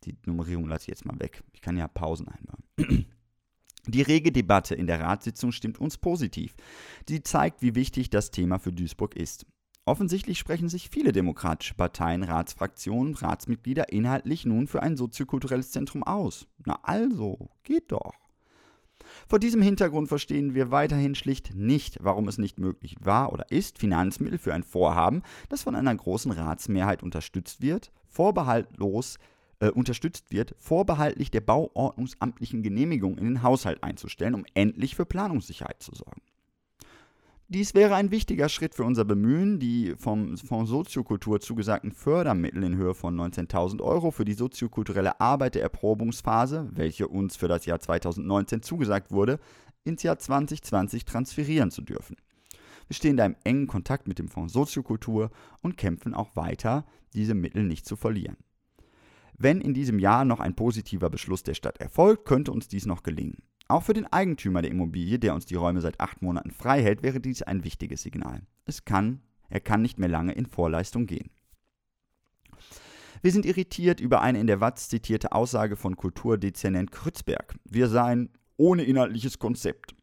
Die 0.05 0.15
Nummerierung 0.25 0.67
lasse 0.67 0.83
ich 0.83 0.87
jetzt 0.87 1.05
mal 1.05 1.19
weg. 1.19 1.43
Ich 1.53 1.61
kann 1.61 1.77
ja 1.77 1.87
Pausen 1.87 2.27
einbauen. 2.27 3.05
Die 3.87 4.01
rege 4.01 4.33
Debatte 4.33 4.75
in 4.75 4.85
der 4.85 4.99
Ratssitzung 4.99 5.53
stimmt 5.53 5.79
uns 5.79 5.97
positiv. 5.97 6.55
Sie 7.07 7.23
zeigt, 7.23 7.61
wie 7.61 7.73
wichtig 7.73 8.09
das 8.09 8.31
Thema 8.31 8.59
für 8.59 8.73
Duisburg 8.73 9.15
ist. 9.15 9.45
Offensichtlich 9.85 10.37
sprechen 10.37 10.67
sich 10.67 10.89
viele 10.89 11.13
demokratische 11.13 11.73
Parteien, 11.73 12.23
Ratsfraktionen, 12.23 13.15
Ratsmitglieder 13.15 13.89
inhaltlich 13.93 14.45
nun 14.45 14.67
für 14.67 14.83
ein 14.83 14.97
soziokulturelles 14.97 15.71
Zentrum 15.71 16.03
aus. 16.03 16.47
Na 16.65 16.79
also, 16.83 17.49
geht 17.63 17.93
doch. 17.93 18.26
Vor 19.27 19.39
diesem 19.39 19.61
Hintergrund 19.61 20.07
verstehen 20.07 20.53
wir 20.53 20.71
weiterhin 20.71 21.15
schlicht 21.15 21.55
nicht, 21.55 21.97
warum 22.01 22.27
es 22.27 22.37
nicht 22.37 22.59
möglich 22.59 22.95
war 22.99 23.33
oder 23.33 23.51
ist, 23.51 23.79
Finanzmittel 23.79 24.37
für 24.37 24.53
ein 24.53 24.63
Vorhaben, 24.63 25.23
das 25.49 25.63
von 25.63 25.75
einer 25.75 25.95
großen 25.95 26.31
Ratsmehrheit 26.31 27.03
unterstützt 27.03 27.61
wird, 27.61 27.91
vorbehaltlos 28.07 29.17
äh, 29.59 29.69
unterstützt 29.69 30.31
wird, 30.31 30.55
vorbehaltlich 30.59 31.31
der 31.31 31.41
bauordnungsamtlichen 31.41 32.63
Genehmigung 32.63 33.17
in 33.17 33.25
den 33.25 33.43
Haushalt 33.43 33.83
einzustellen, 33.83 34.35
um 34.35 34.45
endlich 34.53 34.95
für 34.95 35.05
Planungssicherheit 35.05 35.81
zu 35.81 35.95
sorgen. 35.95 36.21
Dies 37.49 37.73
wäre 37.73 37.95
ein 37.95 38.11
wichtiger 38.11 38.49
Schritt 38.49 38.75
für 38.75 38.83
unser 38.83 39.05
Bemühen, 39.05 39.57
die 39.57 39.95
vom 39.97 40.35
Fonds 40.35 40.69
Soziokultur 40.69 41.39
zugesagten 41.39 41.93
Fördermittel 41.93 42.61
in 42.61 42.75
Höhe 42.75 42.93
von 42.93 43.17
19.000 43.17 43.81
Euro 43.81 44.11
für 44.11 44.25
die 44.25 44.33
soziokulturelle 44.33 45.21
Arbeit 45.21 45.55
der 45.55 45.61
Erprobungsphase, 45.61 46.69
welche 46.73 47.07
uns 47.07 47.37
für 47.37 47.47
das 47.47 47.65
Jahr 47.65 47.79
2019 47.79 48.63
zugesagt 48.63 49.11
wurde, 49.11 49.39
ins 49.85 50.03
Jahr 50.03 50.19
2020 50.19 51.05
transferieren 51.05 51.71
zu 51.71 51.81
dürfen. 51.81 52.17
Wir 52.87 52.95
stehen 52.95 53.15
da 53.15 53.25
im 53.25 53.37
engen 53.45 53.67
Kontakt 53.67 54.09
mit 54.09 54.19
dem 54.19 54.27
Fonds 54.27 54.51
Soziokultur 54.51 55.31
und 55.61 55.77
kämpfen 55.77 56.13
auch 56.13 56.35
weiter, 56.35 56.85
diese 57.13 57.33
Mittel 57.33 57.63
nicht 57.63 57.85
zu 57.85 57.95
verlieren. 57.95 58.35
Wenn 59.37 59.61
in 59.61 59.73
diesem 59.73 59.99
Jahr 59.99 60.25
noch 60.25 60.41
ein 60.41 60.55
positiver 60.55 61.09
Beschluss 61.09 61.43
der 61.43 61.53
Stadt 61.53 61.77
erfolgt, 61.77 62.25
könnte 62.25 62.51
uns 62.51 62.67
dies 62.67 62.85
noch 62.85 63.03
gelingen. 63.03 63.41
Auch 63.67 63.83
für 63.83 63.93
den 63.93 64.07
Eigentümer 64.07 64.61
der 64.61 64.71
Immobilie, 64.71 65.19
der 65.19 65.33
uns 65.33 65.45
die 65.45 65.55
Räume 65.55 65.81
seit 65.81 65.99
acht 65.99 66.21
Monaten 66.21 66.51
frei 66.51 66.81
hält, 66.81 67.03
wäre 67.03 67.19
dies 67.19 67.41
ein 67.41 67.63
wichtiges 67.63 68.01
Signal. 68.01 68.41
Es 68.65 68.85
kann, 68.85 69.21
er 69.49 69.59
kann 69.59 69.81
nicht 69.81 69.99
mehr 69.99 70.09
lange 70.09 70.31
in 70.33 70.45
Vorleistung 70.45 71.05
gehen. 71.05 71.29
Wir 73.21 73.31
sind 73.31 73.45
irritiert 73.45 73.99
über 73.99 74.21
eine 74.21 74.39
in 74.39 74.47
der 74.47 74.61
Watz 74.61 74.89
zitierte 74.89 75.31
Aussage 75.31 75.75
von 75.75 75.97
Kulturdezernent 75.97 76.91
Krützberg. 76.91 77.55
Wir 77.65 77.89
seien 77.89 78.29
ohne 78.57 78.83
inhaltliches 78.83 79.39
Konzept. 79.39 79.95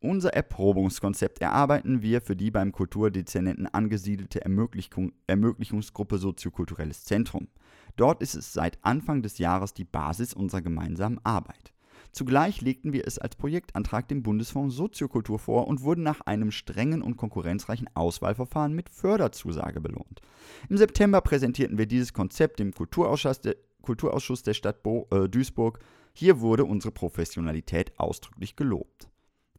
Unser 0.00 0.32
Erprobungskonzept 0.32 1.40
erarbeiten 1.40 2.02
wir 2.02 2.20
für 2.20 2.36
die 2.36 2.52
beim 2.52 2.70
Kulturdezernenten 2.70 3.66
angesiedelte 3.66 4.40
Ermöglichung, 4.42 5.12
Ermöglichungsgruppe 5.26 6.18
Soziokulturelles 6.18 7.02
Zentrum. 7.02 7.48
Dort 7.96 8.22
ist 8.22 8.36
es 8.36 8.52
seit 8.52 8.78
Anfang 8.84 9.22
des 9.22 9.38
Jahres 9.38 9.74
die 9.74 9.84
Basis 9.84 10.34
unserer 10.34 10.62
gemeinsamen 10.62 11.20
Arbeit. 11.24 11.72
Zugleich 12.18 12.62
legten 12.62 12.92
wir 12.92 13.06
es 13.06 13.20
als 13.20 13.36
Projektantrag 13.36 14.08
dem 14.08 14.24
Bundesfonds 14.24 14.74
Soziokultur 14.74 15.38
vor 15.38 15.68
und 15.68 15.82
wurden 15.82 16.02
nach 16.02 16.20
einem 16.22 16.50
strengen 16.50 17.00
und 17.00 17.16
konkurrenzreichen 17.16 17.88
Auswahlverfahren 17.94 18.72
mit 18.72 18.88
Förderzusage 18.88 19.80
belohnt. 19.80 20.20
Im 20.68 20.76
September 20.78 21.20
präsentierten 21.20 21.78
wir 21.78 21.86
dieses 21.86 22.12
Konzept 22.12 22.58
dem 22.58 22.74
Kulturausschuss 22.74 23.40
der, 23.40 23.54
Kulturausschuss 23.82 24.42
der 24.42 24.54
Stadt 24.54 24.82
Bo, 24.82 25.06
äh, 25.12 25.28
Duisburg. 25.28 25.78
Hier 26.12 26.40
wurde 26.40 26.64
unsere 26.64 26.90
Professionalität 26.90 27.96
ausdrücklich 28.00 28.56
gelobt. 28.56 29.08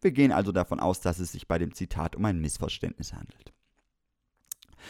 Wir 0.02 0.12
gehen 0.12 0.34
also 0.34 0.52
davon 0.52 0.82
aus, 0.82 1.00
dass 1.00 1.20
es 1.20 1.32
sich 1.32 1.48
bei 1.48 1.60
dem 1.60 1.74
Zitat 1.74 2.18
um 2.18 2.26
ein 2.26 2.42
Missverständnis 2.42 3.14
handelt. 3.14 3.54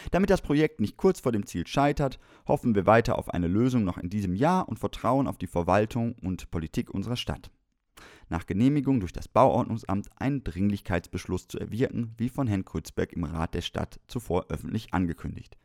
Damit 0.09 0.31
das 0.31 0.41
Projekt 0.41 0.79
nicht 0.79 0.97
kurz 0.97 1.19
vor 1.19 1.31
dem 1.31 1.45
Ziel 1.45 1.67
scheitert, 1.67 2.17
hoffen 2.47 2.73
wir 2.73 2.87
weiter 2.87 3.19
auf 3.19 3.29
eine 3.29 3.47
Lösung 3.47 3.83
noch 3.83 3.99
in 3.99 4.09
diesem 4.09 4.33
Jahr 4.33 4.67
und 4.67 4.79
vertrauen 4.79 5.27
auf 5.27 5.37
die 5.37 5.45
Verwaltung 5.45 6.15
und 6.23 6.49
Politik 6.49 6.89
unserer 6.89 7.15
Stadt. 7.15 7.51
Nach 8.29 8.45
Genehmigung 8.45 8.99
durch 8.99 9.11
das 9.11 9.27
Bauordnungsamt 9.27 10.09
einen 10.21 10.43
Dringlichkeitsbeschluss 10.43 11.47
zu 11.47 11.59
erwirken, 11.59 12.13
wie 12.17 12.29
von 12.29 12.47
Herrn 12.47 12.63
Krützberg 12.63 13.11
im 13.13 13.23
Rat 13.23 13.55
der 13.55 13.61
Stadt 13.61 13.99
zuvor 14.07 14.45
öffentlich 14.49 14.93
angekündigt. 14.93 15.57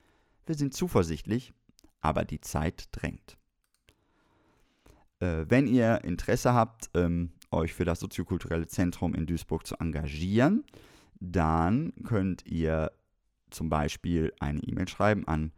Wir 0.47 0.55
sind 0.55 0.73
zuversichtlich, 0.75 1.53
aber 2.01 2.25
die 2.25 2.41
Zeit 2.41 2.89
drängt. 2.93 3.37
Äh, 5.21 5.45
wenn 5.49 5.67
ihr 5.67 6.03
Interesse 6.05 6.55
habt, 6.55 6.91
ähm, 6.95 7.33
euch 7.51 7.75
für 7.75 7.85
das 7.85 8.01
soziokulturelle 8.01 8.67
Zentrum 8.67 9.15
in 9.15 9.27
Duisburg 9.27 9.67
zu 9.67 9.77
engagieren, 9.77 10.65
dann 11.21 11.93
könnt 12.05 12.47
ihr 12.47 12.93
zum 13.51 13.69
Beispiel 13.69 14.33
eine 14.41 14.61
E-Mail 14.61 14.89
schreiben 14.89 15.29
an 15.29 15.53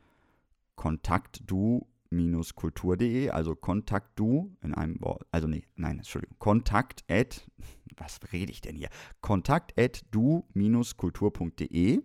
kontaktdu-kultur.de, 2.11 3.31
also 3.31 3.55
kontaktdu 3.55 4.57
in 4.63 4.75
einem 4.75 5.01
Wort, 5.01 5.27
also 5.31 5.49
nee, 5.49 5.65
nein, 5.77 5.99
Entschuldigung, 5.99 6.37
kontakt 6.39 7.05
at, 7.09 7.47
was 7.97 8.21
rede 8.33 8.53
ich 8.53 8.61
denn 8.61 8.77
hier? 8.77 8.89
Kontakt 9.21 9.79
at 9.79 10.05
du-kultur.de 10.11 12.01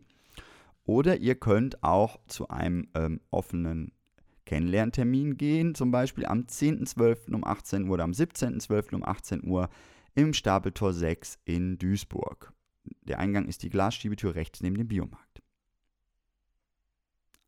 oder 0.83 1.17
ihr 1.17 1.35
könnt 1.35 1.83
auch 1.83 2.19
zu 2.27 2.49
einem 2.49 2.87
ähm, 2.95 3.21
offenen 3.29 3.93
Kennenlerntermin 4.45 5.37
gehen, 5.37 5.75
zum 5.75 5.91
Beispiel 5.91 6.25
am 6.25 6.41
10.12. 6.41 7.33
um 7.33 7.45
18 7.45 7.85
Uhr 7.85 7.91
oder 7.93 8.03
am 8.03 8.11
17.12. 8.11 8.95
um 8.95 9.03
18 9.03 9.47
Uhr 9.47 9.69
im 10.15 10.33
Stapeltor 10.33 10.93
6 10.93 11.39
in 11.45 11.77
Duisburg. 11.77 12.51
Der 13.03 13.19
Eingang 13.19 13.47
ist 13.47 13.63
die 13.63 13.69
Glasschiebetür 13.69 14.35
rechts 14.35 14.61
neben 14.61 14.75
dem 14.75 14.87
Biomarkt. 14.87 15.30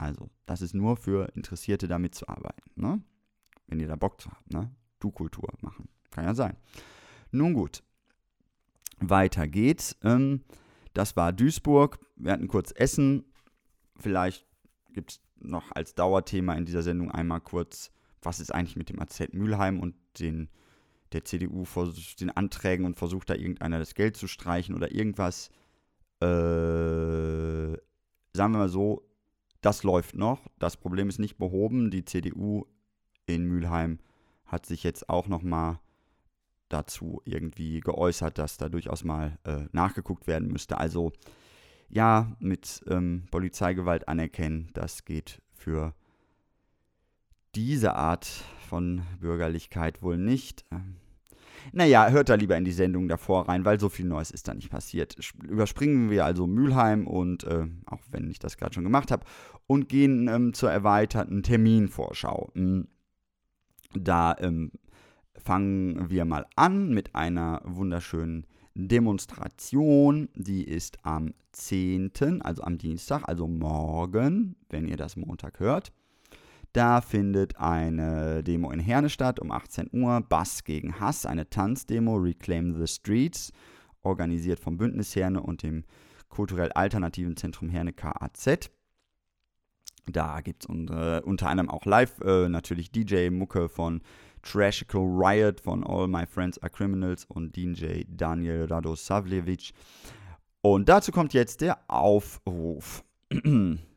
Also, 0.04 0.30
das 0.46 0.62
ist 0.62 0.74
nur 0.74 0.98
für 0.98 1.32
Interessierte, 1.34 1.88
damit 1.88 2.14
zu 2.14 2.28
arbeiten. 2.28 2.70
Ne? 2.76 3.02
Wenn 3.68 3.80
ihr 3.80 3.88
da 3.88 3.96
Bock 3.96 4.20
zu 4.20 4.30
habt, 4.30 4.52
ne? 4.52 4.70
Du-Kultur 5.00 5.48
machen. 5.62 5.88
Kann 6.12 6.26
ja 6.26 6.34
sein. 6.36 6.58
Nun 7.32 7.54
gut. 7.54 7.84
Weiter 9.00 9.48
geht's. 9.48 9.96
Ähm, 10.04 10.44
das 10.94 11.16
war 11.16 11.32
Duisburg. 11.32 12.00
Wir 12.18 12.34
hatten 12.34 12.50
kurz 12.50 12.74
Essen. 12.76 13.24
Vielleicht 13.96 14.46
gibt 14.92 15.12
es 15.12 15.22
noch 15.38 15.72
als 15.72 15.96
Dauerthema 15.96 16.54
in 16.56 16.66
dieser 16.66 16.84
Sendung 16.84 17.10
einmal 17.10 17.40
kurz, 17.40 17.90
was 18.22 18.42
ist 18.42 18.54
eigentlich 18.54 18.76
mit 18.76 18.90
dem 18.90 19.00
AZ 19.00 19.22
Mülheim 19.32 19.80
und 19.80 19.96
den, 20.20 20.50
der 21.14 21.24
CDU 21.24 21.64
den 22.20 22.30
Anträgen 22.30 22.86
und 22.86 22.98
versucht 22.98 23.30
da 23.30 23.36
irgendeiner 23.36 23.80
das 23.80 23.96
Geld 23.96 24.18
zu 24.18 24.28
streichen 24.28 24.76
oder 24.76 24.92
irgendwas. 24.92 25.50
Äh, 26.20 27.78
sagen 28.34 28.52
wir 28.52 28.60
mal 28.60 28.70
so, 28.70 29.08
das 29.64 29.84
läuft 29.84 30.16
noch. 30.16 30.42
Das 30.60 30.78
Problem 30.78 31.10
ist 31.10 31.20
nicht 31.20 31.38
behoben. 31.38 31.90
Die 31.90 32.06
CDU 32.06 32.66
in 33.26 33.46
Mülheim 33.46 34.00
hat 34.46 34.66
sich 34.66 34.84
jetzt 34.84 35.10
auch 35.10 35.28
noch 35.28 35.42
mal 35.42 35.80
dazu 36.70 37.22
irgendwie 37.26 37.80
geäußert, 37.80 38.38
dass 38.38 38.58
da 38.58 38.70
durchaus 38.70 39.04
mal 39.04 39.38
äh, 39.46 39.66
nachgeguckt 39.72 40.28
werden 40.28 40.50
müsste. 40.50 40.78
Also 40.78 41.14
ja, 41.90 42.36
mit 42.40 42.84
ähm, 42.88 43.26
Polizeigewalt 43.32 44.08
anerkennen, 44.08 44.70
das 44.74 45.06
geht 45.06 45.42
für 45.54 45.94
diese 47.56 47.96
Art 47.96 48.26
von 48.68 49.04
Bürgerlichkeit 49.20 50.02
wohl 50.02 50.18
nicht. 50.18 50.66
Ähm, 50.72 50.96
naja, 51.72 52.10
hört 52.10 52.30
da 52.30 52.36
lieber 52.36 52.58
in 52.58 52.66
die 52.66 52.72
Sendung 52.72 53.08
davor 53.08 53.48
rein, 53.48 53.66
weil 53.66 53.80
so 53.80 53.90
viel 53.90 54.06
Neues 54.06 54.32
ist 54.32 54.48
da 54.48 54.54
nicht 54.54 54.70
passiert. 54.70 55.16
Überspringen 55.44 56.10
wir 56.10 56.26
also 56.26 56.48
Mülheim 56.48 57.08
und, 57.08 57.44
äh, 57.46 57.68
auch 57.86 58.02
wenn 58.12 58.30
ich 58.30 58.40
das 58.40 58.58
gerade 58.58 58.74
schon 58.74 58.84
gemacht 58.84 59.12
habe, 59.12 59.26
und 59.68 59.90
gehen 59.90 60.28
ähm, 60.28 60.54
zur 60.54 60.72
erweiterten 60.72 61.44
Terminvorschau. 61.44 62.52
Hm, 62.54 62.88
da 63.94 64.36
ähm, 64.40 64.72
fangen 65.36 66.10
wir 66.10 66.26
mal 66.26 66.46
an 66.56 66.90
mit 66.90 67.16
einer 67.16 67.62
wunderschönen 67.64 68.46
Demonstration, 68.76 70.30
die 70.36 70.64
ist 70.64 70.98
am 71.04 71.34
10., 71.52 72.42
also 72.42 72.64
am 72.64 72.78
Dienstag, 72.78 73.24
also 73.28 73.48
morgen, 73.48 74.56
wenn 74.70 74.88
ihr 74.88 74.98
das 74.98 75.16
Montag 75.16 75.60
hört. 75.60 75.92
Da 76.74 77.02
findet 77.02 77.58
eine 77.58 78.44
Demo 78.44 78.72
in 78.72 78.80
Herne 78.80 79.10
statt 79.10 79.40
um 79.40 79.52
18 79.52 79.90
Uhr. 79.94 80.22
Bass 80.22 80.64
gegen 80.64 81.00
Hass, 81.00 81.28
eine 81.28 81.48
Tanzdemo, 81.48 82.16
Reclaim 82.16 82.74
the 82.74 82.88
Streets, 82.88 83.54
organisiert 84.02 84.60
vom 84.60 84.78
Bündnis 84.78 85.16
Herne 85.16 85.44
und 85.44 85.62
dem 85.62 85.84
kulturell 86.30 86.72
alternativen 86.72 87.38
Zentrum 87.38 87.70
Herne 87.70 87.94
KAZ. 87.94 88.72
Da 90.08 90.42
gibt 90.42 90.64
es 90.64 90.70
unter, 90.70 91.24
unter 91.26 91.48
anderem 91.48 91.70
auch 91.70 91.86
live 91.86 92.20
äh, 92.22 92.50
natürlich 92.50 92.92
DJ-Mucke 92.92 93.70
von 93.70 94.02
Trashical 94.42 95.02
Riot 95.02 95.62
von 95.62 95.86
All 95.86 96.08
My 96.08 96.26
Friends 96.26 96.58
Are 96.58 96.72
Criminals 96.72 97.26
und 97.26 97.56
DJ 97.56 98.02
Daniel 98.08 98.66
Radosavljevic. 98.66 99.74
Und 100.62 100.90
dazu 100.90 101.12
kommt 101.12 101.34
jetzt 101.34 101.62
der 101.62 101.78
Aufruf. 101.88 103.04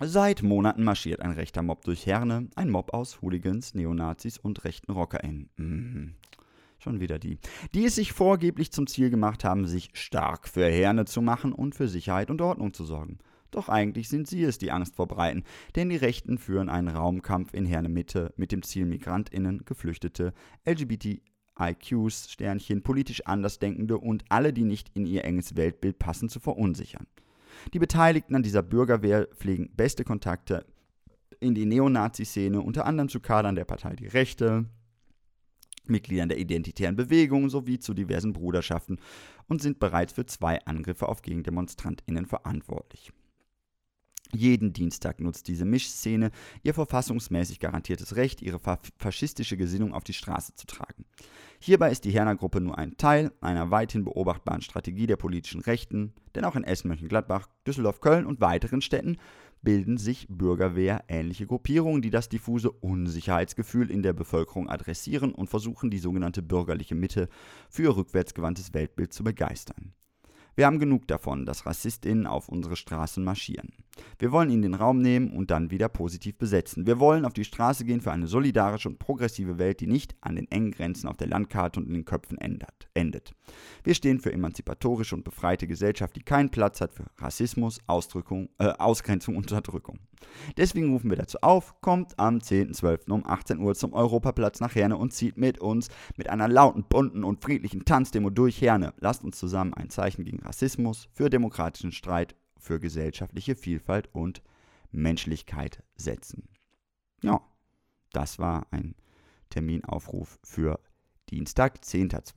Seit 0.00 0.44
Monaten 0.44 0.84
marschiert 0.84 1.20
ein 1.20 1.32
rechter 1.32 1.62
Mob 1.62 1.82
durch 1.84 2.06
Herne, 2.06 2.48
ein 2.54 2.70
Mob 2.70 2.94
aus 2.94 3.20
Hooligans, 3.20 3.74
Neonazis 3.74 4.38
und 4.38 4.64
rechten 4.64 4.92
RockerInnen. 4.92 5.50
Mhm. 5.56 6.14
Schon 6.78 7.00
wieder 7.00 7.18
die. 7.18 7.38
Die 7.74 7.84
es 7.84 7.96
sich 7.96 8.12
vorgeblich 8.12 8.70
zum 8.70 8.86
Ziel 8.86 9.10
gemacht 9.10 9.42
haben, 9.42 9.66
sich 9.66 9.90
stark 9.94 10.46
für 10.46 10.66
Herne 10.66 11.04
zu 11.04 11.20
machen 11.20 11.52
und 11.52 11.74
für 11.74 11.88
Sicherheit 11.88 12.30
und 12.30 12.40
Ordnung 12.40 12.72
zu 12.72 12.84
sorgen. 12.84 13.18
Doch 13.50 13.68
eigentlich 13.68 14.08
sind 14.08 14.28
sie 14.28 14.44
es, 14.44 14.58
die 14.58 14.70
Angst 14.70 14.94
verbreiten, 14.94 15.42
denn 15.74 15.88
die 15.88 15.96
Rechten 15.96 16.38
führen 16.38 16.68
einen 16.68 16.88
Raumkampf 16.88 17.52
in 17.52 17.66
Herne 17.66 17.88
Mitte 17.88 18.32
mit 18.36 18.52
dem 18.52 18.62
Ziel 18.62 18.86
MigrantInnen, 18.86 19.64
Geflüchtete, 19.64 20.32
LGBTIQs, 20.64 22.30
Sternchen, 22.30 22.82
politisch 22.82 23.26
Andersdenkende 23.26 23.98
und 23.98 24.24
alle, 24.28 24.52
die 24.52 24.64
nicht 24.64 24.90
in 24.94 25.06
ihr 25.06 25.24
enges 25.24 25.56
Weltbild 25.56 25.98
passen, 25.98 26.28
zu 26.28 26.38
verunsichern. 26.38 27.08
Die 27.72 27.78
Beteiligten 27.78 28.34
an 28.34 28.42
dieser 28.42 28.62
Bürgerwehr 28.62 29.26
pflegen 29.26 29.70
beste 29.76 30.04
Kontakte 30.04 30.64
in 31.40 31.54
die 31.54 31.66
Neonazi-Szene, 31.66 32.60
unter 32.60 32.86
anderem 32.86 33.08
zu 33.08 33.20
Kadern 33.20 33.54
der 33.54 33.64
Partei 33.64 33.94
Die 33.94 34.06
Rechte, 34.06 34.66
Mitgliedern 35.86 36.28
der 36.28 36.38
identitären 36.38 36.96
Bewegung 36.96 37.48
sowie 37.48 37.78
zu 37.78 37.94
diversen 37.94 38.32
Bruderschaften 38.32 38.98
und 39.48 39.62
sind 39.62 39.78
bereits 39.78 40.12
für 40.12 40.26
zwei 40.26 40.60
Angriffe 40.66 41.08
auf 41.08 41.22
GegendemonstrantInnen 41.22 42.26
verantwortlich. 42.26 43.12
Jeden 44.34 44.74
Dienstag 44.74 45.20
nutzt 45.20 45.48
diese 45.48 45.64
Mischszene 45.64 46.30
ihr 46.62 46.74
verfassungsmäßig 46.74 47.60
garantiertes 47.60 48.16
Recht, 48.16 48.42
ihre 48.42 48.58
fa 48.58 48.78
faschistische 48.98 49.56
Gesinnung 49.56 49.94
auf 49.94 50.04
die 50.04 50.12
Straße 50.12 50.54
zu 50.54 50.66
tragen. 50.66 51.06
Hierbei 51.60 51.90
ist 51.90 52.04
die 52.04 52.10
Herner-Gruppe 52.10 52.60
nur 52.60 52.78
ein 52.78 52.96
Teil 52.98 53.32
einer 53.40 53.70
weithin 53.70 54.04
beobachtbaren 54.04 54.60
Strategie 54.60 55.06
der 55.06 55.16
politischen 55.16 55.60
Rechten, 55.60 56.12
denn 56.34 56.44
auch 56.44 56.56
in 56.56 56.62
Essen, 56.62 56.88
Mönchengladbach, 56.88 57.48
Düsseldorf, 57.66 58.00
Köln 58.00 58.26
und 58.26 58.40
weiteren 58.40 58.80
Städten 58.80 59.16
bilden 59.62 59.96
sich 59.96 60.26
Bürgerwehr-ähnliche 60.28 61.46
Gruppierungen, 61.46 62.02
die 62.02 62.10
das 62.10 62.28
diffuse 62.28 62.70
Unsicherheitsgefühl 62.70 63.90
in 63.90 64.02
der 64.02 64.12
Bevölkerung 64.12 64.68
adressieren 64.68 65.32
und 65.32 65.48
versuchen, 65.50 65.90
die 65.90 65.98
sogenannte 65.98 66.42
bürgerliche 66.42 66.94
Mitte 66.94 67.28
für 67.68 67.82
ihr 67.84 67.96
rückwärtsgewandtes 67.96 68.72
Weltbild 68.74 69.12
zu 69.12 69.24
begeistern. 69.24 69.94
Wir 70.54 70.66
haben 70.66 70.78
genug 70.78 71.06
davon, 71.08 71.46
dass 71.46 71.66
RassistInnen 71.66 72.26
auf 72.26 72.48
unsere 72.48 72.76
Straßen 72.76 73.22
marschieren. 73.22 73.72
Wir 74.18 74.32
wollen 74.32 74.50
ihnen 74.50 74.62
den 74.62 74.74
Raum 74.74 75.00
nehmen 75.00 75.30
und 75.30 75.50
dann 75.50 75.70
wieder 75.70 75.88
positiv 75.88 76.36
besetzen. 76.36 76.86
Wir 76.86 76.98
wollen 76.98 77.24
auf 77.24 77.32
die 77.32 77.44
Straße 77.44 77.84
gehen 77.84 78.00
für 78.00 78.12
eine 78.12 78.26
solidarische 78.26 78.88
und 78.88 78.98
progressive 78.98 79.58
Welt, 79.58 79.80
die 79.80 79.86
nicht 79.86 80.14
an 80.20 80.36
den 80.36 80.50
engen 80.50 80.72
Grenzen 80.72 81.08
auf 81.08 81.16
der 81.16 81.28
Landkarte 81.28 81.80
und 81.80 81.86
in 81.86 81.94
den 81.94 82.04
Köpfen 82.04 82.38
endet. 82.38 83.34
Wir 83.84 83.94
stehen 83.94 84.20
für 84.20 84.32
emanzipatorische 84.32 85.14
und 85.14 85.24
befreite 85.24 85.66
Gesellschaft, 85.66 86.16
die 86.16 86.22
keinen 86.22 86.50
Platz 86.50 86.80
hat 86.80 86.92
für 86.92 87.06
Rassismus, 87.18 87.78
äh, 87.78 88.64
Ausgrenzung 88.78 89.36
und 89.36 89.48
Unterdrückung. 89.48 89.98
Deswegen 90.56 90.92
rufen 90.92 91.10
wir 91.10 91.16
dazu 91.16 91.38
auf, 91.42 91.80
kommt 91.80 92.18
am 92.18 92.38
10.12. 92.38 93.10
um 93.10 93.24
18 93.26 93.58
Uhr 93.60 93.74
zum 93.74 93.92
Europaplatz 93.92 94.60
nach 94.60 94.74
Herne 94.74 94.96
und 94.96 95.12
zieht 95.12 95.36
mit 95.36 95.60
uns 95.60 95.88
mit 96.16 96.28
einer 96.28 96.48
lauten, 96.48 96.84
bunten 96.88 97.24
und 97.24 97.42
friedlichen 97.42 97.84
Tanzdemo 97.84 98.30
durch 98.30 98.60
Herne. 98.60 98.94
Lasst 98.98 99.24
uns 99.24 99.38
zusammen 99.38 99.74
ein 99.74 99.90
Zeichen 99.90 100.24
gegen 100.24 100.40
Rassismus, 100.40 101.08
für 101.14 101.30
demokratischen 101.30 101.92
Streit 101.92 102.34
für 102.58 102.80
gesellschaftliche 102.80 103.54
Vielfalt 103.54 104.08
und 104.12 104.42
Menschlichkeit 104.90 105.82
setzen. 105.96 106.48
Ja, 107.22 107.40
das 108.12 108.38
war 108.38 108.66
ein 108.70 108.94
Terminaufruf 109.50 110.38
für 110.42 110.80
Dienstag, 111.30 111.78
10.12. 111.82 112.32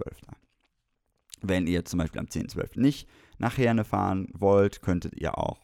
Wenn 1.41 1.67
ihr 1.67 1.85
zum 1.85 1.99
Beispiel 1.99 2.19
am 2.19 2.27
10.12. 2.27 2.79
nicht 2.79 3.07
nach 3.37 3.57
Herne 3.57 3.83
fahren 3.83 4.27
wollt, 4.33 4.81
könntet 4.81 5.15
ihr 5.19 5.37
auch 5.37 5.59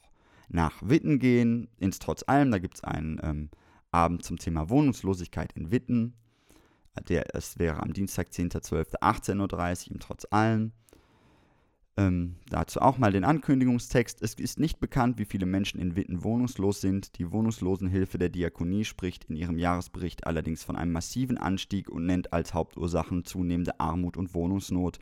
nach 0.49 0.81
Witten 0.81 1.19
gehen, 1.19 1.67
ins 1.77 1.99
Trotz 1.99 2.23
allem. 2.23 2.51
Da 2.51 2.57
gibt 2.57 2.75
es 2.75 2.83
einen 2.83 3.19
ähm, 3.21 3.49
Abend 3.91 4.23
zum 4.23 4.37
Thema 4.37 4.69
Wohnungslosigkeit 4.69 5.53
in 5.53 5.71
Witten. 5.71 6.15
Der, 7.09 7.35
es 7.35 7.59
wäre 7.59 7.83
am 7.83 7.93
Dienstag, 7.93 8.29
10.12. 8.29 8.99
18.30 9.01 9.87
Uhr 9.87 9.93
im 9.93 9.99
Trotz 9.99 10.25
allem. 10.31 10.71
Ähm, 11.99 12.35
dazu 12.49 12.79
auch 12.79 12.99
mal 12.99 13.11
den 13.11 13.23
Ankündigungstext. 13.23 14.21
Es 14.21 14.35
ist 14.35 14.59
nicht 14.59 14.79
bekannt, 14.79 15.17
wie 15.17 15.25
viele 15.25 15.47
Menschen 15.47 15.79
in 15.79 15.95
Witten 15.95 16.23
wohnungslos 16.23 16.79
sind. 16.79 17.17
Die 17.17 17.31
Wohnungslosenhilfe 17.31 18.19
der 18.19 18.29
Diakonie 18.29 18.85
spricht 18.85 19.25
in 19.25 19.35
ihrem 19.35 19.57
Jahresbericht 19.57 20.27
allerdings 20.27 20.63
von 20.63 20.75
einem 20.75 20.91
massiven 20.91 21.39
Anstieg 21.39 21.89
und 21.89 22.05
nennt 22.05 22.33
als 22.33 22.53
Hauptursachen 22.53 23.25
zunehmende 23.25 23.79
Armut 23.79 24.15
und 24.15 24.35
Wohnungsnot. 24.35 24.99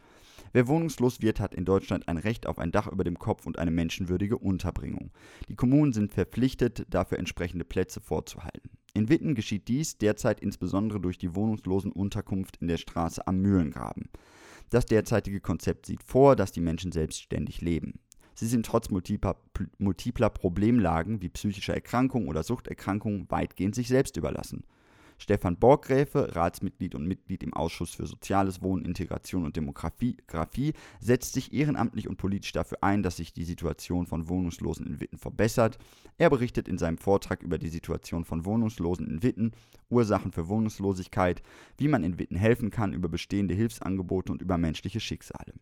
Wer 0.53 0.69
wohnungslos 0.69 1.21
wird, 1.21 1.41
hat 1.41 1.53
in 1.53 1.65
Deutschland 1.65 2.07
ein 2.07 2.17
Recht 2.17 2.47
auf 2.47 2.59
ein 2.59 2.71
Dach 2.71 2.87
über 2.87 3.03
dem 3.03 3.19
Kopf 3.19 3.45
und 3.45 3.59
eine 3.59 3.71
menschenwürdige 3.71 4.37
Unterbringung. 4.37 5.11
Die 5.49 5.55
Kommunen 5.55 5.91
sind 5.91 6.13
verpflichtet, 6.13 6.85
dafür 6.89 7.19
entsprechende 7.19 7.65
Plätze 7.65 7.99
vorzuhalten. 7.99 8.69
In 8.93 9.09
Witten 9.09 9.35
geschieht 9.35 9.67
dies 9.67 9.97
derzeit 9.97 10.39
insbesondere 10.39 11.01
durch 11.01 11.17
die 11.17 11.35
Wohnungslosenunterkunft 11.35 12.55
in 12.61 12.69
der 12.69 12.77
Straße 12.77 13.27
am 13.27 13.41
Mühlengraben. 13.41 14.07
Das 14.69 14.85
derzeitige 14.85 15.39
Konzept 15.39 15.85
sieht 15.85 16.03
vor, 16.03 16.35
dass 16.35 16.51
die 16.51 16.61
Menschen 16.61 16.91
selbstständig 16.91 17.61
leben. 17.61 17.99
Sie 18.33 18.47
sind 18.47 18.65
trotz 18.65 18.89
multipler, 18.89 19.37
multipler 19.77 20.29
Problemlagen 20.29 21.21
wie 21.21 21.29
psychischer 21.29 21.73
Erkrankung 21.73 22.27
oder 22.27 22.43
Suchterkrankung 22.43 23.25
weitgehend 23.29 23.75
sich 23.75 23.87
selbst 23.87 24.17
überlassen. 24.17 24.65
Stefan 25.17 25.57
Borggräfe, 25.57 26.35
Ratsmitglied 26.35 26.95
und 26.95 27.07
Mitglied 27.07 27.43
im 27.43 27.53
Ausschuss 27.53 27.91
für 27.91 28.05
Soziales, 28.05 28.61
Wohnen, 28.61 28.85
Integration 28.85 29.45
und 29.45 29.55
Demografie, 29.55 30.73
setzt 30.99 31.33
sich 31.33 31.53
ehrenamtlich 31.53 32.07
und 32.07 32.17
politisch 32.17 32.51
dafür 32.51 32.79
ein, 32.81 33.03
dass 33.03 33.17
sich 33.17 33.33
die 33.33 33.45
Situation 33.45 34.07
von 34.07 34.27
Wohnungslosen 34.29 34.85
in 34.85 34.99
Witten 34.99 35.17
verbessert. 35.17 35.77
Er 36.17 36.29
berichtet 36.29 36.67
in 36.67 36.77
seinem 36.77 36.97
Vortrag 36.97 37.43
über 37.43 37.57
die 37.57 37.69
Situation 37.69 38.25
von 38.25 38.45
Wohnungslosen 38.45 39.07
in 39.07 39.23
Witten, 39.23 39.51
Ursachen 39.89 40.31
für 40.31 40.47
Wohnungslosigkeit, 40.47 41.41
wie 41.77 41.87
man 41.87 42.03
in 42.03 42.19
Witten 42.19 42.37
helfen 42.37 42.69
kann, 42.69 42.93
über 42.93 43.09
bestehende 43.09 43.53
Hilfsangebote 43.53 44.31
und 44.31 44.41
über 44.41 44.57
menschliche 44.57 44.99
Schicksale. 44.99 45.53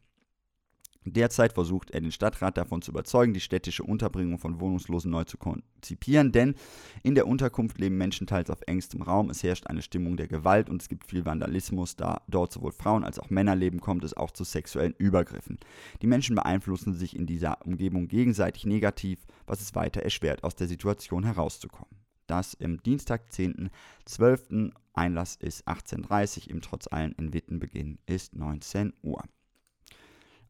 Derzeit 1.06 1.54
versucht 1.54 1.92
er 1.92 2.02
den 2.02 2.12
Stadtrat 2.12 2.58
davon 2.58 2.82
zu 2.82 2.92
überzeugen, 2.92 3.34
die 3.34 3.42
städtische 3.42 3.84
Unterbringung 3.84 4.40
von 4.40 4.60
Wohnungslosen 4.60 5.12
neu 5.12 5.26
zu 5.26 5.38
konzipieren, 5.38 6.32
denn 6.32 6.56
in 7.04 7.16
der 7.16 7.28
Unterkunft 7.28 7.78
leben 7.78 7.98
Menschen 7.98 8.28
teils 8.28 8.50
auf 8.50 8.62
engstem 8.68 9.02
Raum, 9.02 9.30
es 9.30 9.44
herrscht 9.44 9.68
eine 9.68 9.82
Stimmung 9.82 10.16
der 10.16 10.28
Gewalt 10.28 10.70
und 10.70 10.82
es 10.82 10.90
gibt 10.90 11.10
viel 11.10 11.26
Vandalismus, 11.26 11.96
da 11.96 12.22
dort 12.28 12.54
sowohl 12.54 12.72
Frauen 12.72 13.04
als 13.04 13.20
auch 13.20 13.30
Männer 13.30 13.56
leben, 13.56 13.82
kommt 13.82 14.04
es 14.04 14.16
auch 14.16 14.32
zu 14.32 14.44
sexuellen 14.44 14.96
Übergriffen. 14.98 15.60
Die 16.02 16.08
Menschen 16.08 16.36
beeinflussen 16.36 16.94
sich 16.94 17.16
in 17.16 17.26
dieser 17.26 17.66
Umgebung 17.66 18.08
gegenseitig 18.08 18.66
negativ, 18.66 19.20
was 19.46 19.62
es 19.62 19.76
weiter 19.76 20.02
erschwert, 20.02 20.44
aus 20.44 20.56
der 20.56 20.68
Situation 20.68 21.24
herauszukommen. 21.24 21.98
Das 22.28 22.54
im 22.54 22.82
Dienstag, 22.82 23.30
10.12. 23.32 24.72
Einlass 24.94 25.36
ist 25.36 25.68
18.30 25.68 26.46
Uhr, 26.46 26.52
im 26.52 26.62
Trotz 26.62 26.88
allen 26.88 27.12
in 27.14 27.34
Wittenbeginn 27.34 28.00
ist 28.06 28.36
19 28.36 28.94
Uhr 29.02 29.24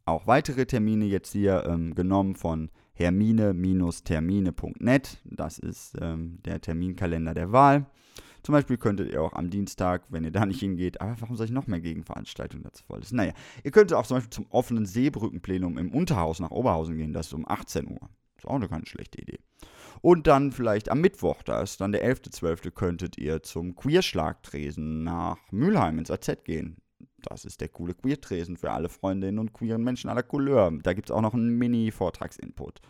auch 0.05 0.27
weitere 0.27 0.65
Termine 0.65 1.05
jetzt 1.05 1.31
hier 1.31 1.63
ähm, 1.67 1.95
genommen 1.95 2.35
von 2.35 2.69
hermine-termine.net. 2.93 5.21
Das 5.25 5.59
ist 5.59 5.95
ähm, 5.99 6.39
der 6.43 6.61
Terminkalender 6.61 7.33
der 7.33 7.51
Wahl. 7.51 7.87
Zum 8.43 8.53
Beispiel 8.53 8.77
könntet 8.77 9.11
ihr 9.11 9.21
auch 9.21 9.33
am 9.33 9.49
Dienstag, 9.49 10.03
wenn 10.09 10.23
ihr 10.25 10.31
da 10.31 10.45
nicht 10.45 10.59
hingeht, 10.59 10.99
aber 10.99 11.15
warum 11.19 11.37
soll 11.37 11.45
ich 11.45 11.51
noch 11.51 11.67
mehr 11.67 11.79
Gegenveranstaltungen 11.79 12.63
dazu 12.63 12.83
voll? 12.83 12.99
Naja, 13.11 13.31
ihr 13.63 13.71
könntet 13.71 13.97
auch 13.97 14.05
zum 14.05 14.17
Beispiel 14.17 14.31
zum 14.31 14.47
offenen 14.49 14.85
Seebrückenplenum 14.85 15.77
im 15.77 15.93
Unterhaus 15.93 16.41
nach 16.41 16.51
Oberhausen 16.51 16.97
gehen, 16.97 17.13
das 17.13 17.27
ist 17.27 17.33
um 17.33 17.47
18 17.47 17.87
Uhr. 17.87 18.09
Ist 18.37 18.45
auch 18.45 18.55
eine 18.55 18.67
keine 18.67 18.85
schlechte 18.85 19.21
Idee. 19.21 19.39
Und 20.01 20.27
dann 20.27 20.51
vielleicht 20.51 20.89
am 20.89 20.99
Mittwoch, 20.99 21.41
da 21.43 21.61
ist 21.61 21.79
dann 21.79 21.93
der 21.93 22.05
11.12., 22.05 22.71
könntet 22.71 23.17
ihr 23.17 23.43
zum 23.43 23.75
Queerschlagtresen 23.75 25.05
nach 25.05 25.37
Mülheim 25.51 25.99
ins 25.99 26.11
AZ 26.11 26.43
gehen. 26.43 26.82
Das 27.23 27.45
ist 27.45 27.61
der 27.61 27.69
coole 27.69 27.93
Queer-Tresen 27.93 28.57
für 28.57 28.71
alle 28.71 28.89
Freundinnen 28.89 29.39
und 29.39 29.53
queeren 29.53 29.83
Menschen 29.83 30.09
aller 30.09 30.23
Couleur. 30.23 30.71
Da 30.83 30.93
gibt 30.93 31.09
es 31.09 31.15
auch 31.15 31.21
noch 31.21 31.33
einen 31.33 31.57
Mini-Vortragsinput. 31.57 32.81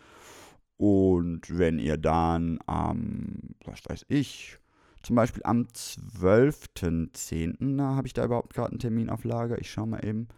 Und 0.76 1.56
wenn 1.56 1.78
ihr 1.78 1.96
dann 1.96 2.58
am, 2.66 3.54
was 3.64 3.80
weiß 3.86 4.06
ich, 4.08 4.58
zum 5.02 5.16
Beispiel 5.16 5.42
am 5.44 5.62
12.10., 5.62 7.76
da 7.76 7.94
habe 7.94 8.06
ich 8.06 8.12
da 8.12 8.24
überhaupt 8.24 8.54
gerade 8.54 8.70
einen 8.70 8.80
Termin 8.80 9.10
auf 9.10 9.24
Lager. 9.24 9.60
Ich 9.60 9.70
schaue 9.70 9.86
mal 9.86 10.04
eben. 10.04 10.28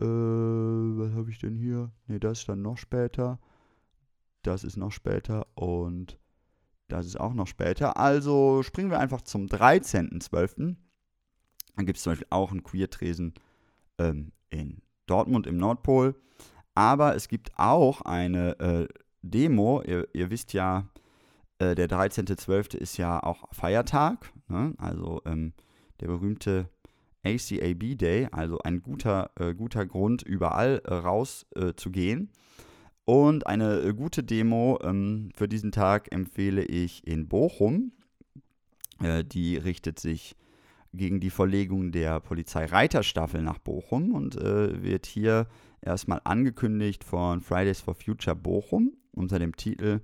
Äh, 0.00 0.04
was 0.04 1.12
habe 1.12 1.30
ich 1.30 1.38
denn 1.38 1.56
hier? 1.56 1.90
Ne, 2.06 2.20
das 2.20 2.40
ist 2.40 2.48
dann 2.48 2.62
noch 2.62 2.78
später. 2.78 3.38
Das 4.42 4.64
ist 4.64 4.76
noch 4.76 4.92
später 4.92 5.46
und 5.54 6.18
das 6.88 7.06
ist 7.06 7.20
auch 7.20 7.34
noch 7.34 7.46
später. 7.46 7.96
Also 7.96 8.62
springen 8.62 8.90
wir 8.90 8.98
einfach 8.98 9.22
zum 9.22 9.46
13.12. 9.46 10.76
Dann 11.78 11.86
gibt 11.86 11.98
es 11.98 12.02
zum 12.02 12.10
Beispiel 12.10 12.26
auch 12.30 12.50
einen 12.50 12.64
Queer-Tresen 12.64 13.34
ähm, 13.98 14.32
in 14.50 14.82
Dortmund 15.06 15.46
im 15.46 15.58
Nordpol. 15.58 16.16
Aber 16.74 17.14
es 17.14 17.28
gibt 17.28 17.52
auch 17.56 18.00
eine 18.00 18.58
äh, 18.58 18.88
Demo. 19.22 19.80
Ihr, 19.86 20.08
ihr, 20.12 20.28
wisst 20.28 20.52
ja, 20.52 20.88
äh, 21.60 21.76
der 21.76 21.88
13.12. 21.88 22.76
ist 22.76 22.96
ja 22.96 23.22
auch 23.22 23.44
Feiertag. 23.52 24.32
Ne? 24.48 24.74
Also 24.78 25.22
ähm, 25.24 25.52
der 26.00 26.08
berühmte 26.08 26.68
ACAB 27.24 27.96
Day. 27.96 28.26
Also 28.32 28.58
ein 28.58 28.82
guter, 28.82 29.30
äh, 29.38 29.54
guter 29.54 29.86
Grund, 29.86 30.22
überall 30.22 30.82
äh, 30.84 30.94
raus 30.94 31.46
äh. 31.54 31.72
Und 33.04 33.46
eine 33.46 33.82
äh, 33.82 33.94
gute 33.94 34.24
Demo 34.24 34.80
ähm, 34.82 35.30
für 35.36 35.46
diesen 35.46 35.70
Tag 35.70 36.12
empfehle 36.12 36.64
ich 36.64 37.06
in 37.06 37.28
Bochum. 37.28 37.92
die 39.00 39.56
richtet 39.56 40.00
sich 40.00 40.34
gegen 40.92 41.20
die 41.20 41.30
Verlegung 41.30 41.92
der 41.92 42.20
Polizeireiterstaffel 42.20 43.42
nach 43.42 43.58
Bochum 43.58 44.12
und 44.14 44.36
äh, 44.36 44.82
wird 44.82 45.06
hier 45.06 45.46
erstmal 45.80 46.20
angekündigt 46.24 47.04
von 47.04 47.40
Fridays 47.40 47.80
for 47.80 47.94
Future 47.94 48.36
Bochum 48.36 48.96
unter 49.12 49.38
dem 49.38 49.54
Titel 49.56 50.00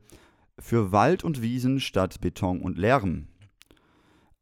Für 0.59 0.93
Wald 0.93 1.25
und 1.25 1.43
Wiesen 1.43 1.81
statt 1.81 2.21
Beton 2.21 2.61
und 2.61 2.79
Lärm. 2.79 3.29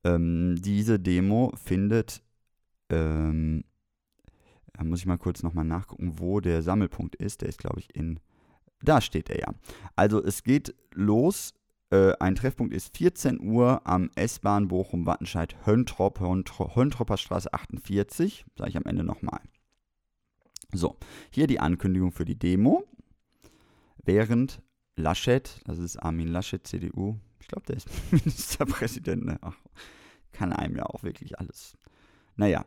Ähm, 0.04 0.56
diese 0.60 0.98
Demo 0.98 1.52
findet, 1.62 2.22
ähm, 2.90 3.64
da 4.72 4.84
muss 4.84 5.00
ich 5.00 5.06
mal 5.06 5.18
kurz 5.18 5.42
nochmal 5.42 5.64
nachgucken, 5.64 6.18
wo 6.18 6.40
der 6.40 6.62
Sammelpunkt 6.62 7.14
ist. 7.16 7.42
Der 7.42 7.48
ist, 7.48 7.58
glaube 7.58 7.80
ich, 7.80 7.94
in, 7.94 8.18
da 8.82 9.00
steht 9.00 9.30
er 9.30 9.38
ja. 9.38 9.54
Also 9.94 10.22
es 10.22 10.42
geht 10.42 10.74
los 10.92 11.54
äh, 11.92 12.14
ein 12.20 12.34
Treffpunkt 12.34 12.74
ist 12.74 12.96
14 12.96 13.38
Uhr 13.38 13.86
am 13.86 14.10
S-Bahn 14.14 14.68
Bochum-Wattenscheid-Höntrop, 14.68 16.20
Höntropper 16.20 17.18
Straße 17.18 17.52
48. 17.52 18.46
Sage 18.56 18.70
ich 18.70 18.76
am 18.76 18.86
Ende 18.86 19.04
nochmal. 19.04 19.40
So, 20.72 20.96
hier 21.30 21.46
die 21.46 21.60
Ankündigung 21.60 22.10
für 22.10 22.24
die 22.24 22.38
Demo. 22.38 22.84
Während 24.04 24.62
Laschet, 24.96 25.60
das 25.66 25.78
ist 25.78 25.98
Armin 25.98 26.28
Laschet, 26.28 26.66
CDU, 26.66 27.18
ich 27.40 27.48
glaube, 27.48 27.66
der 27.66 27.76
ist 27.76 27.88
Ministerpräsident, 28.10 29.24
ne? 29.26 29.38
Ach, 29.42 29.56
kann 30.32 30.52
einem 30.54 30.76
ja 30.76 30.86
auch 30.86 31.02
wirklich 31.02 31.38
alles 31.38 31.76
naja, 32.42 32.64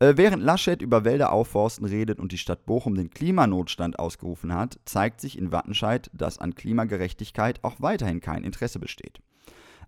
äh, 0.00 0.16
während 0.16 0.42
Laschet 0.42 0.82
über 0.82 1.04
Wälder 1.04 1.30
aufforsten 1.30 1.86
redet 1.86 2.18
und 2.18 2.32
die 2.32 2.38
Stadt 2.38 2.66
Bochum 2.66 2.96
den 2.96 3.10
Klimanotstand 3.10 3.96
ausgerufen 3.96 4.52
hat, 4.52 4.80
zeigt 4.86 5.20
sich 5.20 5.38
in 5.38 5.52
Wattenscheid, 5.52 6.10
dass 6.12 6.38
an 6.38 6.56
Klimagerechtigkeit 6.56 7.62
auch 7.62 7.76
weiterhin 7.78 8.20
kein 8.20 8.42
Interesse 8.42 8.80
besteht. 8.80 9.20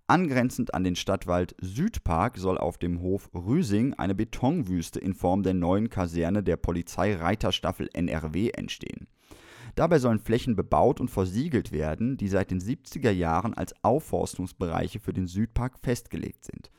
Angrenzend 0.06 0.74
an 0.74 0.84
den 0.84 0.94
Stadtwald 0.94 1.56
Südpark 1.60 2.38
soll 2.38 2.56
auf 2.56 2.78
dem 2.78 3.00
Hof 3.00 3.30
Rüsing 3.34 3.94
eine 3.94 4.14
Betonwüste 4.14 5.00
in 5.00 5.14
Form 5.14 5.42
der 5.42 5.54
neuen 5.54 5.90
Kaserne 5.90 6.44
der 6.44 6.56
Polizeireiterstaffel 6.56 7.88
NRW 7.94 8.50
entstehen. 8.50 9.08
Dabei 9.74 9.98
sollen 9.98 10.20
Flächen 10.20 10.54
bebaut 10.54 11.00
und 11.00 11.10
versiegelt 11.10 11.72
werden, 11.72 12.16
die 12.16 12.28
seit 12.28 12.52
den 12.52 12.60
70er 12.60 13.10
Jahren 13.10 13.54
als 13.54 13.74
Aufforstungsbereiche 13.82 15.00
für 15.00 15.12
den 15.12 15.26
Südpark 15.26 15.80
festgelegt 15.80 16.44
sind. 16.44 16.70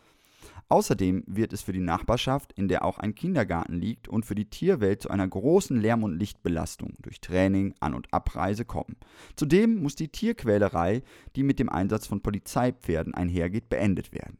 Außerdem 0.67 1.23
wird 1.27 1.53
es 1.53 1.61
für 1.61 1.73
die 1.73 1.79
Nachbarschaft, 1.79 2.51
in 2.53 2.67
der 2.67 2.83
auch 2.83 2.97
ein 2.97 3.13
Kindergarten 3.13 3.75
liegt, 3.75 4.07
und 4.07 4.25
für 4.25 4.33
die 4.33 4.49
Tierwelt 4.49 5.01
zu 5.03 5.09
einer 5.09 5.27
großen 5.27 5.79
Lärm- 5.79 6.03
und 6.03 6.17
Lichtbelastung 6.17 6.95
durch 7.01 7.21
Training, 7.21 7.75
An- 7.79 7.93
und 7.93 8.11
Abreise 8.11 8.65
kommen. 8.65 8.95
Zudem 9.35 9.81
muss 9.81 9.95
die 9.95 10.07
Tierquälerei, 10.07 11.03
die 11.35 11.43
mit 11.43 11.59
dem 11.59 11.69
Einsatz 11.69 12.07
von 12.07 12.21
Polizeipferden 12.21 13.13
einhergeht, 13.13 13.69
beendet 13.69 14.11
werden. 14.11 14.39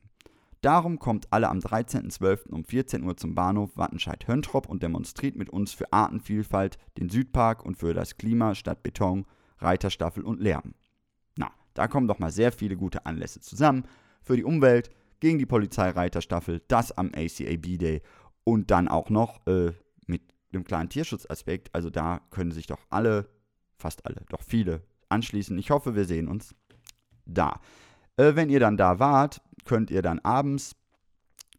Darum 0.61 0.97
kommt 0.97 1.31
alle 1.31 1.49
am 1.49 1.59
13.12. 1.59 2.49
um 2.49 2.63
14 2.63 3.03
Uhr 3.03 3.15
zum 3.15 3.35
Bahnhof 3.35 3.77
Wattenscheid-Höntrop 3.77 4.67
und 4.67 4.81
demonstriert 4.81 5.35
mit 5.35 5.51
uns 5.51 5.73
für 5.73 5.93
Artenvielfalt, 5.93 6.79
den 6.97 7.09
Südpark 7.09 7.63
und 7.63 7.77
für 7.77 7.93
das 7.93 8.17
Klima 8.17 8.55
statt 8.55 8.81
Beton, 8.81 9.27
Reiterstaffel 9.59 10.23
und 10.23 10.41
Lärm. 10.41 10.73
Na, 11.37 11.51
da 11.75 11.87
kommen 11.87 12.07
doch 12.07 12.17
mal 12.17 12.31
sehr 12.31 12.51
viele 12.51 12.77
gute 12.77 13.05
Anlässe 13.05 13.41
zusammen. 13.41 13.83
Für 14.23 14.37
die 14.37 14.43
Umwelt, 14.43 14.89
gegen 15.25 15.39
die 15.39 15.47
Polizeireiterstaffel, 15.47 16.61
das 16.67 16.91
am 16.91 17.07
ACAB 17.07 17.79
Day 17.79 18.03
und 18.43 18.69
dann 18.69 18.87
auch 18.87 19.09
noch 19.09 19.47
äh, 19.47 19.71
mit 20.05 20.21
einem 20.53 20.63
kleinen 20.63 20.87
Tierschutzaspekt. 20.87 21.73
Also 21.73 21.89
da 21.89 22.21
können 22.29 22.51
sich 22.51 22.67
doch 22.67 22.85
alle, 22.91 23.27
fast 23.75 24.05
alle, 24.05 24.21
doch 24.29 24.43
viele 24.43 24.83
anschließen. 25.09 25.57
Ich 25.57 25.71
hoffe, 25.71 25.95
wir 25.95 26.05
sehen 26.05 26.27
uns 26.27 26.53
da. 27.25 27.59
Äh, 28.17 28.35
wenn 28.35 28.51
ihr 28.51 28.59
dann 28.59 28.77
da 28.77 28.99
wart, 28.99 29.41
könnt 29.63 29.89
ihr 29.89 30.03
dann 30.03 30.19
abends, 30.19 30.75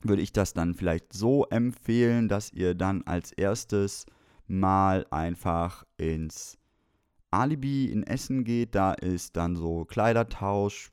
würde 0.01 0.23
ich 0.23 0.33
das 0.33 0.53
dann 0.53 0.75
vielleicht 0.75 1.13
so 1.13 1.45
empfehlen, 1.47 2.29
dass 2.29 2.53
ihr 2.53 2.77
dann 2.77 3.03
als 3.03 3.33
erstes 3.33 4.07
mal 4.47 5.09
einfach 5.11 5.85
ins 5.97 6.57
Alibi 7.33 7.87
in 7.87 8.05
Essen 8.05 8.45
geht. 8.45 8.77
Da 8.77 8.93
ist 8.93 9.37
dann 9.37 9.57
so 9.57 9.85
Kleidertausch, 9.87 10.93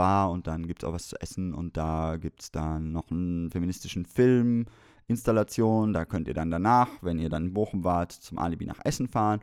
Bar 0.00 0.30
und 0.30 0.46
dann 0.46 0.66
gibt 0.66 0.82
es 0.82 0.88
auch 0.88 0.94
was 0.94 1.08
zu 1.08 1.20
essen 1.20 1.52
und 1.52 1.76
da 1.76 2.16
gibt 2.16 2.40
es 2.40 2.50
dann 2.50 2.90
noch 2.90 3.10
einen 3.10 3.50
feministischen 3.50 4.06
Film. 4.06 4.64
Installation, 5.08 5.92
da 5.92 6.06
könnt 6.06 6.26
ihr 6.26 6.32
dann 6.32 6.50
danach, 6.50 6.88
wenn 7.02 7.18
ihr 7.18 7.28
dann 7.28 7.48
in 7.48 7.52
Bochum 7.52 7.84
wart, 7.84 8.10
zum 8.10 8.38
Alibi 8.38 8.64
nach 8.64 8.80
Essen 8.82 9.08
fahren. 9.08 9.42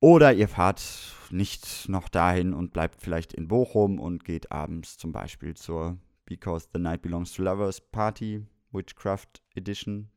Oder 0.00 0.32
ihr 0.32 0.48
fahrt 0.48 0.82
nicht 1.30 1.88
noch 1.88 2.08
dahin 2.08 2.54
und 2.54 2.72
bleibt 2.72 3.00
vielleicht 3.00 3.32
in 3.34 3.46
Bochum 3.46 4.00
und 4.00 4.24
geht 4.24 4.50
abends 4.50 4.98
zum 4.98 5.12
Beispiel 5.12 5.54
zur 5.54 5.96
Because 6.26 6.66
the 6.74 6.80
Night 6.80 7.02
Belongs 7.02 7.32
to 7.34 7.42
Lovers 7.44 7.80
Party, 7.80 8.44
Witchcraft 8.72 9.44
Edition 9.54 10.08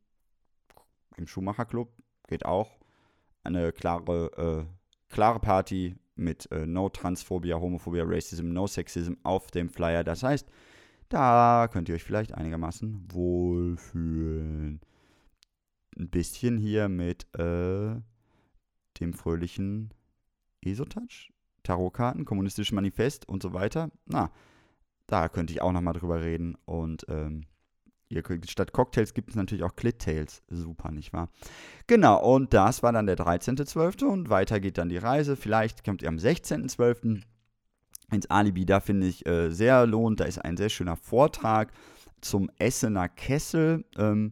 im 1.18 1.28
Schumacher 1.28 1.66
Club. 1.66 1.92
Geht 2.28 2.48
auch. 2.48 2.80
Eine 3.44 3.72
klare, 3.74 4.32
äh, 4.68 5.14
klare 5.14 5.40
Party 5.40 5.98
mit 6.18 6.52
äh, 6.52 6.66
No 6.66 6.90
Transphobia, 6.90 7.60
Homophobia, 7.60 8.04
Racism, 8.06 8.50
No 8.50 8.68
Sexism 8.68 9.14
auf 9.24 9.52
dem 9.52 9.70
Flyer. 9.70 10.04
Das 10.04 10.24
heißt, 10.24 10.48
da 11.10 11.70
könnt 11.72 11.90
ihr 11.90 11.96
euch 11.96 12.04
vielleicht 12.04 12.34
einigermaßen 12.34 13.06
wohlfühlen. 13.12 14.82
Ein 15.98 16.10
bisschen 16.10 16.58
hier 16.58 16.90
mit 16.90 17.26
äh, 17.38 17.96
dem 19.00 19.14
fröhlichen 19.14 19.94
Esotouch, 20.62 21.32
Tarotkarten, 21.64 22.26
kommunistisches 22.26 22.74
Manifest 22.74 23.28
und 23.28 23.42
so 23.42 23.54
weiter. 23.54 23.90
Na, 24.06 24.32
da 25.08 25.30
könnte 25.30 25.54
ich 25.54 25.62
auch 25.62 25.72
nochmal 25.72 25.94
drüber 25.94 26.22
reden. 26.22 26.56
Und 26.66 27.06
ähm, 27.10 27.46
ihr, 28.10 28.24
statt 28.48 28.74
Cocktails 28.74 29.14
gibt 29.14 29.30
es 29.30 29.36
natürlich 29.36 29.64
auch 29.64 29.76
Clittails. 29.76 30.44
Super, 30.50 30.92
nicht 30.92 31.14
wahr? 31.14 31.30
Genau, 31.88 32.34
und 32.34 32.54
das 32.54 32.84
war 32.84 32.92
dann 32.92 33.08
der 33.08 33.18
13.12. 33.18 34.06
und 34.06 34.30
weiter 34.30 34.60
geht 34.60 34.78
dann 34.78 34.90
die 34.90 34.98
Reise. 34.98 35.36
Vielleicht 35.36 35.84
kommt 35.84 36.02
ihr 36.02 36.10
am 36.10 36.18
16.12. 36.18 37.22
ins 38.12 38.30
Alibi. 38.30 38.66
Da 38.66 38.80
finde 38.80 39.08
ich 39.08 39.26
äh, 39.26 39.50
sehr 39.50 39.86
lohnt. 39.86 40.20
Da 40.20 40.26
ist 40.26 40.44
ein 40.44 40.58
sehr 40.58 40.70
schöner 40.70 40.96
Vortrag 40.96 41.72
zum 42.22 42.50
Essener 42.58 43.10
Kessel. 43.10 43.86
Ähm, 43.98 44.32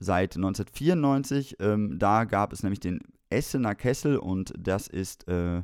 seit 0.00 0.34
1994. 0.36 1.56
Ähm, 1.60 1.98
da 1.98 2.24
gab 2.24 2.52
es 2.52 2.62
nämlich 2.62 2.80
den 2.80 3.00
Essener 3.28 3.74
Kessel 3.74 4.16
und 4.16 4.52
das 4.58 4.88
ist 4.88 5.28
äh, 5.28 5.62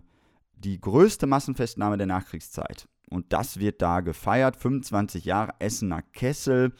die 0.54 0.80
größte 0.80 1.26
Massenfestnahme 1.26 1.96
der 1.96 2.06
Nachkriegszeit. 2.06 2.86
Und 3.10 3.32
das 3.32 3.58
wird 3.58 3.82
da 3.82 4.00
gefeiert. 4.00 4.56
25 4.56 5.24
Jahre 5.24 5.54
Essener 5.58 6.02
Kessel. 6.02 6.72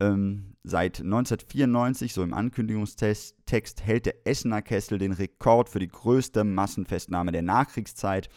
Ähm, 0.00 0.54
seit 0.62 1.00
1994, 1.00 2.12
so 2.12 2.22
im 2.22 2.32
Ankündigungstext, 2.32 3.34
hält 3.82 4.06
der 4.06 4.26
Essener 4.26 4.62
Kessel 4.62 4.98
den 4.98 5.12
Rekord 5.12 5.68
für 5.68 5.80
die 5.80 5.88
größte 5.88 6.44
Massenfestnahme 6.44 7.32
der 7.32 7.42
Nachkriegszeit. 7.42 8.28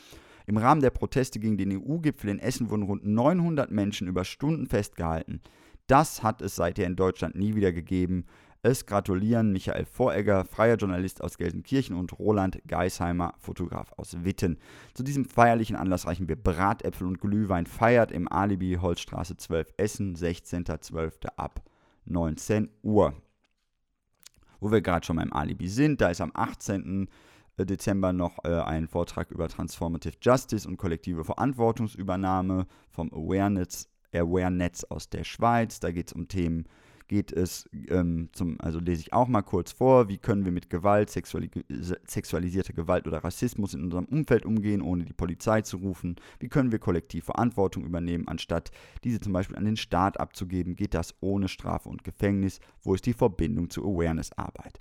Im 0.48 0.58
Rahmen 0.58 0.82
der 0.82 0.90
Proteste 0.90 1.40
gegen 1.40 1.58
den 1.58 1.72
EU-Gipfel 1.72 2.30
in 2.30 2.40
Essen 2.40 2.70
wurden 2.70 2.84
rund 2.84 3.06
900 3.06 3.70
Menschen 3.70 4.08
über 4.08 4.26
Stunden 4.26 4.66
festgehalten. 4.66 5.42
Das 5.88 6.24
hat 6.24 6.42
es 6.42 6.56
seither 6.56 6.88
in 6.88 6.96
Deutschland 6.96 7.36
nie 7.36 7.56
wieder 7.56 7.72
gegeben. 7.72 8.26
Es 8.64 8.86
gratulieren 8.86 9.52
Michael 9.52 9.86
Voregger, 9.86 10.46
freier 10.46 10.76
Journalist 10.76 11.24
aus 11.24 11.40
Gelsenkirchen 11.40 11.96
und 11.96 12.20
Roland 12.20 12.62
Geisheimer, 12.68 13.34
Fotograf 13.40 13.92
aus 13.98 14.24
Witten. 14.24 14.60
Zu 14.94 15.02
diesem 15.02 15.26
feierlichen 15.26 15.76
Anlass 15.76 16.06
reichen 16.06 16.30
wir 16.30 16.36
Bratäpfel 16.36 17.08
und 17.08 17.20
Glühwein. 17.20 17.66
Feiert 17.66 18.12
im 18.12 18.32
Alibi 18.32 18.78
Holzstraße 18.80 19.36
12 19.36 19.74
Essen, 19.78 20.16
16.12. 20.16 21.30
ab 21.38 21.64
19 22.06 22.70
Uhr. 22.84 23.16
Wo 24.60 24.72
wir 24.72 24.82
gerade 24.82 25.08
schon 25.08 25.16
beim 25.16 25.34
Alibi 25.34 25.68
sind, 25.68 26.00
da 26.00 26.10
ist 26.10 26.22
am 26.22 26.32
18. 26.36 27.10
Dezember 27.58 28.14
noch 28.14 28.44
äh, 28.44 28.60
ein 28.62 28.88
Vortrag 28.88 29.32
über 29.32 29.48
Transformative 29.48 30.18
Justice 30.22 30.68
und 30.68 30.78
kollektive 30.78 31.24
Verantwortungsübernahme 31.24 32.68
vom 32.90 33.12
Awareness, 33.12 33.90
Awareness 34.14 34.84
aus 34.86 35.10
der 35.10 35.24
Schweiz. 35.24 35.80
Da 35.80 35.92
geht 35.92 36.08
es 36.08 36.14
um 36.14 36.28
Themen 36.28 36.66
geht 37.12 37.34
es 37.34 37.70
ähm, 37.90 38.30
zum, 38.32 38.56
also 38.62 38.80
lese 38.80 39.02
ich 39.02 39.12
auch 39.12 39.28
mal 39.28 39.42
kurz 39.42 39.74
vor, 39.74 40.08
wie 40.08 40.18
können 40.18 40.46
wir 40.46 40.54
mit 40.54 40.70
Gewalt, 40.70 41.10
sexuali 41.10 41.52
sexualisierter 42.08 42.72
Gewalt 42.72 43.06
oder 43.06 43.22
Rassismus 43.22 43.74
in 43.74 43.84
unserem 43.84 44.06
Umfeld 44.06 44.46
umgehen, 44.46 44.82
ohne 44.82 45.04
die 45.04 45.12
Polizei 45.12 45.62
zu 45.62 45.76
rufen? 45.76 46.16
Wie 46.40 46.48
können 46.48 46.72
wir 46.72 46.80
kollektiv 46.80 47.26
Verantwortung 47.26 47.84
übernehmen, 47.84 48.30
anstatt 48.30 48.72
diese 49.04 49.20
zum 49.20 49.34
Beispiel 49.34 49.58
an 49.58 49.66
den 49.66 49.76
Staat 49.76 50.22
abzugeben? 50.22 50.78
Geht 50.78 50.94
das 50.94 51.14
ohne 51.20 51.50
Strafe 51.50 51.90
und 51.90 52.06
Gefängnis? 52.06 52.62
Wo 52.82 52.94
ist 52.94 53.06
die 53.06 53.14
Verbindung 53.14 53.70
zur 53.70 53.84
Awareness-Arbeit? 53.84 54.80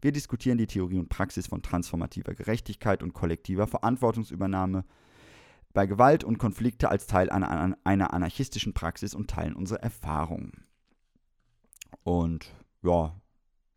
Wir 0.00 0.12
diskutieren 0.12 0.58
die 0.58 0.68
Theorie 0.68 1.00
und 1.00 1.08
Praxis 1.08 1.48
von 1.48 1.62
transformativer 1.62 2.34
Gerechtigkeit 2.34 3.02
und 3.02 3.12
kollektiver 3.12 3.66
Verantwortungsübernahme 3.66 4.84
bei 5.72 5.86
Gewalt 5.86 6.22
und 6.22 6.38
Konflikte 6.38 6.92
als 6.92 7.08
Teil 7.08 7.28
einer, 7.28 7.76
einer 7.82 8.14
anarchistischen 8.14 8.72
Praxis 8.72 9.16
und 9.16 9.28
teilen 9.28 9.56
unsere 9.56 9.82
Erfahrungen. 9.82 10.52
Und 12.02 12.52
ja, 12.82 13.14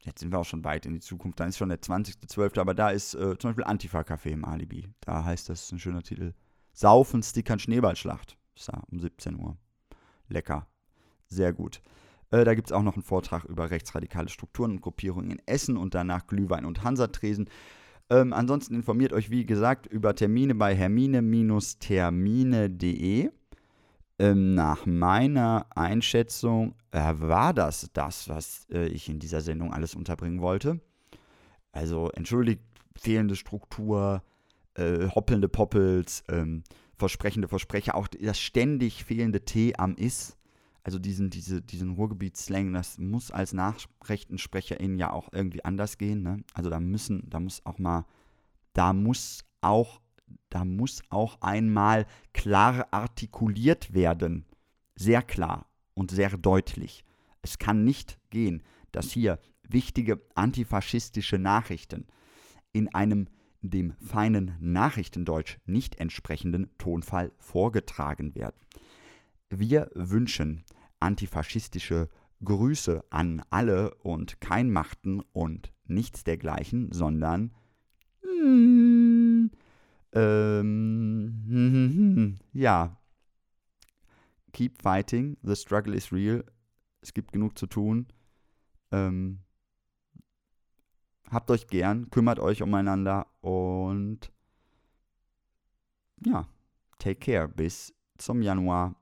jetzt 0.04 0.20
sind 0.20 0.32
wir 0.32 0.40
auch 0.40 0.46
schon 0.46 0.64
weit 0.64 0.86
in 0.86 0.94
die 0.94 1.00
Zukunft. 1.00 1.40
Dann 1.40 1.50
ist 1.50 1.58
schon 1.58 1.70
der 1.70 1.82
20.12., 1.82 2.60
aber 2.60 2.74
da 2.74 2.90
ist 2.90 3.14
äh, 3.16 3.38
zum 3.38 3.50
Beispiel 3.50 3.66
Antifa-Café 3.66 4.30
im 4.30 4.46
Alibi. 4.46 4.88
Da 5.02 5.24
heißt 5.24 5.50
das, 5.50 5.72
ein 5.72 5.80
schöner 5.80 6.04
Titel, 6.04 6.34
Saufen, 6.74 7.24
Stickern, 7.24 7.60
Schneeballschlacht. 7.60 8.38
Ist 8.56 8.70
da 8.70 8.84
um 8.92 9.00
17 9.00 9.40
Uhr. 9.40 9.58
Lecker. 10.28 10.68
Sehr 11.28 11.54
gut. 11.54 11.82
Äh, 12.32 12.44
da 12.44 12.56
gibt 12.56 12.68
es 12.68 12.72
auch 12.72 12.84
noch 12.84 12.96
einen 12.96 13.04
Vortrag 13.04 13.46
über 13.46 13.70
rechtsradikale 13.70 14.30
Strukturen 14.30 14.72
und 14.72 14.82
Gruppierungen 14.82 15.32
in 15.32 15.42
Essen 15.46 15.78
und 15.78 15.96
danach 15.96 16.28
Glühwein 16.28 16.66
und 16.66 16.84
Hansatresen. 16.84 17.50
Ähm, 18.10 18.34
ansonsten 18.34 18.76
informiert 18.76 19.14
euch, 19.14 19.30
wie 19.30 19.46
gesagt, 19.46 19.88
über 19.88 20.16
Termine 20.16 20.56
bei 20.56 20.76
hermine-termine.de. 20.76 23.30
Ähm, 24.18 24.56
nach 24.56 24.86
meiner 24.86 25.66
Einschätzung 25.76 26.76
äh, 26.92 27.14
war 27.18 27.54
das 27.54 27.90
das, 27.92 28.30
was 28.30 28.66
äh, 28.72 28.88
ich 28.88 29.10
in 29.10 29.20
dieser 29.20 29.42
Sendung 29.42 29.74
alles 29.74 29.94
unterbringen 29.94 30.42
wollte. 30.42 30.80
Also 31.74 32.10
entschuldigt 32.12 32.62
fehlende 32.96 33.36
Struktur, 33.36 34.24
äh, 34.76 35.10
hoppelnde 35.10 35.50
Poppels, 35.50 36.24
ähm, 36.30 36.64
versprechende 36.98 37.50
Versprecher, 37.50 37.96
auch 37.96 38.08
das 38.08 38.40
ständig 38.40 39.04
fehlende 39.04 39.44
T 39.44 39.76
am 39.76 39.96
Is. 39.96 40.38
Also 40.84 41.00
diesen, 41.00 41.30
diese, 41.30 41.62
diesen 41.62 41.92
Ruhrgebietsslang, 41.92 42.72
das 42.72 42.98
muss 43.00 43.32
als 43.32 43.54
Nachrichtensprecherin 43.54 44.98
ja 44.98 45.12
auch 45.12 45.30
irgendwie 45.34 45.66
anders 45.66 45.98
gehen. 45.98 46.22
Ne? 46.22 46.44
Also 46.54 46.70
da 46.70 46.80
müssen, 46.80 47.30
da 47.30 47.40
muss 47.40 47.66
auch 47.66 47.80
mal, 47.80 48.06
da 48.74 48.94
muss 48.94 49.44
auch 49.62 50.00
da 50.50 50.66
muss 50.66 51.02
auch 51.10 51.42
einmal 51.42 52.06
klar 52.34 52.88
artikuliert 52.92 53.94
werden. 53.94 54.46
Sehr 54.96 55.22
klar 55.22 55.70
und 55.94 56.12
sehr 56.12 56.38
deutlich. 56.38 57.04
Es 57.42 57.60
kann 57.60 57.84
nicht 57.84 58.20
gehen, 58.30 58.64
dass 58.92 59.12
hier 59.12 59.40
wichtige 59.68 60.22
antifaschistische 60.36 61.38
Nachrichten 61.38 62.08
in 62.72 62.94
einem 62.94 63.28
dem 63.62 63.94
feinen 63.98 64.56
Nachrichtendeutsch 64.60 65.58
nicht 65.66 66.00
entsprechenden 66.00 66.70
Tonfall 66.78 67.32
vorgetragen 67.38 68.36
werden. 68.36 68.60
Wir 69.50 69.90
wünschen 69.96 70.64
antifaschistische 71.00 72.10
Grüße 72.44 73.04
an 73.10 73.42
alle 73.50 73.96
und 73.96 74.40
kein 74.40 74.70
Machten 74.72 75.22
und 75.34 75.74
nichts 75.88 76.24
dergleichen, 76.24 76.92
sondern 76.92 77.52
Hm, 78.46 79.05
ähm, 80.16 81.46
ja. 82.54 82.98
Keep 84.54 84.82
fighting. 84.82 85.38
The 85.44 85.56
struggle 85.56 85.94
is 85.94 86.12
real. 86.12 86.44
Es 87.02 87.14
gibt 87.14 87.34
genug 87.34 87.58
zu 87.58 87.68
tun. 87.68 88.08
Ähm, 88.92 89.42
habt 91.30 91.52
euch 91.52 91.68
gern, 91.68 92.10
kümmert 92.10 92.40
euch 92.40 92.62
umeinander 92.62 93.28
und 93.42 94.32
ja, 96.26 96.48
take 96.98 97.20
care. 97.20 97.50
Bis 97.50 97.94
zum 98.18 98.42
Januar. 98.42 98.96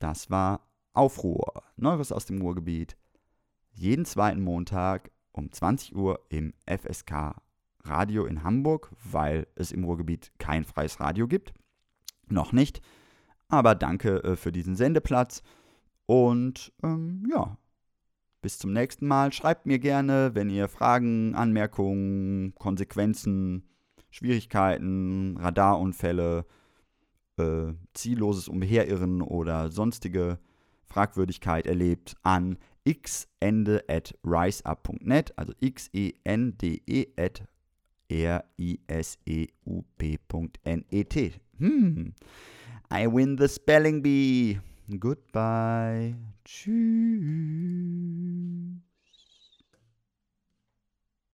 Das 0.00 0.28
war 0.30 0.68
Aufruhr. 0.92 1.62
Neues 1.76 2.10
aus 2.10 2.26
dem 2.26 2.42
Ruhrgebiet. 2.42 2.96
Jeden 3.72 4.04
zweiten 4.04 4.42
Montag 4.42 5.10
um 5.32 5.52
20 5.52 5.94
Uhr 5.94 6.20
im 6.30 6.52
FSK 6.66 7.36
Radio 7.88 8.24
in 8.24 8.42
Hamburg, 8.42 8.90
weil 9.04 9.46
es 9.54 9.72
im 9.72 9.84
Ruhrgebiet 9.84 10.32
kein 10.38 10.64
freies 10.64 11.00
Radio 11.00 11.26
gibt. 11.28 11.52
Noch 12.28 12.52
nicht. 12.52 12.80
Aber 13.48 13.74
danke 13.74 14.22
äh, 14.24 14.36
für 14.36 14.52
diesen 14.52 14.76
Sendeplatz. 14.76 15.42
Und 16.06 16.72
ähm, 16.82 17.26
ja, 17.30 17.56
bis 18.46 18.58
zum 18.58 18.72
nächsten 18.72 19.06
Mal. 19.06 19.32
Schreibt 19.32 19.66
mir 19.66 19.78
gerne, 19.78 20.30
wenn 20.34 20.50
ihr 20.50 20.68
Fragen, 20.68 21.34
Anmerkungen, 21.34 22.54
Konsequenzen, 22.54 23.68
Schwierigkeiten, 24.10 25.36
Radarunfälle, 25.36 26.46
äh, 27.38 27.72
zielloses 27.92 28.48
Umherirren 28.48 29.20
oder 29.20 29.70
sonstige 29.70 30.38
Fragwürdigkeit 30.84 31.66
erlebt, 31.66 32.16
an 32.22 32.58
xende 32.88 33.84
at 33.88 34.16
riseup.net, 34.24 35.36
also 35.36 35.52
x-e-n-d-e 35.60 37.06
at 37.16 37.42
r-i-s-e-u-p.net. 38.10 38.74
Hm. 41.58 42.12
I 42.90 43.06
win 43.06 43.36
the 43.36 43.48
spelling 43.48 44.02
bee. 44.02 44.58
Goodbye. 44.98 46.14
Tschüss. 46.44 46.76